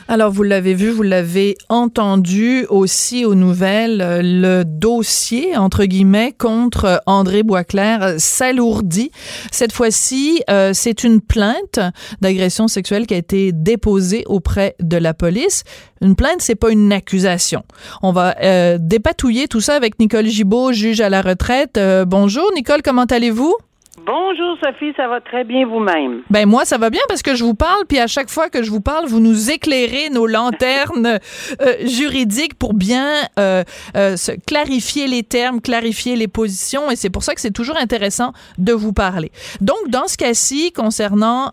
Alors, 0.08 0.30
vous 0.30 0.44
l'avez 0.44 0.74
vu, 0.74 0.90
vous 0.90 1.02
l'avez 1.02 1.56
entendu 1.68 2.64
aussi 2.68 3.24
aux 3.24 3.34
nouvelles, 3.34 4.00
euh, 4.00 4.20
le 4.22 4.64
dossier, 4.64 5.56
entre 5.56 5.84
guillemets, 5.84 6.32
contre 6.38 7.02
André 7.06 7.42
Boisclair 7.42 8.14
s'alourdit. 8.18 9.10
Cette 9.50 9.72
fois-ci, 9.72 10.42
euh, 10.48 10.70
c'est 10.74 11.02
une 11.02 11.20
plainte 11.20 11.80
d'agression 12.20 12.68
sexuelle 12.68 13.08
qui 13.08 13.14
a 13.14 13.16
été 13.16 13.50
déposée 13.50 14.22
auprès 14.26 14.76
de 14.80 14.96
la 14.96 15.12
police. 15.12 15.64
Une 16.00 16.14
plainte, 16.14 16.40
c'est 16.40 16.54
pas 16.54 16.70
une 16.70 16.92
accusation. 16.92 17.64
On 18.00 18.12
va 18.12 18.36
euh, 18.42 18.78
dépatouiller 18.80 19.48
tout 19.48 19.60
ça 19.60 19.74
avec 19.74 19.98
Nicole 19.98 20.26
Gibault, 20.26 20.72
juge 20.72 21.00
à 21.00 21.08
la 21.08 21.20
retraite. 21.20 21.78
Euh, 21.78 22.04
bonjour, 22.04 22.48
Nicole, 22.54 22.82
comment 22.82 23.06
allez-vous? 23.06 23.56
Bonjour 24.04 24.58
Sophie, 24.62 24.92
ça 24.96 25.08
va 25.08 25.20
très 25.20 25.42
bien 25.42 25.66
vous-même? 25.66 26.22
Ben 26.28 26.46
moi 26.46 26.64
ça 26.66 26.76
va 26.76 26.90
bien 26.90 27.00
parce 27.08 27.22
que 27.22 27.34
je 27.34 27.42
vous 27.42 27.54
parle 27.54 27.86
puis 27.88 27.98
à 27.98 28.06
chaque 28.06 28.28
fois 28.28 28.50
que 28.50 28.62
je 28.62 28.70
vous 28.70 28.82
parle 28.82 29.06
vous 29.06 29.20
nous 29.20 29.50
éclairez 29.50 30.10
nos 30.10 30.26
lanternes 30.26 31.18
euh, 31.62 31.74
juridiques 31.86 32.54
pour 32.54 32.74
bien 32.74 33.08
euh, 33.38 33.64
euh, 33.96 34.16
clarifier 34.46 35.06
les 35.08 35.22
termes, 35.22 35.62
clarifier 35.62 36.14
les 36.14 36.28
positions 36.28 36.90
et 36.90 36.96
c'est 36.96 37.08
pour 37.08 37.22
ça 37.22 37.34
que 37.34 37.40
c'est 37.40 37.50
toujours 37.50 37.78
intéressant 37.78 38.32
de 38.58 38.72
vous 38.72 38.92
parler. 38.92 39.32
Donc 39.62 39.88
dans 39.88 40.06
ce 40.08 40.16
cas-ci 40.18 40.72
concernant 40.72 41.52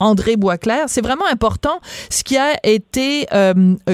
André 0.00 0.36
Boisclair, 0.36 0.84
c'est 0.88 1.02
vraiment 1.02 1.26
important 1.30 1.80
ce 2.10 2.24
qui 2.24 2.36
a 2.36 2.54
été 2.64 3.26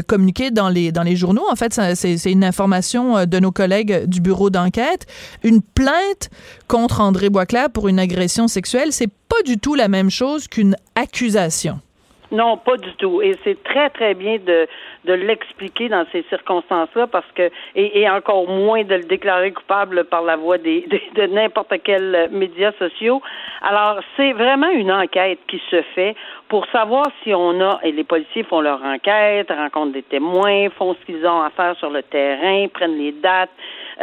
communiqué 0.06 0.50
dans 0.50 0.68
les 0.68 0.90
dans 0.90 1.02
les 1.02 1.16
journaux. 1.16 1.44
En 1.50 1.56
fait, 1.56 1.78
c'est 1.94 2.32
une 2.32 2.44
information 2.44 3.26
de 3.26 3.38
nos 3.38 3.52
collègues 3.52 4.06
du 4.06 4.20
bureau 4.20 4.48
d'enquête, 4.48 5.06
une 5.42 5.60
plainte 5.60 6.30
contre 6.66 7.00
André 7.00 7.28
Boisclair 7.28 7.68
pour 7.70 7.88
une 7.88 7.89
agression 7.98 8.48
sexuelle, 8.48 8.92
c'est 8.92 9.10
pas 9.28 9.42
du 9.44 9.58
tout 9.58 9.74
la 9.74 9.88
même 9.88 10.10
chose 10.10 10.48
qu'une 10.48 10.76
accusation. 10.94 11.80
Non, 12.32 12.56
pas 12.56 12.76
du 12.76 12.92
tout. 12.94 13.20
Et 13.22 13.36
c'est 13.42 13.60
très, 13.64 13.90
très 13.90 14.14
bien 14.14 14.36
de, 14.38 14.68
de 15.04 15.12
l'expliquer 15.12 15.88
dans 15.88 16.06
ces 16.12 16.22
circonstances-là 16.28 17.08
parce 17.08 17.26
que, 17.34 17.50
et, 17.74 18.08
encore 18.08 18.48
moins 18.48 18.84
de 18.84 18.94
le 18.94 19.02
déclarer 19.02 19.50
coupable 19.52 20.04
par 20.04 20.22
la 20.22 20.36
voie 20.36 20.58
des, 20.58 20.86
de, 21.16 21.26
n'importe 21.26 21.74
quel 21.82 22.28
médias 22.30 22.72
sociaux. 22.78 23.20
Alors, 23.62 24.00
c'est 24.16 24.32
vraiment 24.32 24.70
une 24.70 24.92
enquête 24.92 25.40
qui 25.48 25.60
se 25.70 25.82
fait 25.94 26.14
pour 26.48 26.66
savoir 26.66 27.06
si 27.24 27.34
on 27.34 27.60
a, 27.60 27.80
et 27.82 27.90
les 27.90 28.04
policiers 28.04 28.44
font 28.44 28.60
leur 28.60 28.82
enquête, 28.84 29.50
rencontrent 29.50 29.92
des 29.92 30.02
témoins, 30.02 30.68
font 30.70 30.94
ce 30.94 31.06
qu'ils 31.06 31.26
ont 31.26 31.42
à 31.42 31.50
faire 31.50 31.76
sur 31.78 31.90
le 31.90 32.02
terrain, 32.04 32.68
prennent 32.68 32.96
les 32.96 33.12
dates, 33.12 33.50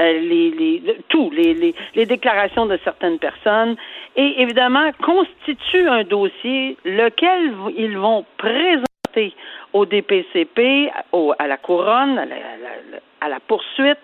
les, 0.03 0.51
les, 0.51 0.79
le- 0.85 0.97
tout, 1.09 1.29
les, 1.31 1.53
les, 1.53 1.73
les 1.95 2.05
déclarations 2.05 2.65
de 2.65 2.77
certaines 2.83 3.19
personnes, 3.19 3.75
et 4.15 4.41
évidemment 4.41 4.91
constituent 5.03 5.87
un 5.89 6.03
dossier 6.03 6.77
lequel 6.85 7.53
ils 7.77 7.97
vont 7.97 8.25
présenter 8.37 9.33
au 9.73 9.85
DPCP, 9.85 10.91
au- 11.11 11.33
à 11.39 11.47
la 11.47 11.57
couronne, 11.57 12.17
à 12.19 12.25
la, 12.25 12.35
à 12.35 12.57
la- 12.91 12.99
à 13.21 13.29
la 13.29 13.39
poursuite, 13.39 13.99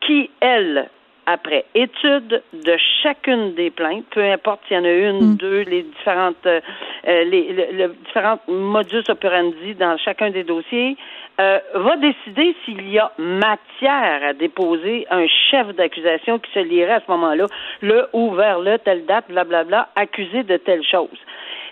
qui, 0.00 0.30
elle, 0.40 0.88
après 1.28 1.66
étude 1.74 2.42
de 2.54 2.76
chacune 3.02 3.54
des 3.54 3.68
plaintes, 3.68 4.06
peu 4.10 4.24
importe 4.24 4.62
s'il 4.66 4.78
y 4.78 4.80
en 4.80 4.84
a 4.84 4.90
une, 4.90 5.36
deux, 5.36 5.60
les 5.60 5.82
différentes, 5.82 6.46
euh, 6.46 6.60
euh, 7.06 7.24
les, 7.24 7.52
le, 7.52 7.66
le 7.76 7.88
différentes 8.06 8.40
modus 8.48 9.04
operandi 9.10 9.74
dans 9.74 9.98
chacun 9.98 10.30
des 10.30 10.42
dossiers, 10.42 10.96
euh, 11.38 11.58
va 11.74 11.96
décider 11.98 12.56
s'il 12.64 12.90
y 12.90 12.98
a 12.98 13.12
matière 13.18 14.22
à 14.26 14.32
déposer 14.32 15.06
un 15.10 15.26
chef 15.50 15.68
d'accusation 15.76 16.38
qui 16.38 16.50
se 16.52 16.60
lierait 16.60 16.94
à 16.94 17.00
ce 17.00 17.10
moment-là, 17.10 17.44
le 17.82 18.06
ou 18.14 18.30
vers 18.30 18.58
le, 18.58 18.78
telle 18.78 19.04
date, 19.04 19.26
blablabla, 19.28 19.90
accusé 19.96 20.44
de 20.44 20.56
telle 20.56 20.82
chose. 20.82 21.18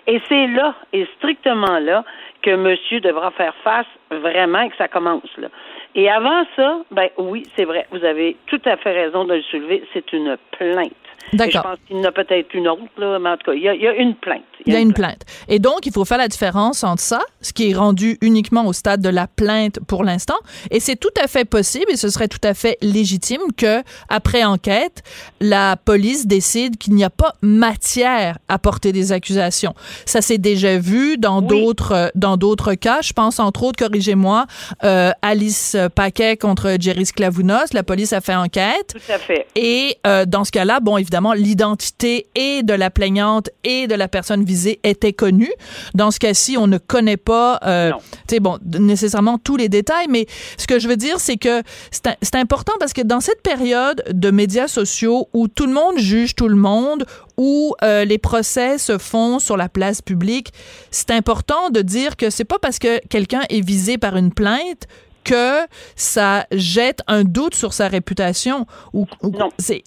Et 0.05 0.21
c'est 0.29 0.47
là, 0.47 0.75
et 0.93 1.05
strictement 1.17 1.79
là, 1.79 2.05
que 2.41 2.55
monsieur 2.55 2.99
devra 2.99 3.31
faire 3.31 3.53
face 3.63 3.87
vraiment 4.11 4.61
et 4.61 4.69
que 4.69 4.77
ça 4.77 4.87
commence 4.87 5.35
là. 5.37 5.47
Et 5.95 6.09
avant 6.09 6.43
ça, 6.55 6.79
ben 6.91 7.09
oui, 7.17 7.43
c'est 7.55 7.65
vrai, 7.65 7.87
vous 7.91 8.03
avez 8.03 8.35
tout 8.47 8.61
à 8.65 8.77
fait 8.77 8.91
raison 8.91 9.25
de 9.25 9.35
le 9.35 9.41
soulever, 9.43 9.83
c'est 9.93 10.13
une 10.13 10.37
plainte. 10.51 10.93
D'accord. 11.33 11.47
Et 11.47 11.51
je 11.51 11.59
pense 11.59 11.77
qu'il 11.87 11.97
y 11.97 11.99
en 11.99 12.03
a 12.03 12.11
peut-être 12.11 12.53
une 12.53 12.67
autre, 12.67 12.83
là, 12.97 13.19
mais 13.19 13.29
en 13.29 13.37
tout 13.37 13.51
cas, 13.51 13.53
il 13.53 13.61
y 13.61 13.67
a, 13.67 13.73
il 13.73 13.81
y 13.81 13.87
a 13.87 13.95
une 13.95 14.15
plainte. 14.15 14.43
Il 14.65 14.73
y 14.73 14.75
a 14.75 14.79
une 14.79 14.93
plainte. 14.93 15.21
Et 15.47 15.59
donc, 15.59 15.85
il 15.85 15.93
faut 15.93 16.05
faire 16.05 16.17
la 16.17 16.27
différence 16.27 16.83
entre 16.83 17.01
ça, 17.01 17.19
ce 17.41 17.53
qui 17.53 17.71
est 17.71 17.73
rendu 17.73 18.17
uniquement 18.21 18.65
au 18.65 18.73
stade 18.73 19.01
de 19.01 19.09
la 19.09 19.27
plainte 19.27 19.79
pour 19.87 20.03
l'instant, 20.03 20.37
et 20.71 20.79
c'est 20.79 20.95
tout 20.95 21.13
à 21.21 21.27
fait 21.27 21.45
possible 21.45 21.85
et 21.89 21.95
ce 21.95 22.09
serait 22.09 22.27
tout 22.27 22.39
à 22.43 22.53
fait 22.53 22.77
légitime 22.81 23.41
que, 23.55 23.81
après 24.09 24.43
enquête, 24.43 25.03
la 25.39 25.77
police 25.77 26.27
décide 26.27 26.77
qu'il 26.77 26.95
n'y 26.95 27.03
a 27.03 27.09
pas 27.09 27.33
matière 27.41 28.37
à 28.47 28.59
porter 28.59 28.91
des 28.91 29.11
accusations. 29.11 29.73
Ça 30.05 30.21
s'est 30.21 30.37
déjà 30.37 30.77
vu 30.77 31.17
dans 31.17 31.41
d'autres 31.41 31.91
euh, 31.91 32.07
dans 32.15 32.37
d'autres 32.37 32.73
cas. 32.73 33.01
Je 33.01 33.13
pense 33.13 33.39
entre 33.39 33.63
autres, 33.63 33.77
corrigez-moi, 33.77 34.45
euh, 34.83 35.11
Alice 35.21 35.77
Paquet 35.95 36.37
contre 36.37 36.75
Jerry 36.79 37.05
Sklavounos. 37.05 37.73
La 37.73 37.83
police 37.83 38.13
a 38.13 38.21
fait 38.21 38.35
enquête. 38.35 38.93
Tout 38.93 39.11
à 39.11 39.17
fait. 39.17 39.47
Et 39.55 39.97
euh, 40.05 40.25
dans 40.25 40.43
ce 40.43 40.51
cas-là, 40.51 40.79
bon, 40.79 40.97
évidemment, 41.07 41.31
l'identité 41.31 42.27
et 42.35 42.63
de 42.63 42.73
la 42.73 42.89
plaignante 42.89 43.49
et 43.63 43.87
de 43.87 43.95
la 43.95 44.09
personne 44.09 44.43
visée 44.43 44.81
était 44.83 45.13
connue. 45.13 45.51
Dans 45.95 46.11
ce 46.11 46.19
cas-ci, 46.19 46.57
on 46.57 46.67
ne 46.67 46.77
connaît 46.77 47.15
pas, 47.15 47.59
euh, 47.65 47.93
tu 48.27 48.35
sais, 48.35 48.39
bon, 48.41 48.59
nécessairement 48.77 49.37
tous 49.37 49.55
les 49.55 49.69
détails, 49.69 50.07
mais 50.09 50.27
ce 50.57 50.67
que 50.67 50.79
je 50.79 50.89
veux 50.89 50.97
dire, 50.97 51.21
c'est 51.21 51.37
que 51.37 51.63
c'est 51.91 52.35
important 52.35 52.73
parce 52.77 52.91
que 52.91 53.01
dans 53.01 53.21
cette 53.21 53.41
période 53.41 54.03
de 54.11 54.31
médias 54.31 54.67
sociaux 54.67 55.29
où 55.33 55.47
tout 55.47 55.65
le 55.65 55.73
monde 55.73 55.97
juge 55.97 56.35
tout 56.35 56.49
le 56.49 56.57
monde, 56.57 57.05
où 57.37 57.73
euh, 57.83 58.03
les 58.03 58.17
procès 58.17 58.77
se 58.77 58.97
font 58.97 59.39
sur 59.39 59.55
la 59.55 59.69
place 59.69 60.01
publique, 60.01 60.51
c'est 60.91 61.11
important 61.11 61.69
de 61.69 61.81
dire 61.81 62.17
que 62.17 62.29
c'est 62.29 62.45
pas 62.45 62.59
parce 62.59 62.79
que 62.79 62.99
quelqu'un 63.07 63.43
est 63.49 63.61
visé 63.61 63.97
par 63.97 64.17
une 64.17 64.33
plainte 64.33 64.87
que 65.27 65.67
ça 65.95 66.45
jette 66.51 67.01
un 67.07 67.23
doute 67.23 67.55
sur 67.55 67.73
sa 67.73 67.87
réputation. 67.87 68.65
Ou, 68.93 69.05
ou- 69.23 69.31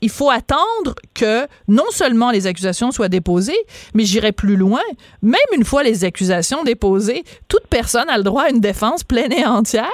il 0.02 0.10
faut 0.10 0.30
attendre 0.30 0.94
que 1.14 1.46
non 1.68 1.90
seulement 1.90 2.30
les 2.30 2.46
accusations 2.46 2.90
soient 2.90 3.08
déposées, 3.08 3.58
mais 3.94 4.04
j'irai 4.04 4.32
plus 4.32 4.56
loin. 4.56 4.82
Même 5.22 5.50
une 5.56 5.64
fois 5.64 5.82
les 5.82 6.04
accusations 6.04 6.62
déposées, 6.62 7.22
toute 7.48 7.66
personne 7.68 8.08
a 8.08 8.16
le 8.18 8.24
droit 8.24 8.42
à 8.44 8.50
une 8.50 8.60
défense 8.60 9.04
pleine 9.04 9.32
et 9.32 9.46
entière. 9.46 9.84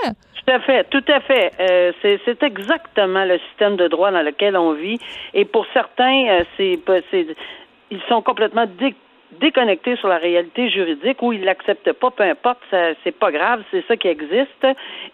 Tout 0.46 0.52
à 0.52 0.60
fait, 0.60 0.84
tout 0.90 1.04
à 1.08 1.20
fait. 1.20 1.50
Euh, 1.60 1.92
c'est 2.02 2.42
exactement 2.42 3.24
le 3.24 3.38
système 3.48 3.76
de 3.76 3.88
droit 3.88 4.10
dans 4.12 4.22
lequel 4.22 4.56
on 4.56 4.72
vit. 4.74 4.98
Et 5.34 5.44
pour 5.44 5.66
certains, 5.72 6.24
euh, 6.28 6.44
c'est 6.56 6.78
ils 7.90 8.00
sont 8.08 8.20
complètement 8.22 8.66
dé- 9.32 9.46
déconnectés 9.46 9.96
sur 9.96 10.08
la 10.08 10.18
réalité 10.18 10.68
juridique 10.70 11.22
ou 11.22 11.32
ils 11.32 11.44
l'acceptent 11.44 11.92
pas, 11.92 12.10
peu 12.10 12.22
importe, 12.24 12.60
c'est 13.04 13.16
pas 13.16 13.30
grave, 13.30 13.62
c'est 13.70 13.84
ça 13.86 13.96
qui 13.96 14.08
existe. 14.08 14.66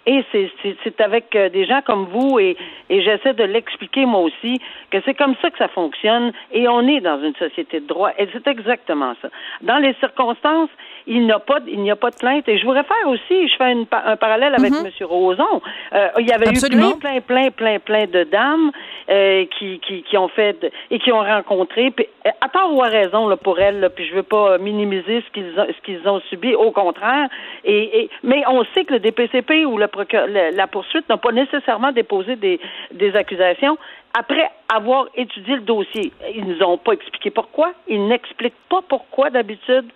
Et 0.06 0.24
c'est- 0.32 1.00
avec 1.00 1.34
euh, 1.36 1.48
des 1.48 1.64
gens 1.64 1.80
comme 1.84 2.04
vous 2.06 2.38
et, 2.38 2.56
et 2.90 3.02
j'essaie 3.02 3.34
de 3.34 3.44
l'expliquer 3.44 4.04
moi 4.06 4.20
aussi 4.20 4.60
que 4.90 4.98
c'est 5.04 5.14
comme 5.14 5.34
ça 5.40 5.50
que 5.50 5.58
ça 5.58 5.68
fonctionne 5.68 6.32
et 6.52 6.68
on 6.68 6.86
est 6.86 7.00
dans 7.00 7.20
une 7.22 7.34
société 7.36 7.80
de 7.80 7.86
droit 7.86 8.10
et 8.18 8.28
c'est 8.32 8.46
exactement 8.46 9.14
ça. 9.22 9.28
Dans 9.62 9.78
les 9.78 9.94
circonstances, 10.00 10.70
il 11.06 11.24
n'y 11.24 11.32
a 11.32 11.38
pas 11.38 11.60
de- 11.60 11.68
il 11.70 11.80
n'y 11.80 11.90
a 11.90 11.96
pas 11.96 12.10
de 12.10 12.16
plainte 12.16 12.48
et 12.48 12.58
je 12.58 12.64
voudrais 12.64 12.84
faire 12.84 13.08
aussi, 13.08 13.48
je 13.48 13.56
fais 13.56 13.72
une 13.72 13.86
un 13.92 14.16
parallèle 14.16 14.54
avec 14.54 14.72
M. 14.72 14.86
Roson. 15.06 15.60
Euh, 15.94 16.08
il 16.18 16.28
y 16.28 16.32
avait 16.32 16.48
Absolument. 16.48 16.90
eu 16.90 16.98
plein, 16.98 17.20
plein, 17.20 17.50
plein, 17.50 17.78
plein, 17.78 17.78
plein 17.78 18.06
de 18.06 18.24
dames 18.24 18.70
euh, 19.10 19.44
qui, 19.58 19.78
qui, 19.80 20.02
qui 20.02 20.16
ont 20.18 20.28
fait 20.28 20.70
et 20.90 20.98
qui 20.98 21.10
ont 21.12 21.20
rencontré, 21.20 21.90
puis, 21.90 22.06
à 22.40 22.48
tort 22.48 22.72
ou 22.74 22.82
à 22.82 22.88
raison 22.88 23.28
là, 23.28 23.36
pour 23.36 23.58
elles, 23.60 23.80
là, 23.80 23.90
puis 23.90 24.01
je 24.08 24.14
veux 24.14 24.22
pas 24.22 24.58
minimiser 24.58 25.22
ce 25.26 25.30
qu'ils 25.32 25.58
ont, 25.58 25.66
ce 25.68 25.80
qu'ils 25.84 26.08
ont 26.08 26.20
subi, 26.28 26.54
au 26.54 26.70
contraire. 26.70 27.28
Et, 27.64 28.00
et- 28.00 28.10
mais 28.22 28.42
on 28.48 28.64
sait 28.74 28.84
que 28.84 28.94
le 28.94 29.00
DPCP 29.00 29.64
ou 29.66 29.78
le 29.78 29.88
procure- 29.88 30.26
le- 30.26 30.54
la 30.56 30.66
poursuite 30.66 31.08
n'a 31.08 31.16
pas 31.16 31.32
nécessairement 31.32 31.92
déposé 31.92 32.36
des, 32.36 32.60
des 32.92 33.14
accusations 33.14 33.76
après 34.18 34.50
avoir 34.74 35.06
étudié 35.16 35.54
le 35.56 35.62
dossier. 35.62 36.12
Ils 36.34 36.44
nous 36.44 36.62
ont 36.62 36.78
pas 36.78 36.92
expliqué 36.92 37.30
pourquoi. 37.30 37.72
Ils 37.88 38.06
n'expliquent 38.08 38.54
pas 38.68 38.80
pourquoi 38.88 39.30
d'habitude, 39.30 39.86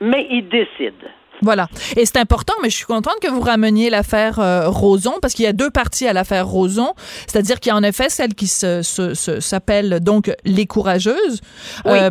mais 0.00 0.26
ils 0.30 0.48
décident. 0.48 1.06
Voilà. 1.42 1.66
Et 1.98 2.06
c'est 2.06 2.16
important, 2.16 2.54
mais 2.62 2.70
je 2.70 2.76
suis 2.76 2.86
contente 2.86 3.16
que 3.20 3.28
vous 3.28 3.42
rameniez 3.42 3.90
l'affaire 3.90 4.38
euh, 4.40 4.70
Roson, 4.70 5.12
parce 5.20 5.34
qu'il 5.34 5.44
y 5.44 5.48
a 5.48 5.52
deux 5.52 5.68
parties 5.68 6.08
à 6.08 6.14
l'affaire 6.14 6.46
Roson. 6.46 6.94
C'est-à-dire 7.26 7.60
qu'il 7.60 7.68
y 7.70 7.74
a 7.74 7.76
en 7.76 7.82
effet 7.82 8.08
celle 8.08 8.34
qui 8.34 8.46
se, 8.46 8.80
se- 8.80 9.12
se- 9.12 9.40
s'appelle 9.40 10.00
donc 10.00 10.30
Les 10.46 10.64
Courageuses. 10.64 11.42
Euh, 11.84 12.10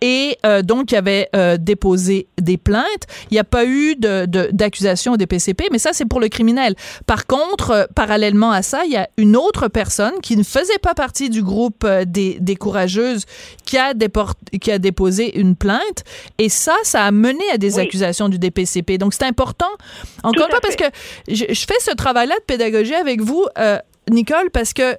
et 0.00 0.36
euh, 0.44 0.62
donc, 0.62 0.92
il 0.92 0.96
avait 0.96 1.28
euh, 1.34 1.56
déposé 1.58 2.26
des 2.40 2.56
plaintes. 2.56 2.84
Il 3.30 3.34
n'y 3.34 3.38
a 3.40 3.44
pas 3.44 3.64
eu 3.64 3.96
de, 3.96 4.26
de- 4.26 4.50
d'accusation 4.52 5.12
au 5.12 5.16
DPCP, 5.16 5.64
mais 5.72 5.78
ça, 5.78 5.90
c'est 5.92 6.04
pour 6.04 6.20
le 6.20 6.28
criminel. 6.28 6.74
Par 7.06 7.26
contre, 7.26 7.70
euh, 7.70 7.84
parallèlement 7.94 8.50
à 8.50 8.62
ça, 8.62 8.84
il 8.84 8.92
y 8.92 8.96
a 8.96 9.08
une 9.16 9.36
autre 9.36 9.68
personne 9.68 10.12
qui 10.22 10.36
ne 10.36 10.42
faisait 10.42 10.78
pas 10.82 10.94
partie 10.94 11.30
du 11.30 11.42
groupe 11.42 11.86
des, 12.06 12.36
des 12.40 12.56
courageuses 12.56 13.24
qui 13.64 13.78
a, 13.78 13.94
déport- 13.94 14.34
qui 14.60 14.70
a 14.70 14.78
déposé 14.78 15.38
une 15.38 15.56
plainte. 15.56 16.04
Et 16.38 16.48
ça, 16.48 16.74
ça 16.82 17.04
a 17.04 17.10
mené 17.10 17.42
à 17.52 17.58
des 17.58 17.78
accusations 17.78 18.28
du 18.28 18.38
DPCP. 18.38 18.98
Donc, 18.98 19.14
c'est 19.14 19.24
important. 19.24 19.66
Encore 20.22 20.46
une 20.46 20.50
fois, 20.50 20.60
parce 20.60 20.76
que 20.76 20.84
je, 21.28 21.44
je 21.48 21.64
fais 21.66 21.78
ce 21.80 21.94
travail-là 21.94 22.34
de 22.36 22.44
pédagogie 22.44 22.94
avec 22.94 23.20
vous, 23.20 23.46
Nicole, 24.10 24.50
parce 24.52 24.72
que 24.72 24.96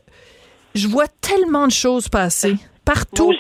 je 0.76 0.88
vois 0.88 1.06
tellement 1.22 1.66
de 1.68 1.72
choses 1.72 2.10
passer 2.10 2.56
partout. 2.88 3.34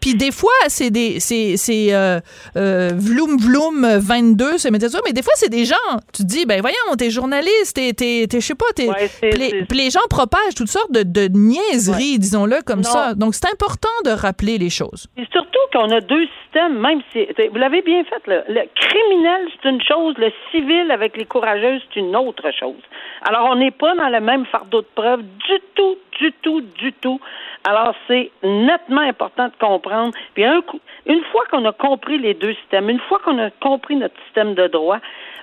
Puis 0.00 0.14
des 0.14 0.32
fois, 0.32 0.58
c'est 0.68 0.90
des 0.90 1.20
c'est 1.20 1.56
c'est 1.56 1.94
euh, 1.94 2.18
euh, 2.56 2.90
vloom 2.94 3.36
vloom 3.36 3.86
22 3.98 4.58
c'est 4.58 4.70
médias 4.70 4.88
sociaux, 4.88 5.04
mais 5.06 5.12
des 5.12 5.22
fois 5.22 5.34
c'est 5.36 5.50
des 5.50 5.64
gens. 5.64 5.88
Tu 6.14 6.22
te 6.22 6.28
dis 6.28 6.46
ben 6.46 6.60
voyons, 6.60 6.76
t'es 6.98 7.10
journaliste, 7.10 7.74
t'es 7.74 8.26
je 8.32 8.40
sais 8.40 8.54
pas, 8.54 8.66
t'es 8.74 8.88
puis 9.20 9.78
les, 9.78 9.90
gens 9.90 10.00
propagent 10.08 10.54
toutes 10.56 10.68
sortes 10.68 10.92
de, 10.92 11.02
de 11.02 11.28
niaiseries, 11.28 12.18
disons-le 12.18 12.62
comme 12.64 12.80
Non. 12.80 12.90
ça. 12.90 13.14
Donc 13.14 13.34
c'est 13.34 13.50
important 13.52 13.96
de 14.04 14.10
rappeler 14.10 14.58
les 14.58 14.70
choses. 14.70 15.08
Et 15.16 15.26
surtout 15.32 15.58
qu'on 15.72 15.90
a 15.90 16.00
deux 16.00 16.26
systèmes, 16.42 16.78
même 16.80 17.00
si 17.12 17.26
vous 17.50 17.58
l'avez 17.58 17.82
bien 17.82 18.02
fait, 18.04 18.26
là. 18.26 18.42
le 18.48 18.62
criminel 18.74 19.42
c'est 19.54 19.68
une 19.68 19.82
chose, 19.82 20.14
le 20.18 20.32
civil 20.50 20.90
avec 20.90 21.16
les 21.16 21.26
courageuses 21.26 21.82
c'est 21.92 22.00
une 22.00 22.16
autre 22.16 22.50
chose. 22.58 22.82
Alors 23.28 23.48
on 23.50 23.56
n'est 23.56 23.70
pas 23.70 23.94
dans 23.94 24.08
le 24.08 24.20
même 24.20 24.46
fardeau 24.46 24.80
de 24.80 24.88
preuve 24.94 25.22
du 25.22 25.58
tout, 25.74 25.96
du 26.18 26.32
tout, 26.42 26.60
du 26.60 26.92
tout. 26.94 27.20
Alors 27.68 27.94
c'est 28.06 28.30
nettement 28.44 29.00
important 29.00 29.46
de 29.48 29.52
comprendre. 29.60 30.12
Puis 30.34 30.44
une 30.44 31.22
fois 31.32 31.42
qu'on 31.50 31.64
a 31.64 31.72
compris 31.72 32.18
les 32.18 32.34
deux 32.34 32.54
systèmes, 32.54 32.88
une 32.88 33.00
fois 33.08 33.18
qu'on 33.24 33.38
a 33.38 33.50
compris 33.60 33.96
notre 33.96 34.14
système 34.26 34.54
de 34.54 34.68
droit, 34.68 34.98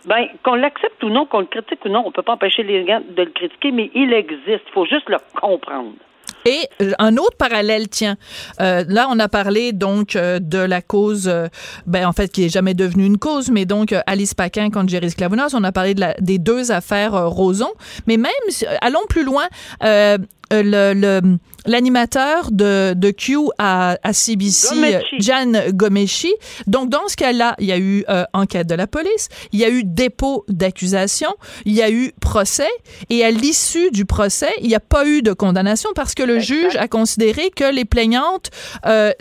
ben 0.05 0.28
qu'on 0.43 0.55
l'accepte 0.55 1.03
ou 1.03 1.09
non, 1.09 1.26
qu'on 1.26 1.39
le 1.41 1.45
critique 1.47 1.84
ou 1.86 1.89
non, 1.89 2.03
on 2.05 2.11
peut 2.11 2.21
pas 2.21 2.34
empêcher 2.34 2.63
les 2.63 2.86
gens 2.88 3.01
de 3.01 3.24
le 3.24 3.32
critiquer, 3.32 3.71
mais 3.71 3.91
il 3.93 4.13
existe. 4.13 4.63
Il 4.67 4.74
faut 4.74 4.86
juste 4.86 5.09
le 5.09 5.17
comprendre. 5.39 5.91
Et 6.45 6.67
euh, 6.82 6.91
un 6.99 7.15
autre 7.15 7.38
parallèle, 7.38 7.88
tiens, 7.88 8.15
euh, 8.59 8.84
là 8.89 9.07
on 9.09 9.17
a 9.19 9.30
parlé 9.30 9.71
donc 9.71 10.17
euh, 10.17 10.39
de 10.39 10.57
la 10.57 10.82
cause, 10.82 11.30
euh, 11.30 11.47
ben 11.88 12.05
en 12.05 12.11
fait 12.11 12.30
qui 12.30 12.43
est 12.45 12.49
jamais 12.49 12.74
devenue 12.74 13.05
une 13.05 13.17
cause, 13.17 13.49
mais 13.49 13.63
donc 13.63 13.95
Alice 14.07 14.34
Paquin 14.34 14.69
contre 14.69 14.89
Jerry 14.89 15.09
Sklavounos, 15.09 15.55
on 15.55 15.63
a 15.63 15.71
parlé 15.71 15.93
de 15.93 16.01
la, 16.01 16.13
des 16.19 16.39
deux 16.39 16.71
affaires 16.74 17.13
Roson, 17.30 17.69
mais 18.07 18.17
même 18.17 18.32
allons 18.82 19.05
plus 19.09 19.24
loin, 19.24 19.45
le- 20.51 21.38
l'animateur 21.66 22.49
de, 22.51 22.93
de 22.95 23.11
Q 23.11 23.38
à, 23.57 23.97
à 24.03 24.14
CBC, 24.14 24.76
Gomeshi. 24.76 24.95
euh, 24.95 25.01
Jan 25.20 25.51
Gomeshi. 25.74 26.34
Donc, 26.68 26.89
dans 26.89 27.07
ce 27.07 27.16
cas-là, 27.16 27.55
il 27.59 27.66
y 27.68 27.72
a 27.72 27.78
eu 27.78 28.03
euh, 28.09 28.24
enquête 28.34 28.68
de 28.68 28.76
la 28.76 28.88
police, 28.88 29.30
il 29.51 29.59
y 29.59 29.66
a 29.66 29.70
eu 29.70 29.84
dépôt 29.84 30.45
d'accusation, 30.47 31.30
il 31.66 31.74
y 31.74 31.82
a 31.82 31.89
eu 31.89 32.11
procès, 32.20 32.70
et 33.09 33.24
à 33.24 33.32
l'issue 33.32 33.91
du 33.91 34.05
procès, 34.05 34.51
il 34.61 34.68
n'y 34.68 34.76
a 34.76 34.80
pas 34.80 35.05
eu 35.07 35.22
de 35.22 35.34
condamnation 35.34 35.89
parce 35.95 36.14
que 36.14 36.24
le 36.24 36.39
juge 36.39 36.76
a 36.76 36.88
considéré 36.88 37.49
que 37.49 37.74
les 37.74 37.86
plaignantes 37.86 38.49
euh, 38.86 39.11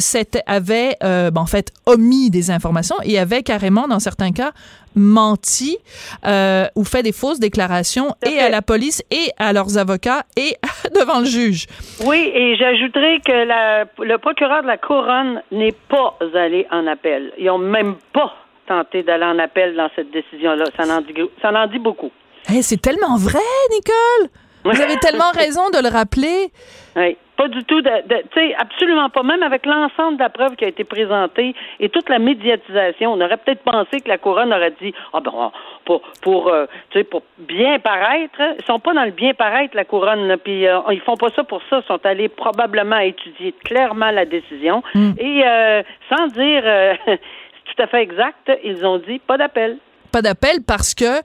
avaient, 0.46 0.96
euh, 1.02 1.30
ben, 1.30 1.40
en 1.40 1.46
fait, 1.46 1.72
omis 1.86 2.30
des 2.30 2.50
informations 2.50 2.96
et 3.04 3.18
avaient 3.18 3.42
carrément, 3.42 3.88
dans 3.88 4.00
certains 4.00 4.32
cas, 4.32 4.52
menti 4.94 5.78
euh, 6.26 6.66
ou 6.76 6.84
fait 6.84 7.02
des 7.02 7.12
fausses 7.12 7.40
déclarations 7.40 8.14
et 8.26 8.38
à 8.38 8.48
la 8.48 8.62
police 8.62 9.02
et 9.10 9.30
à 9.38 9.52
leurs 9.52 9.78
avocats 9.78 10.22
et 10.36 10.56
devant 10.94 11.20
le 11.20 11.26
juge. 11.26 11.66
Oui, 12.04 12.30
et 12.34 12.56
j'ajouterai 12.56 13.20
que 13.24 13.32
la- 13.46 13.84
le 13.98 14.18
procureur 14.18 14.62
de 14.62 14.66
la 14.66 14.78
couronne 14.78 15.42
n'est 15.50 15.72
pas 15.88 16.16
allé 16.34 16.66
en 16.70 16.86
appel. 16.86 17.32
Ils 17.38 17.50
ont 17.50 17.58
même 17.58 17.96
pas 18.12 18.32
tenté 18.66 19.02
d'aller 19.02 19.24
en 19.24 19.38
appel 19.38 19.74
dans 19.76 19.90
cette 19.96 20.10
décision-là. 20.12 20.64
Ça 20.76 20.84
en 20.84 21.00
dit, 21.00 21.14
ça 21.40 21.50
en 21.52 21.66
dit 21.66 21.78
beaucoup. 21.78 22.10
Hey, 22.48 22.62
c'est 22.62 22.80
tellement 22.80 23.16
vrai, 23.16 23.38
Nicole! 23.70 24.30
Vous 24.64 24.80
avez 24.80 24.96
tellement 24.98 25.30
raison 25.34 25.70
de 25.70 25.82
le 25.82 25.88
rappeler. 25.88 26.52
Oui, 26.96 27.16
pas 27.42 27.48
du 27.48 27.64
tout. 27.64 27.80
De, 27.82 27.90
de- 27.90 28.22
tu 28.32 28.38
sais, 28.40 28.54
absolument 28.56 29.08
pas. 29.10 29.22
Même 29.22 29.42
avec 29.42 29.66
l'ensemble 29.66 30.16
de 30.18 30.22
la 30.22 30.28
preuve 30.30 30.54
qui 30.56 30.64
a 30.64 30.68
été 30.68 30.84
présentée 30.84 31.54
et 31.80 31.88
toute 31.88 32.08
la 32.08 32.18
médiatisation, 32.18 33.12
on 33.12 33.20
aurait 33.20 33.36
peut-être 33.36 33.62
pensé 33.64 34.00
que 34.00 34.08
la 34.08 34.18
couronne 34.18 34.52
aurait 34.52 34.74
dit, 34.80 34.92
ah 35.12 35.20
ben, 35.20 35.32
on- 35.34 35.52
pour 35.84 36.02
pour 36.22 36.48
euh, 36.48 36.66
tu 36.90 36.98
sais, 36.98 37.04
pour 37.04 37.22
bien 37.38 37.78
paraître, 37.80 38.40
ils 38.58 38.64
sont 38.64 38.78
pas 38.78 38.92
dans 38.94 39.04
le 39.04 39.10
bien 39.10 39.34
paraître 39.34 39.74
la 39.76 39.84
couronne. 39.84 40.36
Puis 40.44 40.66
euh, 40.68 40.78
ils 40.92 41.00
font 41.00 41.16
pas 41.16 41.30
ça 41.30 41.42
pour 41.44 41.60
ça. 41.68 41.80
Ils 41.82 41.86
sont 41.88 42.04
allés 42.06 42.28
probablement 42.28 42.98
étudier 42.98 43.52
clairement 43.64 44.10
la 44.12 44.24
décision 44.24 44.82
et 45.18 45.42
euh, 45.44 45.82
sans 46.08 46.26
dire 46.28 46.62
euh, 46.64 46.94
tout 47.06 47.82
à 47.82 47.86
fait 47.88 48.02
exact, 48.02 48.52
ils 48.62 48.86
ont 48.86 48.98
dit 48.98 49.18
pas 49.18 49.36
d'appel. 49.36 49.78
Pas 50.12 50.22
d'appel 50.22 50.60
parce 50.66 50.94
que 50.94 51.04
euh, 51.04 51.20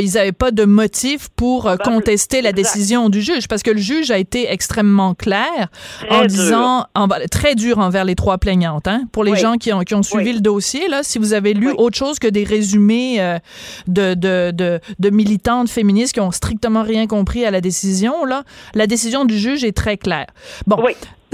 ils 0.00 0.14
n'avaient 0.14 0.32
pas 0.32 0.50
de 0.50 0.64
motif 0.64 1.28
pour 1.36 1.68
euh, 1.68 1.76
contester 1.76 2.42
la 2.42 2.52
décision 2.52 3.08
du 3.08 3.22
juge, 3.22 3.46
parce 3.48 3.62
que 3.62 3.70
le 3.70 3.78
juge 3.80 4.10
a 4.10 4.18
été 4.18 4.50
extrêmement 4.52 5.14
clair 5.14 5.68
en 6.10 6.20
dur. 6.22 6.26
disant 6.26 6.86
en- 6.94 7.08
très 7.30 7.54
dur 7.54 7.78
envers 7.78 8.04
les 8.04 8.14
trois 8.16 8.38
plaignantes. 8.38 8.88
Hein, 8.88 9.04
pour 9.12 9.22
les 9.24 9.32
Oui. 9.32 9.38
gens 9.38 9.54
qui 9.58 9.72
ont, 9.72 9.80
qui 9.80 9.94
ont 9.94 10.02
suivi 10.02 10.32
le 10.32 10.40
dossier, 10.40 10.88
là, 10.88 11.02
si 11.04 11.18
vous 11.18 11.32
avez 11.34 11.54
lu 11.54 11.70
autre 11.78 11.96
chose 11.96 12.18
que 12.18 12.26
des 12.26 12.42
résumés 12.44 13.20
euh, 13.20 13.38
de, 13.86 14.14
de, 14.14 14.50
de, 14.52 14.80
de 14.98 15.10
militantes 15.10 15.68
féministes 15.70 16.14
qui 16.14 16.20
ont 16.20 16.32
strictement 16.32 16.82
rien 16.82 17.06
compris 17.06 17.44
à 17.44 17.50
la 17.52 17.60
décision, 17.60 18.24
là, 18.24 18.42
la 18.74 18.86
décision 18.88 19.24
du 19.24 19.38
juge 19.38 19.62
est 19.64 19.76
très 19.76 19.96
claire. 19.96 20.26
Bon. 20.66 20.82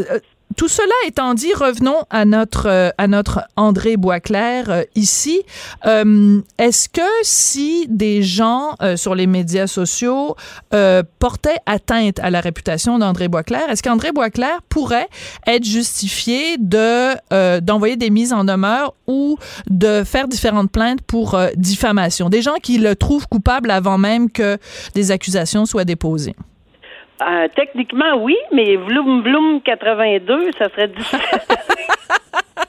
Euh, 0.01 0.19
tout 0.57 0.69
cela 0.69 0.95
étant 1.07 1.35
dit, 1.35 1.53
revenons 1.55 2.03
à 2.11 2.25
notre 2.25 2.67
euh, 2.67 2.91
à 2.99 3.07
notre 3.07 3.43
André 3.57 3.97
Boisclair 3.97 4.71
euh, 4.71 4.83
ici. 4.95 5.43
Euh, 5.87 6.41
Est-ce 6.59 6.89
que 6.89 7.01
si 7.23 7.87
des 7.89 8.23
gens 8.23 8.77
sur 8.97 9.15
les 9.15 9.27
médias 9.27 9.67
sociaux 9.67 10.37
portaient 11.19 11.59
atteinte 11.67 12.19
à 12.21 12.31
la 12.31 12.41
réputation 12.41 12.99
d'André 12.99 13.29
Boisclair, 13.29 13.69
est-ce 13.71 13.83
qu'André 13.83 14.13
Boisclair 14.13 14.63
pourrait 14.69 15.09
être 15.47 15.65
justifié 15.65 16.57
de 16.59 17.61
d'envoyer 17.61 17.97
des 17.97 18.11
mises 18.11 18.33
en 18.33 18.45
demeure 18.45 18.95
ou 19.07 19.39
de 19.69 20.03
faire 20.05 20.29
différentes 20.29 20.71
plaintes 20.71 21.03
pour 21.03 21.39
diffamation? 21.57 22.29
Des 22.29 22.43
gens 22.43 22.57
qui 22.63 22.79
le 22.79 22.97
trouvent 22.97 23.29
coupable 23.29 23.71
avant 23.71 23.99
même 23.99 24.31
que 24.31 24.59
des 24.95 25.11
accusations 25.11 25.67
soient 25.67 25.85
déposées. 25.85 26.35
Euh, 27.21 27.49
techniquement, 27.55 28.17
oui, 28.17 28.37
mais 28.53 28.77
Vloom 28.77 29.23
Vloom 29.23 29.61
82, 29.63 30.53
ça 30.59 30.69
serait 30.71 30.89
difficile. 30.89 31.19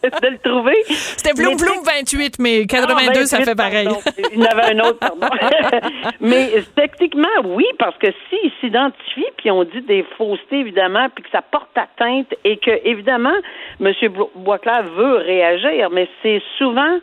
de 0.04 0.28
le 0.28 0.38
trouver. 0.38 0.76
C'était 0.88 1.34
Bloom 1.34 1.58
Bloom 1.58 1.84
28, 1.84 2.40
mais 2.40 2.66
82, 2.66 3.22
Ah, 3.22 3.26
ça 3.26 3.38
28, 3.38 3.50
fait 3.50 3.56
pareil. 3.56 3.90
Il 4.32 4.40
y 4.40 4.44
en 4.44 4.46
avait 4.46 4.74
un 4.74 4.80
autre, 4.80 5.00
pardon. 5.00 5.28
Mais 6.22 6.52
techniquement, 6.76 7.28
oui, 7.44 7.66
parce 7.78 7.98
que 7.98 8.08
s'ils 8.30 8.52
s'identifient, 8.60 9.32
puis 9.38 9.52
on 9.52 9.64
dit 9.64 9.82
des 9.82 10.06
faussetés, 10.18 10.60
évidemment, 10.60 11.08
puis 11.14 11.24
que 11.24 11.30
ça 11.32 11.42
porte 11.42 11.76
atteinte, 11.76 12.34
et 12.44 12.58
que, 12.58 12.72
évidemment, 12.86 13.36
M. 13.82 13.94
Boisclair 14.36 14.84
veut 14.84 15.18
réagir, 15.18 15.90
mais 15.92 16.08
c'est 16.22 16.42
souvent... 16.58 17.00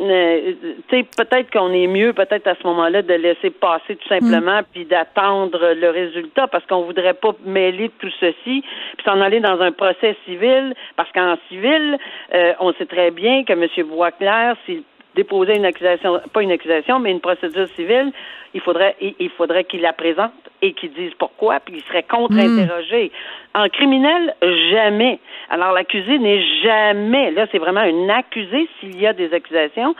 euh, 0.00 0.52
tu 0.88 0.96
sais, 0.96 1.06
peut-être 1.16 1.50
qu'on 1.50 1.72
est 1.72 1.86
mieux, 1.86 2.12
peut-être 2.12 2.46
à 2.46 2.54
ce 2.54 2.66
moment-là, 2.66 3.02
de 3.02 3.14
laisser 3.14 3.50
passer 3.50 3.96
tout 3.96 4.08
simplement, 4.08 4.60
puis 4.72 4.84
d'attendre 4.84 5.74
le 5.74 5.90
résultat, 5.90 6.46
parce 6.46 6.64
qu'on 6.66 6.82
voudrait 6.82 7.14
pas 7.14 7.34
mêler 7.44 7.90
tout 7.98 8.10
ceci, 8.20 8.62
puis 8.96 9.04
s'en 9.04 9.20
aller 9.20 9.40
dans 9.40 9.60
un 9.60 9.72
procès 9.72 10.16
civil, 10.24 10.74
parce 10.96 11.10
qu'en 11.12 11.36
civil, 11.48 11.98
euh, 12.34 12.52
on 12.60 12.72
sait 12.74 12.86
très 12.86 13.10
bien 13.10 13.44
que 13.44 13.52
M. 13.52 13.66
Boisclair, 13.88 14.56
s'il 14.66 14.82
déposait 15.14 15.56
une 15.56 15.66
accusation, 15.66 16.20
pas 16.32 16.42
une 16.42 16.52
accusation, 16.52 17.00
mais 17.00 17.10
une 17.10 17.20
procédure 17.20 17.68
civile, 17.74 18.12
il 18.54 18.60
faudrait, 18.60 18.96
il, 19.00 19.14
il 19.18 19.30
faudrait 19.30 19.64
qu'il 19.64 19.80
la 19.80 19.92
présente 19.92 20.32
et 20.62 20.72
qu'il 20.72 20.92
dise 20.92 21.12
pourquoi, 21.18 21.60
puis 21.60 21.76
il 21.76 21.82
serait 21.82 22.04
contre-interrogé. 22.04 23.10
En 23.54 23.68
criminel, 23.68 24.34
jamais. 24.70 25.18
Alors 25.50 25.72
l'accusé 25.72 26.18
n'est 26.18 26.42
jamais, 26.62 27.30
là 27.30 27.46
c'est 27.50 27.58
vraiment 27.58 27.80
un 27.80 28.08
accusé 28.10 28.68
s'il 28.78 29.00
y 29.00 29.06
a 29.06 29.12
des 29.12 29.32
accusations, 29.32 29.94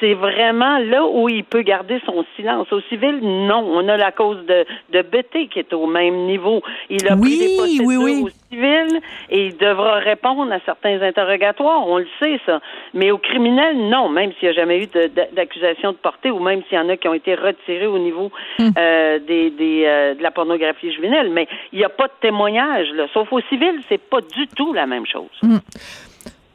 c'est 0.00 0.14
vraiment 0.14 0.78
là 0.78 1.04
où 1.06 1.28
il 1.28 1.44
peut 1.44 1.62
garder 1.62 2.00
son 2.06 2.24
silence. 2.36 2.72
Au 2.72 2.80
civil, 2.82 3.18
non. 3.22 3.64
On 3.66 3.88
a 3.88 3.96
la 3.96 4.12
cause 4.12 4.44
de, 4.46 4.64
de 4.92 5.02
Betté 5.02 5.48
qui 5.48 5.58
est 5.58 5.72
au 5.72 5.86
même 5.86 6.26
niveau. 6.26 6.62
Il 6.90 7.06
a 7.08 7.16
pris 7.16 7.38
des 7.38 7.56
procédures 7.56 8.24
au 8.24 8.47
civil 8.50 9.00
et 9.30 9.46
il 9.46 9.56
devra 9.56 9.94
répondre 9.98 10.52
à 10.52 10.58
certains 10.64 11.00
interrogatoires. 11.02 11.86
On 11.86 11.98
le 11.98 12.06
sait, 12.18 12.40
ça. 12.46 12.60
Mais 12.94 13.10
au 13.10 13.18
criminel, 13.18 13.76
non. 13.88 14.08
Même 14.08 14.32
s'il 14.38 14.48
n'y 14.48 14.54
a 14.56 14.60
jamais 14.60 14.82
eu 14.82 14.86
de- 14.86 15.10
d'accusation 15.34 15.92
de 15.92 15.96
portée 15.96 16.30
ou 16.30 16.38
même 16.40 16.62
s'il 16.68 16.76
y 16.78 16.80
en 16.80 16.88
a 16.88 16.96
qui 16.96 17.08
ont 17.08 17.14
été 17.14 17.34
retirés 17.34 17.86
au 17.86 17.98
niveau 17.98 18.30
euh, 18.60 19.18
des, 19.18 19.50
des, 19.50 19.84
euh, 19.86 20.14
de 20.14 20.22
la 20.22 20.30
pornographie 20.30 20.92
juvénile. 20.92 21.30
Mais 21.30 21.46
il 21.72 21.78
n'y 21.78 21.84
a 21.84 21.88
pas 21.90 22.06
de 22.06 22.12
témoignage, 22.20 22.88
là. 22.94 23.06
Sauf 23.12 23.32
au 23.32 23.40
civil, 23.42 23.80
c'est 23.88 23.98
pas 24.00 24.20
du 24.20 24.46
tout 24.48 24.72
la 24.72 24.86
même 24.86 25.06
chose. 25.06 25.28
Mm. 25.42 25.56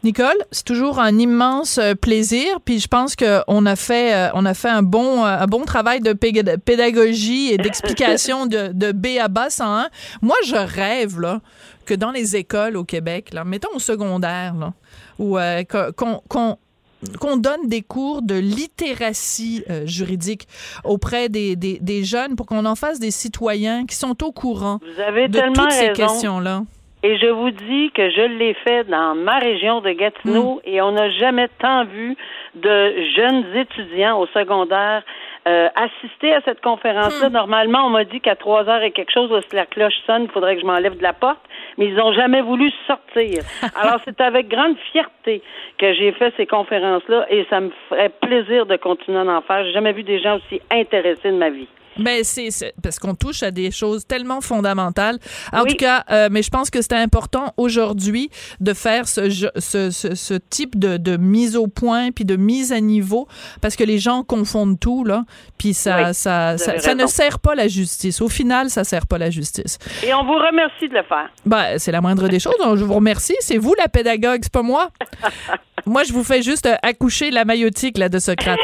Nicole, 0.03 0.35
c'est 0.51 0.65
toujours 0.65 0.99
un 0.99 1.17
immense 1.17 1.77
euh, 1.77 1.95
plaisir, 1.95 2.59
puis 2.65 2.79
je 2.79 2.87
pense 2.87 3.15
qu'on 3.15 3.65
a 3.65 3.75
fait, 3.77 4.13
euh, 4.13 4.29
on 4.33 4.45
a 4.45 4.53
fait 4.53 4.69
un 4.69 4.83
bon, 4.83 5.23
euh, 5.23 5.37
un 5.39 5.45
bon 5.45 5.63
travail 5.63 6.01
de 6.01 6.11
pédagogie 6.11 7.53
et 7.53 7.57
d'explication 7.57 8.45
de, 8.45 8.73
de 8.73 8.91
B 8.91 9.17
à 9.21 9.29
bas 9.29 9.49
101. 9.49 9.87
Moi, 10.21 10.35
je 10.45 10.55
rêve 10.55 11.19
là 11.19 11.39
que 11.85 11.93
dans 11.93 12.11
les 12.11 12.35
écoles 12.35 12.77
au 12.77 12.83
Québec, 12.83 13.33
là, 13.33 13.43
mettons 13.43 13.73
au 13.75 13.79
secondaire, 13.79 14.55
là, 14.55 14.73
où 15.19 15.37
euh, 15.37 15.63
qu'on 15.63 17.37
donne 17.37 17.67
des 17.67 17.81
cours 17.81 18.21
de 18.21 18.35
littératie 18.35 19.63
euh, 19.69 19.85
juridique 19.85 20.47
auprès 20.83 21.29
des, 21.29 21.55
des, 21.55 21.79
des 21.79 22.03
jeunes 22.03 22.35
pour 22.35 22.45
qu'on 22.45 22.65
en 22.65 22.75
fasse 22.75 22.99
des 22.99 23.11
citoyens 23.11 23.85
qui 23.85 23.95
sont 23.95 24.21
au 24.23 24.31
courant 24.31 24.79
Vous 24.81 25.01
avez 25.01 25.27
de 25.27 25.39
toutes 25.53 25.71
ces 25.71 25.93
questions-là. 25.93 26.63
Et 27.05 27.17
je 27.17 27.27
vous 27.27 27.51
dis 27.51 27.91
que 27.91 28.09
je 28.09 28.21
l'ai 28.21 28.53
fait 28.53 28.85
dans 28.85 29.13
ma 29.13 29.37
région 29.37 29.81
de 29.81 29.91
Gatineau 29.91 30.61
et 30.63 30.81
on 30.81 30.93
n'a 30.93 31.09
jamais 31.11 31.49
tant 31.59 31.83
vu 31.83 32.15
de 32.55 32.93
jeunes 33.15 33.45
étudiants 33.55 34.19
au 34.21 34.27
secondaire 34.27 35.03
euh, 35.45 35.67
assister 35.75 36.33
à 36.33 36.39
cette 36.45 36.61
conférence-là. 36.61 37.29
Normalement, 37.29 37.87
on 37.87 37.89
m'a 37.89 38.05
dit 38.05 38.21
qu'à 38.21 38.37
trois 38.37 38.69
heures 38.69 38.83
et 38.83 38.91
quelque 38.91 39.11
chose, 39.11 39.29
lorsque 39.29 39.51
la 39.51 39.65
cloche 39.65 39.99
sonne, 40.07 40.23
il 40.23 40.29
faudrait 40.29 40.55
que 40.55 40.61
je 40.61 40.65
m'enlève 40.65 40.95
de 40.95 41.03
la 41.03 41.11
porte, 41.11 41.41
mais 41.77 41.87
ils 41.87 41.95
n'ont 41.95 42.13
jamais 42.13 42.41
voulu 42.41 42.71
sortir. 42.87 43.43
Alors, 43.75 43.99
c'est 44.05 44.21
avec 44.21 44.47
grande 44.47 44.77
fierté 44.93 45.41
que 45.77 45.93
j'ai 45.95 46.13
fait 46.13 46.33
ces 46.37 46.45
conférences-là 46.45 47.25
et 47.29 47.45
ça 47.49 47.59
me 47.59 47.71
ferait 47.89 48.13
plaisir 48.21 48.65
de 48.65 48.77
continuer 48.77 49.19
à 49.19 49.25
en 49.25 49.41
faire. 49.41 49.65
J'ai 49.65 49.73
jamais 49.73 49.91
vu 49.91 50.03
des 50.03 50.19
gens 50.19 50.37
aussi 50.37 50.61
intéressés 50.71 51.31
de 51.31 51.37
ma 51.37 51.49
vie. 51.49 51.67
Ben 51.97 52.23
c'est 52.23 52.49
parce 52.81 52.99
qu'on 52.99 53.15
touche 53.15 53.43
à 53.43 53.51
des 53.51 53.71
choses 53.71 54.05
tellement 54.05 54.41
fondamentales. 54.41 55.19
En 55.51 55.63
tout 55.63 55.75
cas, 55.75 56.03
euh, 56.11 56.29
mais 56.31 56.43
je 56.43 56.49
pense 56.49 56.69
que 56.69 56.81
c'est 56.81 56.93
important 56.93 57.53
aujourd'hui 57.57 58.29
de 58.59 58.73
faire 58.73 59.07
ce, 59.07 59.29
ce, 59.29 59.91
ce, 59.91 60.15
ce 60.15 60.33
type 60.33 60.77
de, 60.77 60.97
de 60.97 61.17
mise 61.17 61.55
au 61.55 61.67
point 61.67 62.11
puis 62.11 62.25
de 62.25 62.35
mise 62.35 62.71
à 62.71 62.79
niveau 62.79 63.27
parce 63.61 63.75
que 63.75 63.83
les 63.83 63.99
gens 63.99 64.23
confondent 64.23 64.79
tout 64.79 65.03
là. 65.03 65.23
Puis 65.57 65.73
ça, 65.73 66.07
Oui, 66.07 66.13
ça, 66.13 66.57
ça, 66.57 66.95
ne 66.95 67.07
sert 67.07 67.39
pas 67.39 67.55
la 67.55 67.67
justice. 67.67 68.21
Au 68.21 68.29
final, 68.29 68.69
ça 68.69 68.83
sert 68.83 69.07
pas 69.07 69.17
la 69.17 69.29
justice. 69.29 69.77
Et 70.03 70.13
on 70.13 70.23
vous 70.23 70.33
remercie 70.33 70.89
de 70.89 70.95
le 70.95 71.03
faire. 71.03 71.29
Ben, 71.45 71.77
c'est 71.77 71.91
la 71.91 72.01
moindre 72.01 72.27
des 72.27 72.39
choses. 72.39 72.55
Je 72.59 72.83
vous 72.83 72.93
remercie. 72.93 73.35
C'est 73.39 73.57
vous 73.57 73.73
la 73.77 73.87
pédagogue, 73.87 74.39
c'est 74.43 74.51
pas 74.51 74.63
moi. 74.63 74.89
moi, 75.85 76.03
je 76.03 76.13
vous 76.13 76.23
fais 76.23 76.41
juste 76.41 76.65
euh, 76.65 76.75
accoucher 76.81 77.31
la 77.31 77.45
maillotique 77.45 77.97
là, 77.97 78.09
de 78.09 78.19
Socrate. 78.19 78.59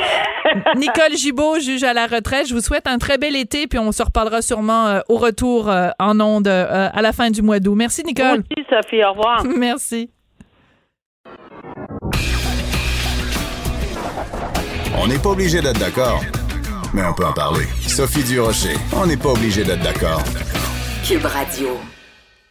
Nicole 0.78 1.16
Gibault, 1.16 1.60
juge 1.60 1.84
à 1.84 1.94
la 1.94 2.08
retraite. 2.08 2.48
Je 2.48 2.54
vous 2.54 2.62
souhaite 2.62 2.88
un 2.88 2.98
très 2.98 3.18
bel 3.18 3.36
été, 3.36 3.68
puis 3.68 3.80
on 3.80 3.92
se 3.92 4.04
reparlera 4.04 4.42
sûrement 4.42 4.88
euh, 4.88 5.00
au 5.10 5.18
retour 5.18 5.70
euh, 5.70 5.90
en 6.00 6.20
ondes 6.20 6.48
euh, 6.48 6.90
à 6.94 7.02
la 7.02 7.12
fin 7.12 7.30
du 7.30 7.42
mois 7.42 7.60
d'août. 7.60 7.76
Merci, 7.76 8.04
Nicole. 8.04 8.44
Aussi, 8.58 8.66
Sophie. 8.70 9.04
Au 9.04 9.12
revoir. 9.12 9.44
Merci. 9.58 10.10
On 14.98 15.08
n'est 15.08 15.20
pas 15.20 15.30
obligé 15.30 15.62
d'être 15.62 15.80
d'accord, 15.80 16.22
mais 16.94 17.04
on 17.04 17.14
peut 17.14 17.26
en 17.26 17.34
parler. 17.34 17.66
Sophie 17.88 18.24
Durocher, 18.24 18.76
on 18.96 19.06
n'est 19.06 19.18
pas 19.18 19.30
obligé 19.30 19.64
d'être 19.64 19.84
d'accord. 19.84 20.22
Cube 21.08 21.26
Radio. 21.26 21.80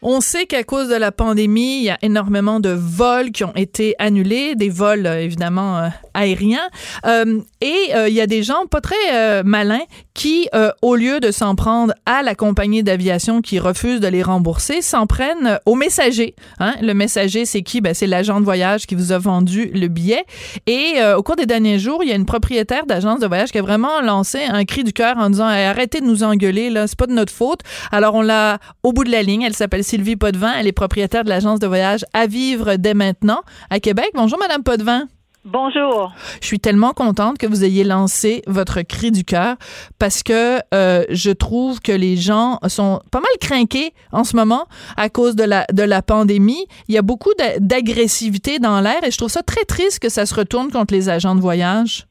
On 0.00 0.20
sait 0.20 0.46
qu'à 0.46 0.62
cause 0.62 0.88
de 0.88 0.94
la 0.94 1.10
pandémie, 1.10 1.78
il 1.78 1.84
y 1.84 1.90
a 1.90 1.98
énormément 2.02 2.60
de 2.60 2.70
vols 2.70 3.32
qui 3.32 3.42
ont 3.42 3.54
été 3.56 3.96
annulés, 3.98 4.54
des 4.54 4.68
vols 4.68 5.06
euh, 5.06 5.20
évidemment 5.20 5.78
euh, 5.78 5.88
aériens, 6.14 6.68
Euh, 7.04 7.40
et 7.60 7.92
il 8.06 8.12
y 8.12 8.20
a 8.20 8.26
des 8.26 8.42
gens 8.42 8.66
pas 8.70 8.80
très 8.80 9.42
malins 9.44 9.84
qui, 10.14 10.48
au 10.82 10.94
lieu 10.94 11.20
de 11.20 11.30
s'en 11.30 11.54
prendre 11.54 11.92
à 12.06 12.22
la 12.22 12.34
compagnie 12.34 12.82
d'aviation 12.82 13.40
qui 13.40 13.58
refuse 13.58 14.00
de 14.00 14.08
les 14.08 14.22
rembourser, 14.22 14.82
s'en 14.82 15.06
prennent 15.06 15.58
au 15.66 15.74
messager. 15.74 16.34
Hein? 16.60 16.74
Le 16.82 16.92
messager, 16.92 17.44
c'est 17.44 17.62
qui? 17.62 17.80
Ben 17.80 17.94
c'est 17.94 18.06
l'agent 18.06 18.40
de 18.40 18.44
voyage 18.44 18.86
qui 18.86 18.94
vous 18.94 19.12
a 19.12 19.18
vendu 19.18 19.70
le 19.74 19.88
billet. 19.88 20.24
Et 20.66 20.96
au 21.16 21.22
cours 21.22 21.36
des 21.36 21.46
derniers 21.46 21.78
jours, 21.78 22.02
il 22.02 22.08
y 22.08 22.12
a 22.12 22.16
une 22.16 22.26
propriétaire 22.26 22.86
d'agence 22.86 23.20
de 23.20 23.26
voyage 23.26 23.50
qui 23.50 23.58
a 23.58 23.62
vraiment 23.62 24.00
lancé 24.00 24.40
un 24.48 24.64
cri 24.64 24.84
du 24.84 24.92
cœur 24.92 25.16
en 25.18 25.30
disant 25.30 25.46
arrêtez 25.46 26.00
de 26.00 26.06
nous 26.06 26.22
engueuler 26.22 26.70
là, 26.70 26.86
c'est 26.86 26.98
pas 26.98 27.06
de 27.06 27.12
notre 27.12 27.32
faute. 27.32 27.60
Alors 27.90 28.14
on 28.14 28.22
l'a 28.22 28.58
au 28.82 28.92
bout 28.92 29.04
de 29.04 29.10
la 29.10 29.22
ligne. 29.22 29.42
Elle 29.42 29.54
s'appelle 29.54 29.84
Sylvie 29.88 30.16
Potvin. 30.16 30.52
Elle 30.58 30.66
est 30.66 30.72
propriétaire 30.72 31.24
de 31.24 31.30
l'agence 31.30 31.60
de 31.60 31.66
voyage 31.66 32.04
à 32.12 32.26
vivre 32.26 32.76
dès 32.76 32.92
maintenant 32.94 33.40
à 33.70 33.80
Québec. 33.80 34.10
Bonjour 34.14 34.38
Madame 34.38 34.62
Potvin. 34.62 35.08
Bonjour. 35.44 36.12
Je 36.42 36.46
suis 36.46 36.60
tellement 36.60 36.92
contente 36.92 37.38
que 37.38 37.46
vous 37.46 37.64
ayez 37.64 37.82
lancé 37.82 38.42
votre 38.46 38.82
cri 38.82 39.10
du 39.10 39.24
cœur 39.24 39.56
parce 39.98 40.22
que 40.22 40.58
euh, 40.74 41.04
je 41.08 41.30
trouve 41.30 41.80
que 41.80 41.92
les 41.92 42.18
gens 42.18 42.58
sont 42.68 43.00
pas 43.10 43.20
mal 43.20 43.30
craqués 43.40 43.94
en 44.12 44.24
ce 44.24 44.36
moment 44.36 44.66
à 44.98 45.08
cause 45.08 45.36
de 45.36 45.44
la, 45.44 45.64
de 45.72 45.84
la 45.84 46.02
pandémie. 46.02 46.66
Il 46.88 46.94
y 46.94 46.98
a 46.98 47.02
beaucoup 47.02 47.32
d'a- 47.38 47.58
d'agressivité 47.60 48.58
dans 48.58 48.80
l'air 48.82 49.02
et 49.04 49.10
je 49.10 49.16
trouve 49.16 49.30
ça 49.30 49.42
très 49.42 49.64
triste 49.64 50.00
que 50.00 50.10
ça 50.10 50.26
se 50.26 50.34
retourne 50.34 50.70
contre 50.70 50.92
les 50.92 51.08
agents 51.08 51.34
de 51.34 51.40
voyage. 51.40 52.06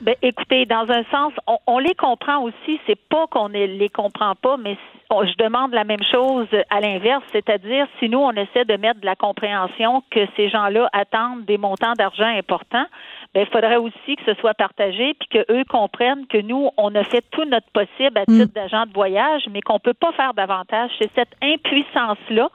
Ben, 0.00 0.14
écoutez, 0.22 0.64
dans 0.64 0.90
un 0.90 1.04
sens, 1.10 1.32
on, 1.46 1.58
on 1.66 1.78
les 1.78 1.94
comprend 1.94 2.38
aussi. 2.42 2.80
C'est 2.86 2.98
pas 3.08 3.26
qu'on 3.26 3.50
ne 3.50 3.66
les 3.66 3.90
comprend 3.90 4.34
pas, 4.34 4.56
mais 4.56 4.78
on- 5.10 5.26
je 5.26 5.34
demande 5.36 5.72
la 5.74 5.84
même 5.84 6.02
chose 6.10 6.46
à 6.70 6.80
l'inverse, 6.80 7.22
c'est-à-dire 7.32 7.86
si 7.98 8.08
nous 8.08 8.18
on 8.18 8.30
essaie 8.32 8.64
de 8.64 8.76
mettre 8.76 9.00
de 9.00 9.04
la 9.06 9.14
compréhension 9.16 10.02
que 10.10 10.20
ces 10.36 10.48
gens-là 10.48 10.88
attendent 10.94 11.44
des 11.44 11.58
montants 11.58 11.92
d'argent 11.98 12.24
importants, 12.38 12.86
ben 13.34 13.42
il 13.46 13.52
faudrait 13.52 13.76
aussi 13.76 14.16
que 14.16 14.22
ce 14.24 14.34
soit 14.40 14.54
partagé 14.54 15.14
puis 15.14 15.28
que 15.28 15.52
eux 15.52 15.64
comprennent 15.68 16.26
que 16.28 16.38
nous 16.38 16.70
on 16.78 16.94
a 16.94 17.04
fait 17.04 17.24
tout 17.30 17.44
notre 17.44 17.68
possible 17.72 18.16
à 18.16 18.24
titre 18.26 18.54
d'agent 18.54 18.86
de 18.86 18.92
voyage, 18.92 19.42
mais 19.50 19.60
qu'on 19.60 19.78
peut 19.80 19.94
pas 19.94 20.12
faire 20.12 20.32
davantage. 20.32 20.90
C'est 20.98 21.10
cette 21.14 21.34
impuissance-là 21.42 22.48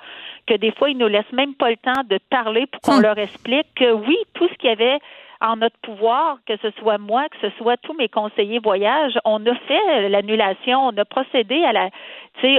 que 0.47 0.55
des 0.55 0.71
fois 0.71 0.89
ils 0.89 0.97
nous 0.97 1.07
laissent 1.07 1.31
même 1.31 1.53
pas 1.55 1.69
le 1.69 1.77
temps 1.77 2.01
de 2.09 2.17
parler 2.29 2.65
pour 2.67 2.81
qu'on 2.81 2.99
leur 3.01 3.17
explique 3.19 3.67
que 3.75 3.91
oui, 3.91 4.17
tout 4.33 4.47
ce 4.47 4.53
qu'il 4.55 4.69
y 4.69 4.73
avait 4.73 4.99
en 5.41 5.57
notre 5.57 5.77
pouvoir, 5.79 6.37
que 6.47 6.57
ce 6.57 6.71
soit 6.79 6.97
moi, 6.97 7.27
que 7.29 7.49
ce 7.49 7.55
soit 7.57 7.77
tous 7.77 7.93
mes 7.93 8.09
conseillers 8.09 8.59
voyage, 8.59 9.13
on 9.25 9.45
a 9.45 9.55
fait 9.55 10.09
l'annulation, 10.09 10.87
on 10.87 10.97
a 10.97 11.05
procédé 11.05 11.63
à 11.63 11.73
la, 11.73 11.89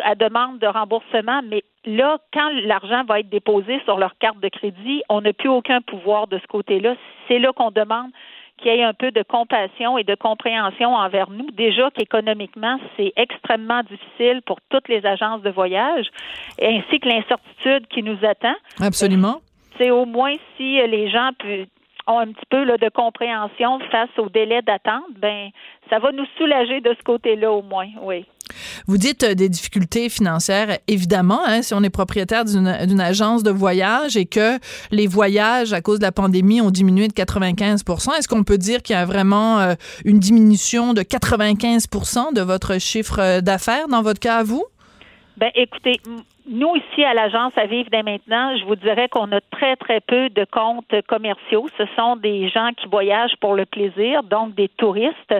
à 0.05 0.15
demande 0.15 0.59
de 0.59 0.67
remboursement, 0.67 1.41
mais 1.45 1.63
là, 1.85 2.19
quand 2.33 2.51
l'argent 2.65 3.05
va 3.05 3.21
être 3.21 3.31
déposé 3.31 3.81
sur 3.85 3.99
leur 3.99 4.17
carte 4.19 4.41
de 4.41 4.49
crédit, 4.49 5.03
on 5.09 5.21
n'a 5.21 5.33
plus 5.33 5.49
aucun 5.49 5.81
pouvoir 5.81 6.27
de 6.27 6.39
ce 6.39 6.47
côté-là. 6.47 6.95
C'est 7.29 7.39
là 7.39 7.53
qu'on 7.53 7.71
demande 7.71 8.11
qu'il 8.59 8.73
y 8.73 8.77
ait 8.77 8.83
un 8.83 8.95
peu 8.95 9.11
de 9.11 9.23
compassion 9.23 9.99
et 9.99 10.05
de 10.05 10.15
compréhension 10.15 10.95
envers 10.95 11.31
nous. 11.31 11.51
Déjà 11.53 11.91
qu'économiquement, 11.91 12.79
c'est 12.97 13.13
extrêmement 13.17 13.83
difficile 13.83 14.41
pour 14.47 14.59
toutes 14.71 14.89
les 14.89 15.05
agences 15.05 15.43
de 15.43 15.51
voyage, 15.51 16.07
ainsi 16.63 16.99
que 17.01 17.09
l'incertitude 17.09 17.87
qui 17.89 18.03
nous 18.03 18.19
attend 18.23 18.55
Absolument. 18.81 19.41
c'est 19.79 19.91
au 19.91 20.07
moins 20.07 20.35
si 20.57 20.79
les 20.87 21.11
gens 21.11 21.31
ont 22.07 22.19
un 22.19 22.29
petit 22.29 22.47
peu 22.51 22.65
là, 22.65 22.77
de 22.77 22.89
compréhension 22.89 23.79
face 23.91 24.11
au 24.19 24.29
délai 24.29 24.63
d'attente, 24.63 25.05
ben 25.19 25.51
ça 25.91 25.99
va 25.99 26.13
nous 26.13 26.27
soulager 26.37 26.81
de 26.81 26.95
ce 26.99 27.03
côté-là 27.03 27.51
au 27.51 27.63
moins, 27.63 27.89
oui. 28.03 28.27
Vous 28.87 28.97
dites 28.97 29.25
euh, 29.25 29.35
des 29.35 29.49
difficultés 29.49 30.09
financières, 30.09 30.79
évidemment, 30.87 31.41
hein, 31.47 31.63
si 31.63 31.75
on 31.75 31.83
est 31.83 31.91
propriétaire 31.91 32.45
d'une 32.45 33.01
agence 33.01 33.43
de 33.43 33.51
voyage 33.51 34.17
et 34.17 34.27
que 34.27 34.59
les 34.91 35.07
voyages 35.07 35.73
à 35.73 35.81
cause 35.81 35.99
de 35.99 36.05
la 36.05 36.13
pandémie 36.13 36.61
ont 36.61 36.71
diminué 36.71 37.09
de 37.09 37.13
95% 37.13 38.17
est-ce 38.19 38.29
qu'on 38.29 38.45
peut 38.45 38.59
dire 38.59 38.83
qu'il 38.83 38.95
y 38.95 38.99
a 38.99 39.05
vraiment 39.05 39.59
euh, 39.59 39.75
une 40.05 40.19
diminution 40.19 40.95
de 40.95 41.03
95% 41.03 42.35
de 42.35 42.41
votre 42.41 42.79
chiffre 42.81 43.19
euh, 43.21 43.41
d'affaires 43.41 43.89
dans 43.89 44.03
votre 44.03 44.21
cas 44.21 44.39
à 44.39 44.43
vous? 44.43 44.65
Ben, 45.37 45.51
écoutez, 45.55 46.01
nous, 46.49 46.77
ici, 46.77 47.05
à 47.05 47.13
l'agence 47.13 47.53
à 47.57 47.67
vivre 47.67 47.89
dès 47.91 48.03
maintenant, 48.03 48.57
je 48.57 48.65
vous 48.65 48.77
dirais 48.77 49.09
qu'on 49.09 49.33
a 49.33 49.41
très, 49.51 49.75
très 49.77 50.01
peu 50.01 50.29
de 50.31 50.45
comptes 50.45 50.95
commerciaux. 51.09 51.67
Ce 51.77 51.85
sont 51.97 52.17
des 52.17 52.49
gens 52.49 52.71
qui 52.77 52.87
voyagent 52.87 53.37
pour 53.41 53.55
le 53.55 53.67
plaisir, 53.67 54.23
donc 54.23 54.55
des 54.55 54.69
touristes. 54.69 55.35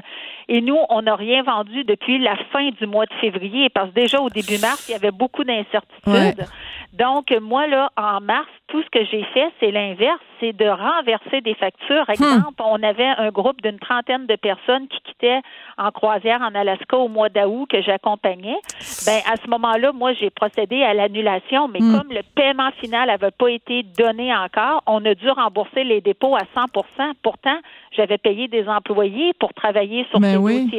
Et 0.49 0.61
nous, 0.61 0.79
on 0.91 1.03
n'a 1.03 1.17
rien 1.17 1.43
vendu 1.43 1.85
depuis 1.85 2.19
la 2.19 2.37
fin 2.53 2.69
du 2.71 2.87
mois 2.87 3.07
de 3.07 3.15
février, 3.21 3.69
parce 3.69 3.89
que 3.91 3.95
déjà 3.95 4.21
au 4.21 4.31
début 4.31 4.59
mars, 4.61 4.89
il 4.89 4.93
y 4.93 4.95
avait 4.95 5.11
beaucoup 5.11 5.43
d'incertitudes. 5.45 6.47
Donc, 6.93 7.31
moi, 7.43 7.67
là, 7.67 7.91
en 7.97 8.21
mars, 8.21 8.47
tout 8.69 8.83
ce 8.83 8.89
que 8.91 9.05
j'ai 9.05 9.23
fait, 9.35 9.49
c'est 9.61 9.71
l'inverse, 9.71 10.21
c'est 10.41 10.53
de 10.53 10.67
renverser 10.67 11.41
des 11.41 11.55
factures. 11.55 12.05
Hmm. 12.09 12.13
Exemple, 12.13 12.63
on 12.65 12.83
avait 12.83 13.07
un 13.19 13.31
groupe 13.31 13.61
d'une 13.63 13.79
trentaine 13.79 14.27
de 14.27 14.37
personnes 14.37 14.89
qui 14.89 15.01
quittaient 15.05 15.41
en 15.79 15.91
croisière 15.91 16.41
en 16.41 16.55
Alaska 16.55 16.97
au 16.97 17.09
mois 17.09 17.29
d'août 17.29 17.67
que 17.71 17.83
j'accompagnais. 17.83 18.57
Ben, 19.05 19.21
à 19.31 19.37
ce 19.37 19.49
moment-là, 19.51 19.93
moi, 19.93 20.13
j'ai 20.15 20.31
procédé 20.31 20.83
à 20.83 20.95
l'annulation, 20.95 21.69
mais 21.69 21.81
Hmm. 21.81 21.99
comme 21.99 22.13
le 22.13 22.23
paiement 22.35 22.71
final 22.81 23.09
n'avait 23.09 23.31
pas 23.31 23.51
été 23.51 23.83
donné 23.83 24.35
encore, 24.35 24.83
on 24.87 25.05
a 25.05 25.15
dû 25.15 25.29
rembourser 25.31 25.85
les 25.85 26.01
dépôts 26.01 26.35
à 26.37 26.43
100% 26.55 27.13
Pourtant, 27.23 27.59
j'avais 27.93 28.19
payé 28.19 28.49
des 28.49 28.69
employés 28.69 29.33
pour 29.39 29.53
travailler 29.55 30.07
sur 30.11 30.21
Ben 30.21 30.36
ces 30.37 30.43
oui. 30.43 30.71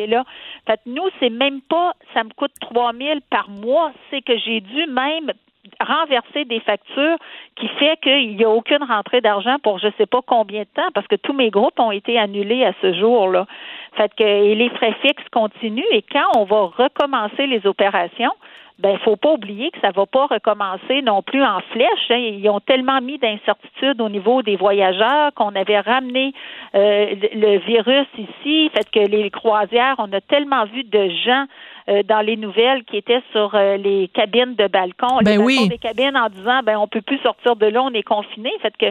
Fait 0.66 0.80
nous, 0.86 1.08
c'est 1.20 1.30
même 1.30 1.62
pas, 1.62 1.94
ça 2.14 2.24
me 2.24 2.30
coûte 2.30 2.52
3 2.62 2.94
000 2.94 3.20
par 3.30 3.50
mois, 3.50 3.92
c'est 4.10 4.22
que 4.22 4.38
j'ai 4.38 4.62
dû 4.62 4.86
même 4.88 5.32
renverser 5.82 6.46
des 6.46 6.60
factures 6.62 7.18
qui 7.56 7.68
fait 7.68 8.00
qu'il 8.02 8.36
n'y 8.36 8.44
a 8.44 8.50
aucune 8.50 8.84
rentrée 8.84 9.22
d'argent 9.22 9.58
pour 9.62 9.80
je 9.80 9.88
sais 9.98 10.06
pas 10.06 10.22
combien 10.26 10.62
de 10.62 10.68
temps 10.74 10.90
parce 10.94 11.08
que 11.08 11.16
tous 11.16 11.34
mes 11.34 11.50
groupes 11.50 11.80
ont 11.80 11.92
été 11.92 12.18
annulés 12.18 12.64
à 12.64 12.74
ce 12.82 12.94
jour-là. 12.94 13.46
Fait 13.96 14.12
que 14.16 14.24
les 14.24 14.70
frais 14.70 14.96
fixes 15.02 15.28
continuent 15.32 15.84
et 15.92 16.04
quand 16.04 16.30
on 16.38 16.46
va 16.46 16.72
recommencer 16.78 17.48
les 17.48 17.66
opérations, 17.66 18.34
ben 18.80 18.98
faut 19.00 19.16
pas 19.16 19.32
oublier 19.34 19.72
que 19.72 19.80
ça 19.82 19.92
va 19.92 20.06
pas 20.06 20.28
recommencer 20.28 21.02
non 21.02 21.22
plus 21.24 21.44
en 21.44 21.60
flèche. 21.72 22.12
hein. 22.12 22.18
Ils 22.18 22.48
ont 22.50 22.60
tellement 22.60 23.02
mis 23.02 23.18
d'incertitudes 23.18 24.00
au 24.02 24.10
niveau 24.10 24.42
des 24.44 24.56
voyageurs 24.56 25.34
qu'on 25.36 25.56
avait 25.56 25.80
ramené 25.80 26.34
euh, 26.76 27.16
le 27.34 27.58
virus 27.60 28.08
ici, 28.18 28.70
fait 28.76 28.90
que 28.92 29.00
les 29.00 29.30
croisières, 29.32 29.96
on 29.98 30.12
a 30.14 30.22
tellement 30.22 30.66
vu 30.66 30.84
de 30.84 31.10
gens 31.26 31.46
euh, 31.90 32.04
dans 32.04 32.22
les 32.22 32.38
nouvelles 32.38 32.84
qui 32.84 32.98
étaient 32.98 33.24
sur 33.32 33.56
euh, 33.56 33.78
les 33.78 34.10
cabines 34.10 34.56
de 34.56 34.68
balcon, 34.68 35.20
Ben 35.24 35.32
les 35.32 35.38
balcons 35.38 35.46
oui. 35.46 35.70
des 35.70 35.78
cabines 35.78 36.18
en 36.18 36.30
disant 36.30 36.62
ben 36.64 36.78
on 36.78 36.88
peut 36.88 37.02
plus 37.02 37.18
sortir 37.20 37.56
de 37.56 37.66
là, 37.66 37.82
on 37.82 37.94
est 37.94 38.04
confiné. 38.04 38.52
Fait 38.62 38.74
que 38.78 38.88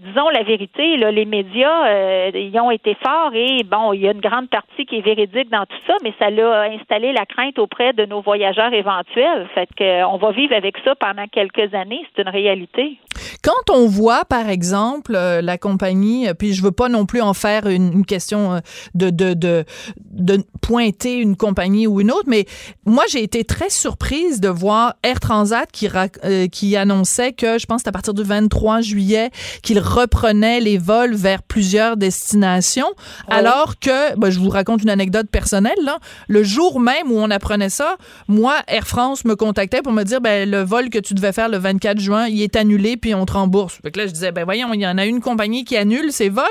disons 0.00 0.28
la 0.30 0.42
vérité, 0.42 0.96
les 0.96 1.24
médias, 1.24 1.88
euh, 1.88 2.30
ils 2.34 2.58
ont 2.58 2.70
été 2.70 2.96
forts 3.04 3.32
et 3.34 3.62
bon, 3.64 3.92
il 3.92 4.00
y 4.00 4.08
a 4.08 4.12
une 4.12 4.20
grande 4.20 4.48
partie 4.48 4.86
qui 4.86 4.96
est 4.96 5.00
véridique 5.02 5.50
dans 5.50 5.66
tout 5.66 5.80
ça, 5.86 5.94
mais 6.02 6.12
ça 6.18 6.30
l'a 6.30 6.62
installé 6.72 7.12
la 7.12 7.26
crainte 7.26 7.58
auprès 7.58 7.92
de 7.92 8.06
nos 8.06 8.20
voyageurs 8.20 8.72
éventuels. 8.72 9.46
Fait 9.54 9.68
que 9.76 9.84
euh, 9.84 10.16
va 10.20 10.32
vivre 10.32 10.54
avec 10.54 10.76
ça 10.84 10.94
pendant 10.94 11.26
quelques 11.26 11.74
années, 11.74 12.04
c'est 12.14 12.22
une 12.22 12.28
réalité. 12.28 12.98
Quand 13.42 13.72
on 13.72 13.86
voit, 13.86 14.24
par 14.24 14.48
exemple, 14.48 15.14
euh, 15.14 15.40
la 15.40 15.58
compagnie, 15.58 16.28
euh, 16.28 16.34
puis 16.34 16.54
je 16.54 16.62
veux 16.62 16.72
pas 16.72 16.88
non 16.88 17.06
plus 17.06 17.20
en 17.20 17.34
faire 17.34 17.66
une, 17.66 17.92
une 17.92 18.06
question 18.06 18.54
euh, 18.54 18.58
de, 18.94 19.10
de, 19.10 19.34
de, 19.34 19.64
de 20.12 20.42
pointer 20.60 21.16
une 21.16 21.36
compagnie 21.36 21.86
ou 21.86 22.00
une 22.00 22.10
autre, 22.10 22.26
mais 22.26 22.46
moi, 22.86 23.04
j'ai 23.08 23.22
été 23.22 23.44
très 23.44 23.70
surprise 23.70 24.40
de 24.40 24.48
voir 24.48 24.94
Air 25.02 25.20
Transat 25.20 25.70
qui, 25.70 25.88
euh, 26.24 26.46
qui 26.48 26.76
annonçait 26.76 27.32
que, 27.32 27.58
je 27.58 27.66
pense 27.66 27.86
à 27.86 27.92
partir 27.92 28.14
du 28.14 28.22
23 28.22 28.80
juillet, 28.80 29.30
qu'il 29.62 29.78
reprenait 29.78 30.60
les 30.60 30.78
vols 30.78 31.14
vers 31.14 31.42
plusieurs 31.42 31.96
destinations, 31.96 32.90
alors 33.28 33.78
que, 33.78 34.16
ben, 34.16 34.30
je 34.30 34.38
vous 34.38 34.50
raconte 34.50 34.82
une 34.82 34.90
anecdote 34.90 35.28
personnelle, 35.30 35.78
là, 35.82 35.98
le 36.28 36.42
jour 36.42 36.80
même 36.80 37.10
où 37.10 37.18
on 37.18 37.30
apprenait 37.30 37.70
ça, 37.70 37.96
moi, 38.28 38.56
Air 38.68 38.86
France 38.86 39.24
me 39.24 39.36
contactait 39.36 39.82
pour 39.82 39.92
me 39.92 40.04
dire, 40.04 40.20
ben, 40.20 40.48
le 40.48 40.62
vol 40.62 40.90
que 40.90 40.98
tu 40.98 41.14
devais 41.14 41.32
faire 41.32 41.48
le 41.48 41.58
24 41.58 41.98
juin, 41.98 42.28
il 42.28 42.42
est 42.42 42.56
annulé, 42.56 42.96
puis 42.96 43.09
on 43.14 43.26
te 43.26 43.32
rembourse. 43.32 43.80
Fait 43.82 43.90
que 43.90 43.98
là, 43.98 44.06
je 44.06 44.12
disais, 44.12 44.32
ben 44.32 44.44
voyons, 44.44 44.72
il 44.74 44.80
y 44.80 44.86
en 44.86 44.98
a 44.98 45.04
une 45.06 45.20
compagnie 45.20 45.64
qui 45.64 45.76
annule 45.76 46.12
ses 46.12 46.28
vols, 46.28 46.44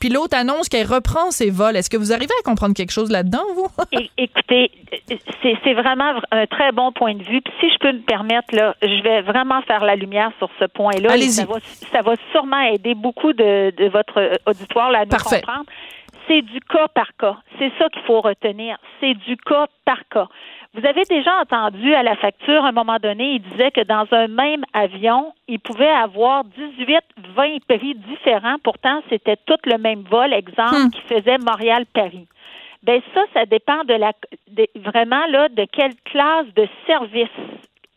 puis 0.00 0.08
l'autre 0.08 0.36
annonce 0.36 0.68
qu'elle 0.68 0.86
reprend 0.86 1.30
ses 1.30 1.50
vols. 1.50 1.76
Est-ce 1.76 1.90
que 1.90 1.96
vous 1.96 2.12
arrivez 2.12 2.32
à 2.40 2.42
comprendre 2.44 2.74
quelque 2.74 2.92
chose 2.92 3.10
là-dedans, 3.10 3.44
vous? 3.54 3.68
Écoutez, 4.18 4.70
c'est 5.42 5.74
vraiment 5.74 6.20
un 6.30 6.46
très 6.46 6.72
bon 6.72 6.92
point 6.92 7.14
de 7.14 7.22
vue. 7.22 7.40
Puis 7.42 7.52
si 7.60 7.70
je 7.70 7.78
peux 7.78 7.92
me 7.92 8.02
permettre, 8.02 8.54
là, 8.54 8.74
je 8.82 9.02
vais 9.02 9.22
vraiment 9.22 9.62
faire 9.62 9.84
la 9.84 9.96
lumière 9.96 10.30
sur 10.38 10.48
ce 10.58 10.64
point-là. 10.66 11.16
Ça 11.18 11.44
va, 11.44 11.56
ça 11.92 12.02
va 12.02 12.14
sûrement 12.32 12.60
aider 12.60 12.94
beaucoup 12.94 13.32
de, 13.32 13.70
de 13.76 13.88
votre 13.88 14.18
euh, 14.20 14.34
auditoire 14.46 14.90
là, 14.90 15.00
à 15.00 15.04
nous 15.04 15.10
Parfait. 15.10 15.40
comprendre. 15.40 15.64
C'est 16.28 16.42
du 16.42 16.60
cas 16.60 16.88
par 16.88 17.14
cas. 17.18 17.36
C'est 17.58 17.72
ça 17.78 17.88
qu'il 17.88 18.02
faut 18.02 18.20
retenir. 18.20 18.76
C'est 19.00 19.14
du 19.14 19.36
cas 19.36 19.66
par 19.84 20.00
cas. 20.08 20.26
Vous 20.74 20.84
avez 20.84 21.04
déjà 21.04 21.40
entendu 21.40 21.94
à 21.94 22.02
la 22.02 22.16
facture, 22.16 22.64
à 22.64 22.68
un 22.68 22.72
moment 22.72 22.98
donné, 23.02 23.34
il 23.36 23.42
disait 23.42 23.70
que 23.70 23.80
dans 23.82 24.06
un 24.10 24.26
même 24.28 24.64
avion, 24.74 25.32
il 25.48 25.58
pouvait 25.60 25.88
avoir 25.88 26.44
18, 26.44 26.98
20 27.34 27.58
prix 27.66 27.94
différents. 27.94 28.56
Pourtant, 28.62 29.02
c'était 29.08 29.36
tout 29.46 29.56
le 29.64 29.78
même 29.78 30.02
vol, 30.02 30.32
exemple, 30.34 30.90
qui 30.92 31.00
faisait 31.02 31.38
Montréal-Paris. 31.38 32.26
Ben 32.82 33.00
ça, 33.14 33.22
ça 33.32 33.46
dépend 33.46 33.84
de 33.84 33.94
la 33.94 34.12
de- 34.50 34.68
vraiment 34.76 35.26
là 35.28 35.48
de 35.48 35.64
quelle 35.72 35.94
classe 36.04 36.46
de 36.54 36.68
service 36.86 37.28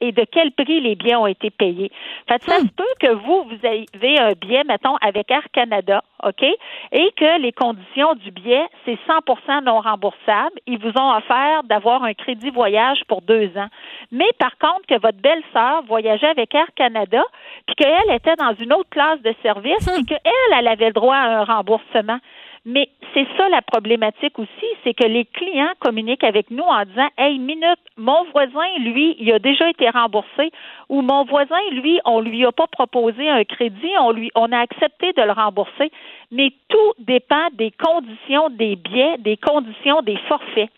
et 0.02 0.12
de 0.12 0.26
quel 0.32 0.52
prix 0.52 0.80
les 0.82 0.96
biens 0.96 1.20
ont 1.20 1.28
été 1.28 1.50
payés. 1.50 1.92
Fait 2.28 2.40
que 2.40 2.46
ça 2.46 2.60
se 2.60 2.68
peut 2.68 2.84
que 3.00 3.12
vous, 3.12 3.44
vous 3.44 3.66
avez 3.66 4.20
un 4.20 4.34
billet, 4.34 4.64
mettons, 4.64 4.96
avec 4.98 5.30
Air 5.32 5.48
Canada, 5.52 6.04
OK, 6.24 6.44
et 6.44 7.12
que 7.16 7.42
les 7.42 7.52
conditions 7.52 8.16
du 8.16 8.32
billet, 8.32 8.66
c'est 8.86 8.98
100% 9.08 9.64
non 9.64 9.80
remboursable. 9.80 10.60
Ils 10.68 10.80
vous 10.80 10.92
ont 11.00 11.16
offert 11.16 11.64
d'avoir 11.64 12.04
un 12.04 12.14
crédit 12.14 12.50
voyage 12.50 13.00
pour 13.08 13.22
deux 13.22 13.52
ans. 13.58 13.70
Mais 14.12 14.30
par 14.38 14.58
contre, 14.58 14.86
que 14.88 15.00
votre 15.00 15.20
belle-sœur 15.20 15.84
voyageait 15.84 16.28
avec 16.28 16.54
Air 16.56 16.68
Canada, 16.76 17.24
puis 17.68 17.76
qu'elle 17.76 18.14
était 18.14 18.36
dans 18.36 18.54
une 18.54 18.74
autre 18.74 18.90
classe 18.90 19.22
de 19.22 19.34
service, 19.44 19.90
puis 19.94 20.06
qu'elle, 20.06 20.58
elle 20.58 20.68
avait 20.68 20.88
le 20.88 20.94
droit 20.94 21.16
à 21.16 21.40
un 21.40 21.44
remboursement. 21.44 22.20
Mais 22.66 22.90
c'est 23.14 23.28
ça 23.38 23.48
la 23.50 23.62
problématique 23.62 24.38
aussi, 24.38 24.66
c'est 24.84 24.94
que 24.94 25.08
les 25.08 25.26
clients 25.26 25.72
communiquent 25.80 26.24
avec 26.24 26.52
nous 26.52 26.64
en 26.64 26.84
disant 26.86 27.08
Hey, 27.18 27.40
minute, 27.40 27.80
mon 27.98 28.26
voisin, 28.32 28.68
lui, 28.80 29.16
il 29.20 29.32
a 29.32 29.40
déjà 29.40 29.70
été 29.70 29.90
remboursé 29.90 30.52
ou 30.90 31.02
mon 31.02 31.24
voisin, 31.24 31.60
lui, 31.72 32.00
on 32.06 32.20
lui 32.20 32.46
a 32.46 32.52
pas 32.52 32.68
proposé 32.68 33.30
un 33.30 33.44
crédit, 33.44 33.92
on 34.00 34.12
lui 34.12 34.30
on 34.36 34.52
a 34.52 34.60
accepté 34.60 35.14
de 35.14 35.22
le 35.22 35.32
rembourser. 35.32 35.92
Mais 36.32 36.52
tout 36.68 36.94
dépend 37.00 37.48
des 37.54 37.72
conditions 37.72 38.50
des 38.52 38.76
billets, 38.76 39.18
des 39.20 39.38
conditions 39.38 40.02
des 40.02 40.18
forfaits. 40.28 40.70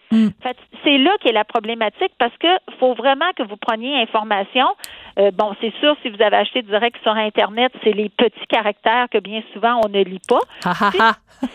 Fait, 0.42 0.58
c'est 0.84 0.98
là 0.98 1.12
qu'est 1.22 1.32
la 1.32 1.46
problématique 1.46 2.12
parce 2.18 2.36
que 2.38 2.48
faut 2.80 2.94
vraiment 2.94 3.32
que 3.36 3.44
vous 3.44 3.58
preniez 3.58 4.02
information. 4.02 4.66
Euh, 5.20 5.32
bon, 5.32 5.54
c'est 5.62 5.74
sûr, 5.80 5.96
si 6.02 6.10
vous 6.10 6.22
avez 6.22 6.38
acheté 6.38 6.62
direct 6.62 6.98
sur 7.04 7.12
Internet, 7.12 7.72
c'est 7.84 7.94
les 7.94 8.10
petits 8.10 8.48
caractères 8.50 9.08
que 9.10 9.20
bien 9.20 9.42
souvent 9.54 9.80
on 9.86 9.90
ne 9.90 10.04
lit 10.04 10.22
pas. 10.28 10.40
si, 10.92 10.98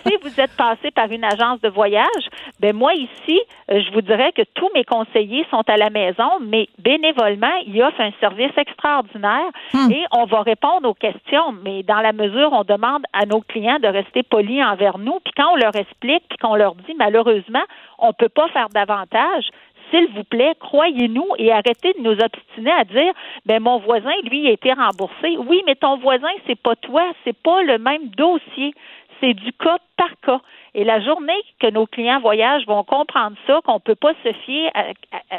si 0.06 0.12
vous 0.22 0.40
êtes 0.40 0.56
passé 0.56 0.90
par 0.90 1.10
une 1.10 1.24
agence 1.24 1.60
de 1.60 1.68
voyage, 1.68 2.28
ben 2.60 2.74
moi 2.74 2.94
ici, 2.94 3.40
euh, 3.70 3.80
je 3.80 3.92
vous 3.92 4.00
dirais 4.02 4.32
que 4.32 4.42
tous 4.54 4.70
mes 4.74 4.84
conseillers 4.84 5.46
sont 5.50 5.62
à 5.68 5.76
la 5.76 5.90
maison, 5.90 6.38
mais 6.40 6.68
bénévolement, 6.78 7.52
ils 7.66 7.82
offrent 7.82 8.00
un 8.00 8.12
service 8.20 8.56
extraordinaire 8.56 9.50
et 9.90 10.04
on 10.12 10.24
va 10.24 10.42
répondre 10.42 10.88
aux 10.88 10.94
questions. 10.94 11.52
Mais 11.62 11.82
dans 11.82 12.00
la 12.00 12.12
mesure, 12.12 12.50
on 12.52 12.64
demande 12.64 13.02
à 13.12 13.26
nos 13.26 13.40
clients 13.40 13.78
de 13.78 13.85
rester 13.88 14.22
polis 14.22 14.62
envers 14.62 14.98
nous. 14.98 15.18
Puis 15.24 15.32
quand 15.36 15.52
on 15.52 15.56
leur 15.56 15.74
explique, 15.76 16.24
puis 16.28 16.38
qu'on 16.38 16.56
leur 16.56 16.74
dit 16.74 16.94
malheureusement, 16.96 17.64
on 17.98 18.12
peut 18.12 18.28
pas 18.28 18.48
faire 18.48 18.68
davantage. 18.68 19.48
S'il 19.90 20.08
vous 20.08 20.24
plaît, 20.24 20.54
croyez-nous 20.58 21.28
et 21.38 21.52
arrêtez 21.52 21.92
de 21.92 22.00
nous 22.00 22.18
obstiner 22.18 22.72
à 22.72 22.84
dire 22.84 23.12
ben 23.44 23.62
mon 23.62 23.78
voisin, 23.78 24.12
lui, 24.24 24.48
a 24.48 24.52
été 24.52 24.72
remboursé. 24.72 25.36
Oui, 25.38 25.62
mais 25.66 25.76
ton 25.76 25.96
voisin, 25.98 26.28
c'est 26.46 26.60
pas 26.60 26.74
toi, 26.76 27.04
c'est 27.24 27.36
pas 27.36 27.62
le 27.62 27.78
même 27.78 28.08
dossier. 28.08 28.74
C'est 29.20 29.34
du 29.34 29.52
cas 29.52 29.78
par 29.96 30.10
cas. 30.22 30.40
Et 30.76 30.84
la 30.84 31.00
journée 31.00 31.32
que 31.58 31.70
nos 31.70 31.86
clients 31.86 32.20
voyagent 32.20 32.66
vont 32.66 32.84
comprendre 32.84 33.34
ça, 33.46 33.60
qu'on 33.64 33.80
peut 33.80 33.94
pas 33.94 34.12
se 34.22 34.32
fier 34.44 34.70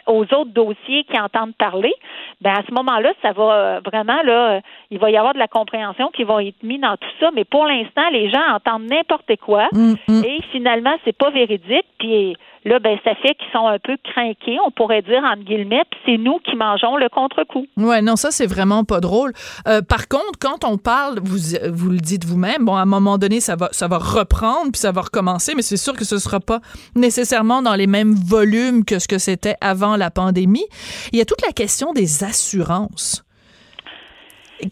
aux 0.08 0.24
autres 0.24 0.52
dossiers 0.52 1.04
qui 1.04 1.20
entendent 1.20 1.56
parler, 1.56 1.94
ben 2.42 2.52
à 2.52 2.64
ce 2.68 2.74
moment-là, 2.74 3.14
ça 3.22 3.34
va 3.34 3.54
euh, 3.54 3.82
vraiment 3.86 4.22
là, 4.24 4.56
euh, 4.56 4.60
il 4.90 4.98
va 4.98 5.12
y 5.12 5.18
avoir 5.18 5.34
de 5.34 5.40
la 5.40 5.48
compréhension 5.48 6.10
qui 6.10 6.24
va 6.24 6.44
être 6.44 6.62
mise 6.64 6.82
dans 6.82 6.98
tout 6.98 7.08
ça. 7.20 7.30
Mais 7.36 7.46
pour 7.46 7.66
l'instant, 7.66 8.10
les 8.12 8.30
gens 8.32 8.42
entendent 8.52 8.90
n'importe 8.90 9.36
quoi 9.46 9.68
Mm, 9.74 9.96
mm. 10.08 10.24
et 10.24 10.42
finalement, 10.52 10.96
c'est 11.06 11.18
pas 11.18 11.30
véridique. 11.30 11.86
Puis 12.00 12.36
là, 12.66 12.80
ben 12.80 12.98
ça 13.04 13.16
fait 13.16 13.36
qu'ils 13.36 13.52
sont 13.52 13.68
un 13.68 13.80
peu 13.80 13.98
craqués, 14.04 14.58
on 14.66 14.72
pourrait 14.72 15.02
dire 15.02 15.24
entre 15.24 15.44
guillemets. 15.44 15.84
Puis 15.90 16.00
c'est 16.06 16.18
nous 16.18 16.40
qui 16.40 16.56
mangeons 16.56 16.98
le 16.98 17.10
contre-coup. 17.10 17.66
Ouais, 17.78 18.02
non, 18.02 18.16
ça 18.16 18.32
c'est 18.32 18.48
vraiment 18.48 18.84
pas 18.84 19.00
drôle. 19.00 19.34
Euh, 19.68 19.82
par 19.82 20.08
contre, 20.08 20.38
quand 20.40 20.66
on 20.66 20.78
parle, 20.78 21.20
vous 21.24 21.38
vous 21.72 21.90
le 21.90 22.00
dites 22.00 22.26
vous-même, 22.26 22.66
bon, 22.66 22.76
à 22.76 22.82
un 22.82 22.86
moment 22.86 23.18
donné, 23.18 23.40
ça 23.40 23.56
va, 23.56 23.70
ça 23.72 23.88
va 23.88 23.98
reprendre 23.98 24.72
puis 24.72 24.80
ça 24.80 24.92
va 24.92 25.02
recommencer, 25.02 25.27
mais 25.56 25.62
c'est 25.62 25.78
sûr 25.78 25.94
que 25.94 26.06
ce 26.06 26.18
sera 26.20 26.40
pas 26.40 26.62
nécessairement 26.96 27.62
dans 27.62 27.76
les 27.76 27.88
mêmes 27.88 28.16
volumes 28.16 28.86
que 28.86 29.00
ce 29.00 29.08
que 29.08 29.18
c'était 29.18 29.56
avant 29.62 29.96
la 29.98 30.10
pandémie. 30.12 30.66
Il 31.12 31.20
y 31.20 31.22
a 31.22 31.26
toute 31.26 31.42
la 31.46 31.52
question 31.52 31.94
des 31.94 32.24
assurances. 32.24 33.24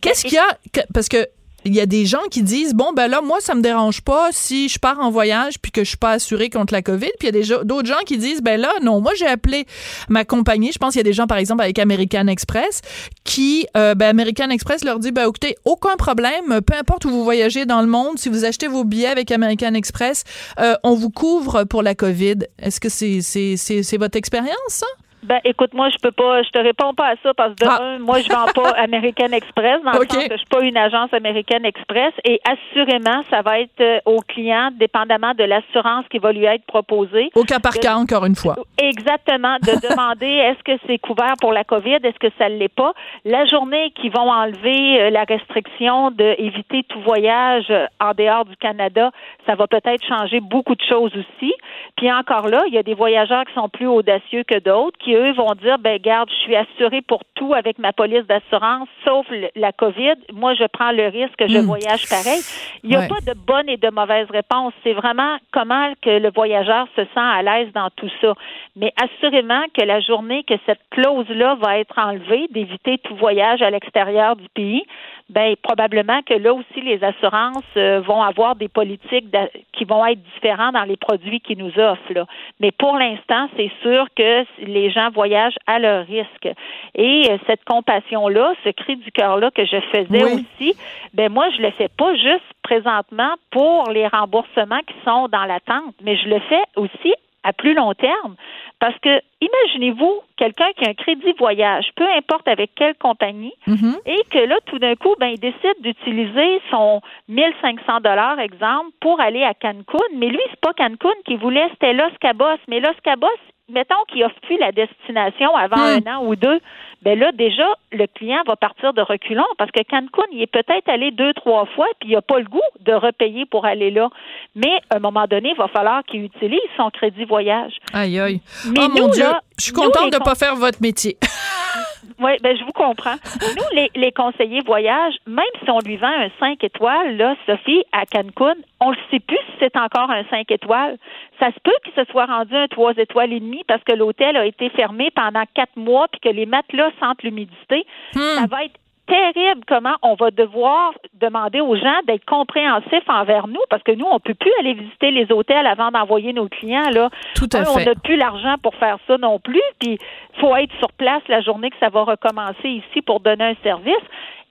Qu'est-ce 0.01 0.24
qu'il 0.24 0.34
y 0.34 0.38
a 0.38 0.58
que- 0.74 0.82
parce 0.93 1.10
que 1.10 1.28
il 1.66 1.74
y 1.74 1.82
a 1.82 1.88
des 1.88 2.05
gens 2.05 2.22
qui 2.30 2.43
disent 2.43 2.76
bon 2.76 2.93
ben 2.93 3.07
là 3.07 3.22
moi 3.22 3.39
ça 3.41 3.55
me 3.55 3.61
dérange 3.61 4.01
pas 4.01 4.30
si 4.32 4.70
je 4.70 4.78
pars 4.78 4.99
en 4.99 5.09
voyage 5.09 5.59
puis 5.59 5.72
que 5.72 5.84
je 5.84 5.89
suis 5.89 5.97
pas 5.97 6.11
assuré 6.11 6.49
contre 6.49 6.74
la 6.74 6.84
Covid. 6.84 7.09
Puis 7.20 7.30
il 7.30 7.36
y 7.36 7.53
a 7.53 7.63
d'autres 7.63 7.88
gens 7.88 8.03
qui 8.05 8.18
disent 8.18 8.41
ben 8.41 8.61
là 8.61 8.72
non 8.84 9.01
moi 9.01 9.13
j'ai 9.16 9.26
appelé 9.26 9.66
ma 10.07 10.26
compagnie. 10.26 10.72
Je 10.72 10.78
pense 10.78 10.93
qu'il 10.93 10.99
y 10.99 11.01
a 11.01 11.03
des 11.03 11.13
gens 11.13 11.26
par 11.26 11.39
exemple 11.39 11.63
avec 11.63 11.80
American 11.80 12.28
Express 12.28 12.82
qui 13.24 13.66
euh, 13.76 13.95
ben 13.95 14.09
American 14.09 14.51
Express 14.51 14.84
leur 14.84 14.99
dit 14.99 15.11
ben 15.11 15.28
écoutez 15.28 15.55
aucun 15.66 15.95
problème. 15.97 16.61
Peu 16.61 16.76
importe 16.78 17.05
où 17.05 17.09
vous 17.09 17.24
voyagez 17.24 17.66
dans 17.66 17.82
le 17.82 17.88
monde 17.88 18.20
si 18.20 18.30
vous 18.30 18.45
achetez 18.45 18.68
vos 18.68 18.84
billets 18.84 19.07
avec 19.07 19.32
American 19.32 19.74
Express 19.74 20.24
euh, 20.59 20.76
on 20.84 20.93
vous 20.93 21.09
couvre 21.09 21.63
pour 21.63 21.82
la 21.82 21.95
Covid. 21.95 22.38
Est-ce 22.59 22.80
que 22.80 22.89
c'est 22.89 23.22
c'est 23.22 23.57
c'est 23.57 23.82
c'est 23.82 23.97
votre 23.97 24.18
expérience 24.18 24.55
ça? 24.68 24.86
Ben, 25.26 25.39
écoute, 25.43 25.73
moi, 25.73 25.89
je 25.89 25.97
peux 26.01 26.11
pas, 26.11 26.43
je 26.43 26.49
te 26.49 26.59
réponds 26.59 26.93
pas 26.93 27.07
à 27.09 27.15
ça 27.23 27.34
parce 27.34 27.53
que 27.55 27.65
de 27.65 27.69
un, 27.69 27.99
moi, 27.99 28.19
je 28.19 28.30
vends 28.30 28.45
pas 28.53 28.69
American 28.78 29.32
Express 29.32 29.82
dans 29.84 29.91
Ah. 29.91 29.99
Le 29.99 30.07
sens 30.07 30.23
que 30.28 30.34
je 30.34 30.38
suis 30.38 30.47
pas 30.47 30.61
une 30.61 30.78
agence 30.78 31.13
American 31.13 31.63
Express 31.63 32.13
et 32.23 32.39
assurément, 32.47 33.23
ça 33.30 33.41
va 33.41 33.59
être 33.59 33.82
euh, 33.82 33.99
au 34.05 34.19
client, 34.21 34.69
dépendamment 34.73 35.34
de 35.34 35.43
l'assurance 35.43 36.05
qui 36.09 36.19
va 36.19 36.32
lui 36.32 36.45
être 36.45 36.65
proposée. 36.65 37.30
au 37.36 37.43
cas 37.43 37.59
par 37.59 37.73
De- 37.73 37.80
cas 37.80 37.95
encore 37.95 38.26
une 38.26 38.36
fois 38.36 38.55
Exactement, 38.82 39.55
de 39.61 39.88
demander 39.89 40.28
est-ce 40.28 40.63
que 40.63 40.80
c'est 40.88 40.97
couvert 40.99 41.34
pour 41.41 41.51
la 41.53 41.63
COVID, 41.63 41.95
est-ce 42.03 42.19
que 42.19 42.32
ça 42.38 42.49
ne 42.49 42.55
l'est 42.57 42.67
pas? 42.73 42.93
La 43.23 43.45
journée 43.45 43.91
qu'ils 43.91 44.11
vont 44.11 44.30
enlever 44.32 45.01
euh, 45.01 45.09
la 45.09 45.23
restriction 45.23 46.11
d'éviter 46.11 46.84
tout 46.84 46.99
voyage 47.01 47.65
euh, 47.69 47.88
en 47.99 48.11
dehors 48.11 48.45
du 48.45 48.55
Canada, 48.57 49.11
ça 49.45 49.55
va 49.55 49.67
peut-être 49.67 50.03
changer 50.05 50.39
beaucoup 50.39 50.76
de 50.76 50.84
choses 50.88 51.11
aussi. 51.15 51.53
Puis 51.97 52.11
encore 52.11 52.47
là, 52.47 52.63
il 52.67 52.73
y 52.73 52.78
a 52.78 52.84
des 52.84 52.93
voyageurs 52.93 53.45
qui 53.45 53.53
sont 53.53 53.69
plus 53.69 53.88
audacieux 53.88 54.43
que 54.43 54.59
d'autres, 54.59 54.97
qui 54.99 55.14
eux 55.16 55.34
vont 55.34 55.53
dire, 55.55 55.78
ben 55.80 55.97
garde, 55.99 56.30
je 56.30 56.36
suis 56.36 56.55
assuré 56.55 57.01
pour 57.01 57.22
tout 57.36 57.53
avec 57.53 57.80
ma 57.80 57.93
police 57.93 58.26
d'assurance, 58.28 58.88
sauf 59.03 59.26
le- 59.30 59.49
la 59.55 59.72
COVID. 59.72 60.16
Moi, 60.34 60.53
je 60.55 60.66
prends 60.66 60.91
le 60.91 61.07
risque, 61.07 61.41
je 61.47 61.57
Hmm. 61.59 61.66
voyage 61.66 62.07
pareil. 62.09 62.41
Il 62.84 62.89
n'y 62.89 62.95
a 62.95 62.99
Ouais. 62.99 63.07
pas 63.07 63.22
de 63.22 63.34
bonne 63.38 63.68
et 63.70 63.78
de 63.78 63.89
mauvaise 63.89 64.28
réponse. 64.30 64.74
C'est 64.84 64.93
vraiment 64.93 65.38
comment 65.51 65.93
que 66.01 66.09
le 66.20 66.30
voyageur 66.32 66.88
se 66.95 67.01
sent 67.03 67.09
à 67.16 67.41
l'aise 67.41 67.72
dans 67.74 67.89
tout 67.95 68.09
ça. 68.22 68.34
Mais 68.76 68.93
assurément 69.01 69.63
que 69.74 69.84
la 69.84 69.99
journée 70.01 70.43
que 70.43 70.55
cette 70.66 70.82
clause-là 70.91 71.55
va 71.55 71.80
être 71.80 71.97
enlevée, 71.97 72.47
d'éviter 72.51 72.97
tout 72.99 73.16
voyage 73.16 73.61
à 73.61 73.70
l'extérieur 73.70 74.36
du 74.36 74.47
pays, 74.49 74.84
ben 75.30 75.55
probablement 75.63 76.21
que 76.21 76.36
là 76.36 76.53
aussi 76.53 76.82
les 76.82 77.03
assurances 77.03 77.63
euh, 77.78 77.99
vont 78.01 78.21
avoir 78.21 78.55
des 78.55 78.67
politiques 78.67 79.26
qui 79.73 79.84
vont 79.84 80.05
être 80.05 80.21
différentes 80.36 80.73
dans 80.76 80.84
les 80.84 80.97
produits 80.97 81.39
qu'ils 81.39 81.57
nous 81.57 81.80
offrent. 81.80 82.13
Là. 82.13 82.26
Mais 82.59 82.71
pour 82.71 82.97
l'instant, 82.97 83.49
c'est 83.57 83.71
sûr 83.82 84.05
que 84.15 84.45
les 84.59 84.91
gens 84.91 85.09
voyagent 85.09 85.57
à 85.65 85.80
leur 85.80 86.05
risque. 86.05 86.47
Et 86.93 87.28
euh, 87.30 87.38
cette 87.47 87.63
compassion-là, 87.65 88.53
ce 88.63 88.69
cri 88.69 88.97
du 88.97 89.11
cœur-là 89.11 89.49
que 89.51 89.65
je 89.65 89.80
faisais 89.91 90.23
Oui. 90.23 90.45
aussi, 90.59 90.76
ben 91.13 91.32
moi, 91.32 91.49
je 91.57 91.61
le 91.61 91.71
fais 91.71 91.89
pas 91.89 92.15
juste 92.15 92.45
présentement 92.61 93.34
pour 93.51 93.89
les 93.89 94.07
remboursements 94.07 94.82
qui 94.88 94.95
sont 95.03 95.28
dans 95.28 95.45
l'attente, 95.45 95.95
mais 96.03 96.17
je 96.17 96.30
le 96.30 96.39
fais 96.41 96.63
aussi 96.76 97.13
à 97.45 97.53
plus 97.53 97.73
long 97.73 97.93
terme. 97.93 98.35
Parce 98.79 98.97
que 98.99 99.21
imaginez-vous 99.39 100.19
quelqu'un 100.35 100.67
qui 100.77 100.85
a 100.85 100.89
un 100.89 100.93
crédit 100.93 101.31
voyage, 101.37 101.85
peu 101.95 102.05
importe 102.17 102.47
avec 102.47 102.71
quelle 102.75 102.95
compagnie, 102.95 103.53
Mhm. 103.67 103.95
et 104.05 104.21
que 104.31 104.39
là, 104.39 104.57
tout 104.65 104.79
d'un 104.79 104.95
coup, 104.95 105.15
ben, 105.19 105.27
il 105.27 105.39
décide 105.39 105.79
d'utiliser 105.81 106.61
son 106.71 106.99
1500 107.29 108.01
dollars, 108.01 108.39
exemple, 108.39 108.89
pour 108.99 109.19
aller 109.21 109.43
à 109.43 109.53
Cancun. 109.53 110.03
Mais 110.15 110.27
lui, 110.27 110.41
c'est 110.49 110.59
pas 110.59 110.73
Cancun 110.73 111.13
qu'il 111.25 111.37
voulait, 111.37 111.67
c'était 111.71 111.93
Los 111.93 112.11
Cabos. 112.19 112.59
Mais 112.67 112.79
Los 112.81 112.99
Cabos, 113.03 113.27
mettons 113.70 114.03
qu'il 114.07 114.24
a 114.24 114.30
fui 114.47 114.57
la 114.57 114.72
destination 114.72 115.55
avant 115.55 115.76
Hmm. 115.78 116.07
un 116.07 116.16
an 116.18 116.26
ou 116.26 116.36
deux, 116.36 116.59
ben 117.01 117.20
là, 117.20 117.32
déjà, 117.34 117.66
le 117.91 118.07
client 118.07 118.41
va 118.47 118.55
partir 118.55 118.93
de 118.93 119.01
reculons 119.01 119.45
parce 119.57 119.70
que 119.72 119.82
Cancun, 119.84 120.24
il 120.32 120.41
est 120.41 120.47
peut-être 120.51 120.88
allé 120.89 121.11
deux, 121.11 121.34
trois 121.34 121.66
fois, 121.76 121.86
puis 121.99 122.09
il 122.09 122.13
n'a 122.13 122.22
pas 122.22 122.39
le 122.39 122.45
goût 122.45 122.61
de 122.82 122.93
repayer 122.93 123.45
pour 123.45 123.66
aller 123.66 123.91
là. 123.91 124.09
Mais 124.55 124.80
à 124.89 124.95
un 124.97 124.99
moment 124.99 125.26
donné, 125.28 125.49
il 125.51 125.57
va 125.57 125.68
falloir 125.68 126.03
qu'il 126.05 126.24
utilise 126.24 126.59
son 126.78 126.89
crédit 126.89 127.26
voyage. 127.26 127.74
aïe 127.93 128.20
aïe 128.20 128.41
Mais 128.72 128.80
oh 128.86 128.89
mon 129.01 129.07
dieu 129.09 129.24
là, 129.24 129.41
je 129.59 129.66
suis 129.66 129.74
contente 129.74 130.11
de 130.11 130.18
con- 130.18 130.24
pas 130.24 130.36
faire 130.36 130.55
votre 130.55 130.82
métier 130.82 131.18
Oui, 132.20 132.32
ben 132.41 132.57
je 132.57 132.63
vous 132.63 132.72
comprends. 132.72 133.16
Nous, 133.41 133.76
les, 133.76 133.91
les 133.95 134.11
conseillers 134.11 134.61
voyage, 134.61 135.16
même 135.28 135.43
si 135.63 135.70
on 135.70 135.80
lui 135.80 135.97
vend 135.97 136.07
un 136.07 136.30
5 136.39 136.63
étoiles, 136.63 137.18
là, 137.18 137.36
Sophie, 137.45 137.84
à 137.91 138.05
Cancun, 138.05 138.55
on 138.80 138.91
ne 138.91 138.95
sait 139.11 139.20
plus 139.20 139.38
si 139.38 139.53
c'est 139.59 139.76
encore 139.78 140.09
un 140.09 140.24
5 140.30 140.49
étoiles. 140.51 140.97
Ça 141.39 141.47
se 141.47 141.59
peut 141.63 141.74
qu'il 141.84 141.93
se 141.93 142.09
soit 142.11 142.26
rendu 142.26 142.55
un 142.55 142.68
3 142.68 142.93
étoiles 142.97 143.34
et 143.34 143.39
demi 143.39 143.63
parce 143.68 143.84
que 143.84 143.93
l'hôtel 143.93 144.38
a 144.38 144.45
été 144.45 144.70
fermé 144.70 145.11
pendant 145.11 145.43
quatre 145.53 145.76
mois 145.76 146.07
puis 146.09 146.22
que 146.22 146.30
les 146.30 146.45
matelas 146.45 146.91
sentent 146.99 147.24
l'humidité. 147.24 147.86
Ça 148.13 148.45
va 148.49 148.63
être 148.66 148.80
terrible 149.08 149.62
comment 149.68 149.95
on 150.01 150.16
va 150.16 150.32
devoir 150.32 150.93
demander 151.14 151.62
aux 151.62 151.76
gens 151.76 151.99
d'être 152.08 152.26
compréhensifs 152.26 153.08
envers 153.08 153.47
nous 153.47 153.62
parce 153.70 153.84
que 153.84 153.91
nous, 153.91 154.06
on 154.06 154.20
peut 154.20 154.34
plus 154.34 154.51
aller 154.60 154.74
visiter 154.74 155.12
les 155.12 155.32
hôtels 155.32 155.68
avant 155.68 155.91
d'envoyer 155.91 156.34
nos 156.34 156.47
clients. 156.47 156.89
Là. 156.91 157.10
Tout 157.36 157.49
à 157.53 157.60
Un, 157.60 157.66
fait. 157.66 157.82
On 157.82 157.86
n'a 157.86 157.95
plus 157.95 158.16
l'argent 158.18 158.56
pour 158.62 158.76
faire 158.76 158.97
ça 159.08 159.18
non 159.18 159.39
plus. 159.39 159.62
Puis, 159.80 159.97
faut 160.39 160.56
être 160.56 160.74
sur 160.80 160.91
place 160.93 161.22
la 161.28 161.41
journée 161.41 161.70
que 161.70 161.78
ça 161.80 161.89
va 161.89 162.03
recommencer 162.03 162.68
ici 162.70 163.01
pour 163.01 163.20
donner 163.20 163.45
un 163.45 163.56
service. 163.64 163.95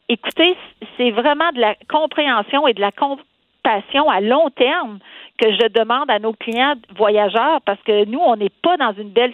Écoutez, 0.09 0.57
c'est 0.97 1.11
vraiment 1.11 1.51
de 1.55 1.61
la 1.61 1.75
compréhension 1.89 2.67
et 2.69 2.75
de 2.75 2.81
la 2.81 2.93
compassion 2.93 4.11
à 4.11 4.21
long 4.21 4.51
terme 4.51 4.99
que 5.39 5.51
je 5.51 5.69
demande 5.69 6.11
à 6.11 6.19
nos 6.19 6.33
clients 6.33 6.75
voyageurs 6.97 7.61
parce 7.65 7.81
que 7.83 8.05
nous, 8.05 8.21
on 8.21 8.37
n'est 8.37 8.53
pas 8.63 8.77
dans 8.77 8.93
une 8.93 9.11
belle 9.11 9.33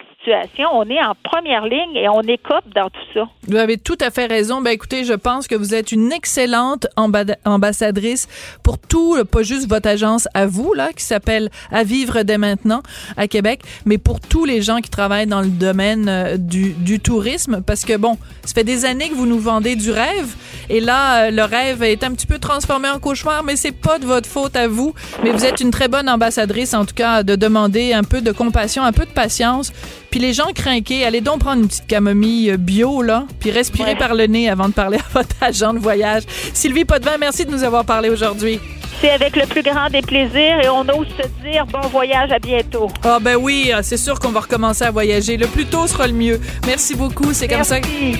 On 0.73 0.87
est 0.89 0.99
en 1.03 1.15
première 1.23 1.63
ligne 1.65 1.95
et 1.95 2.07
on 2.07 2.21
écope 2.21 2.63
dans 2.75 2.89
tout 2.89 2.99
ça. 3.13 3.21
Vous 3.47 3.55
avez 3.57 3.77
tout 3.77 3.97
à 3.99 4.11
fait 4.11 4.27
raison. 4.27 4.61
Ben 4.61 4.69
écoutez, 4.71 5.03
je 5.03 5.13
pense 5.13 5.47
que 5.47 5.55
vous 5.55 5.73
êtes 5.73 5.91
une 5.91 6.11
excellente 6.11 6.85
amba- 6.95 7.35
ambassadrice 7.43 8.27
pour 8.63 8.77
tout, 8.77 9.15
euh, 9.15 9.25
pas 9.25 9.41
juste 9.41 9.67
votre 9.67 9.89
agence 9.89 10.27
à 10.35 10.45
vous 10.45 10.73
là, 10.73 10.89
qui 10.95 11.03
s'appelle 11.03 11.49
À 11.71 11.83
vivre 11.83 12.21
dès 12.21 12.37
maintenant 12.37 12.83
à 13.17 13.27
Québec, 13.27 13.61
mais 13.85 13.97
pour 13.97 14.19
tous 14.19 14.45
les 14.45 14.61
gens 14.61 14.77
qui 14.77 14.89
travaillent 14.91 15.25
dans 15.27 15.41
le 15.41 15.47
domaine 15.47 16.07
euh, 16.07 16.37
du, 16.37 16.73
du 16.73 16.99
tourisme, 16.99 17.61
parce 17.65 17.83
que 17.83 17.97
bon, 17.97 18.17
ça 18.45 18.53
fait 18.53 18.63
des 18.63 18.85
années 18.85 19.09
que 19.09 19.15
vous 19.15 19.25
nous 19.25 19.39
vendez 19.39 19.75
du 19.75 19.91
rêve, 19.91 20.35
et 20.69 20.79
là, 20.81 21.23
euh, 21.25 21.31
le 21.31 21.43
rêve 21.43 21.81
est 21.83 22.03
un 22.03 22.11
petit 22.13 22.27
peu 22.27 22.37
transformé 22.37 22.89
en 22.89 22.99
cauchemar, 22.99 23.43
mais 23.43 23.55
c'est 23.55 23.71
pas 23.71 23.97
de 23.97 24.05
votre 24.05 24.29
faute 24.29 24.55
à 24.55 24.67
vous. 24.67 24.93
Mais 25.23 25.31
vous 25.31 25.45
êtes 25.45 25.59
une 25.61 25.71
très 25.71 25.87
bonne 25.87 26.07
ambassadrice, 26.09 26.73
en 26.75 26.85
tout 26.85 26.95
cas, 26.95 27.23
de 27.23 27.35
demander 27.35 27.93
un 27.93 28.03
peu 28.03 28.21
de 28.21 28.31
compassion, 28.31 28.83
un 28.83 28.91
peu 28.91 29.05
de 29.05 29.11
patience. 29.11 29.71
Puis 30.11 30.19
les 30.19 30.33
gens 30.33 30.51
craqués, 30.53 31.05
allez 31.05 31.21
donc 31.21 31.39
prendre 31.39 31.61
une 31.61 31.67
petite 31.67 31.87
camomille 31.87 32.51
euh, 32.51 32.57
bio, 32.57 33.01
là, 33.01 33.25
puis 33.39 33.49
respirer 33.49 33.91
Ouais. 33.93 33.97
par 33.97 34.13
le 34.13 34.27
nez 34.27 34.49
avant 34.49 34.67
de 34.67 34.73
parler 34.73 34.97
à 34.97 35.05
votre 35.13 35.35
agent 35.41 35.73
de 35.73 35.79
voyage. 35.79 36.23
Sylvie 36.53 36.85
Potvin, 36.85 37.17
merci 37.19 37.45
de 37.45 37.51
nous 37.51 37.63
avoir 37.63 37.85
parlé 37.85 38.09
aujourd'hui. 38.09 38.59
C'est 38.99 39.09
avec 39.09 39.35
le 39.35 39.47
plus 39.47 39.63
grand 39.63 39.89
des 39.89 40.01
plaisirs 40.03 40.59
et 40.61 40.69
on 40.69 40.81
ose 40.81 41.07
se 41.17 41.27
dire 41.49 41.65
bon 41.65 41.79
voyage, 41.87 42.31
à 42.31 42.37
bientôt. 42.37 42.87
Ah 43.03 43.17
ben 43.19 43.35
oui, 43.35 43.71
c'est 43.81 43.97
sûr 43.97 44.19
qu'on 44.19 44.29
va 44.29 44.41
recommencer 44.41 44.83
à 44.83 44.91
voyager. 44.91 45.37
Le 45.37 45.47
plus 45.47 45.65
tôt 45.65 45.87
sera 45.87 46.05
le 46.05 46.13
mieux. 46.13 46.39
Merci 46.67 46.93
beaucoup. 46.93 47.33
C'est 47.33 47.47
comme 47.47 47.63
ça, 47.63 47.77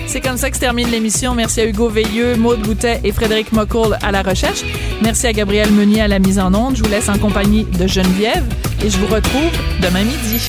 c'est 0.08 0.20
comme 0.20 0.36
ça 0.38 0.50
que 0.50 0.56
se 0.56 0.60
termine 0.60 0.90
l'émission. 0.90 1.34
Merci 1.36 1.60
à 1.60 1.66
Hugo 1.66 1.88
Veilleux, 1.88 2.34
Maude 2.34 2.62
Boutet 2.62 3.00
et 3.04 3.12
Frédéric 3.12 3.52
Mocoul 3.52 3.96
à 4.02 4.10
la 4.10 4.22
recherche. 4.22 4.62
Merci 5.02 5.28
à 5.28 5.32
Gabriel 5.32 5.70
Meunier 5.70 6.00
à 6.00 6.08
la 6.08 6.18
mise 6.18 6.40
en 6.40 6.52
onde. 6.52 6.74
Je 6.74 6.82
vous 6.82 6.90
laisse 6.90 7.08
en 7.08 7.18
compagnie 7.18 7.62
de 7.64 7.86
Geneviève 7.86 8.44
et 8.84 8.90
je 8.90 8.96
vous 8.98 9.06
retrouve 9.06 9.52
demain 9.80 10.02
midi. 10.02 10.48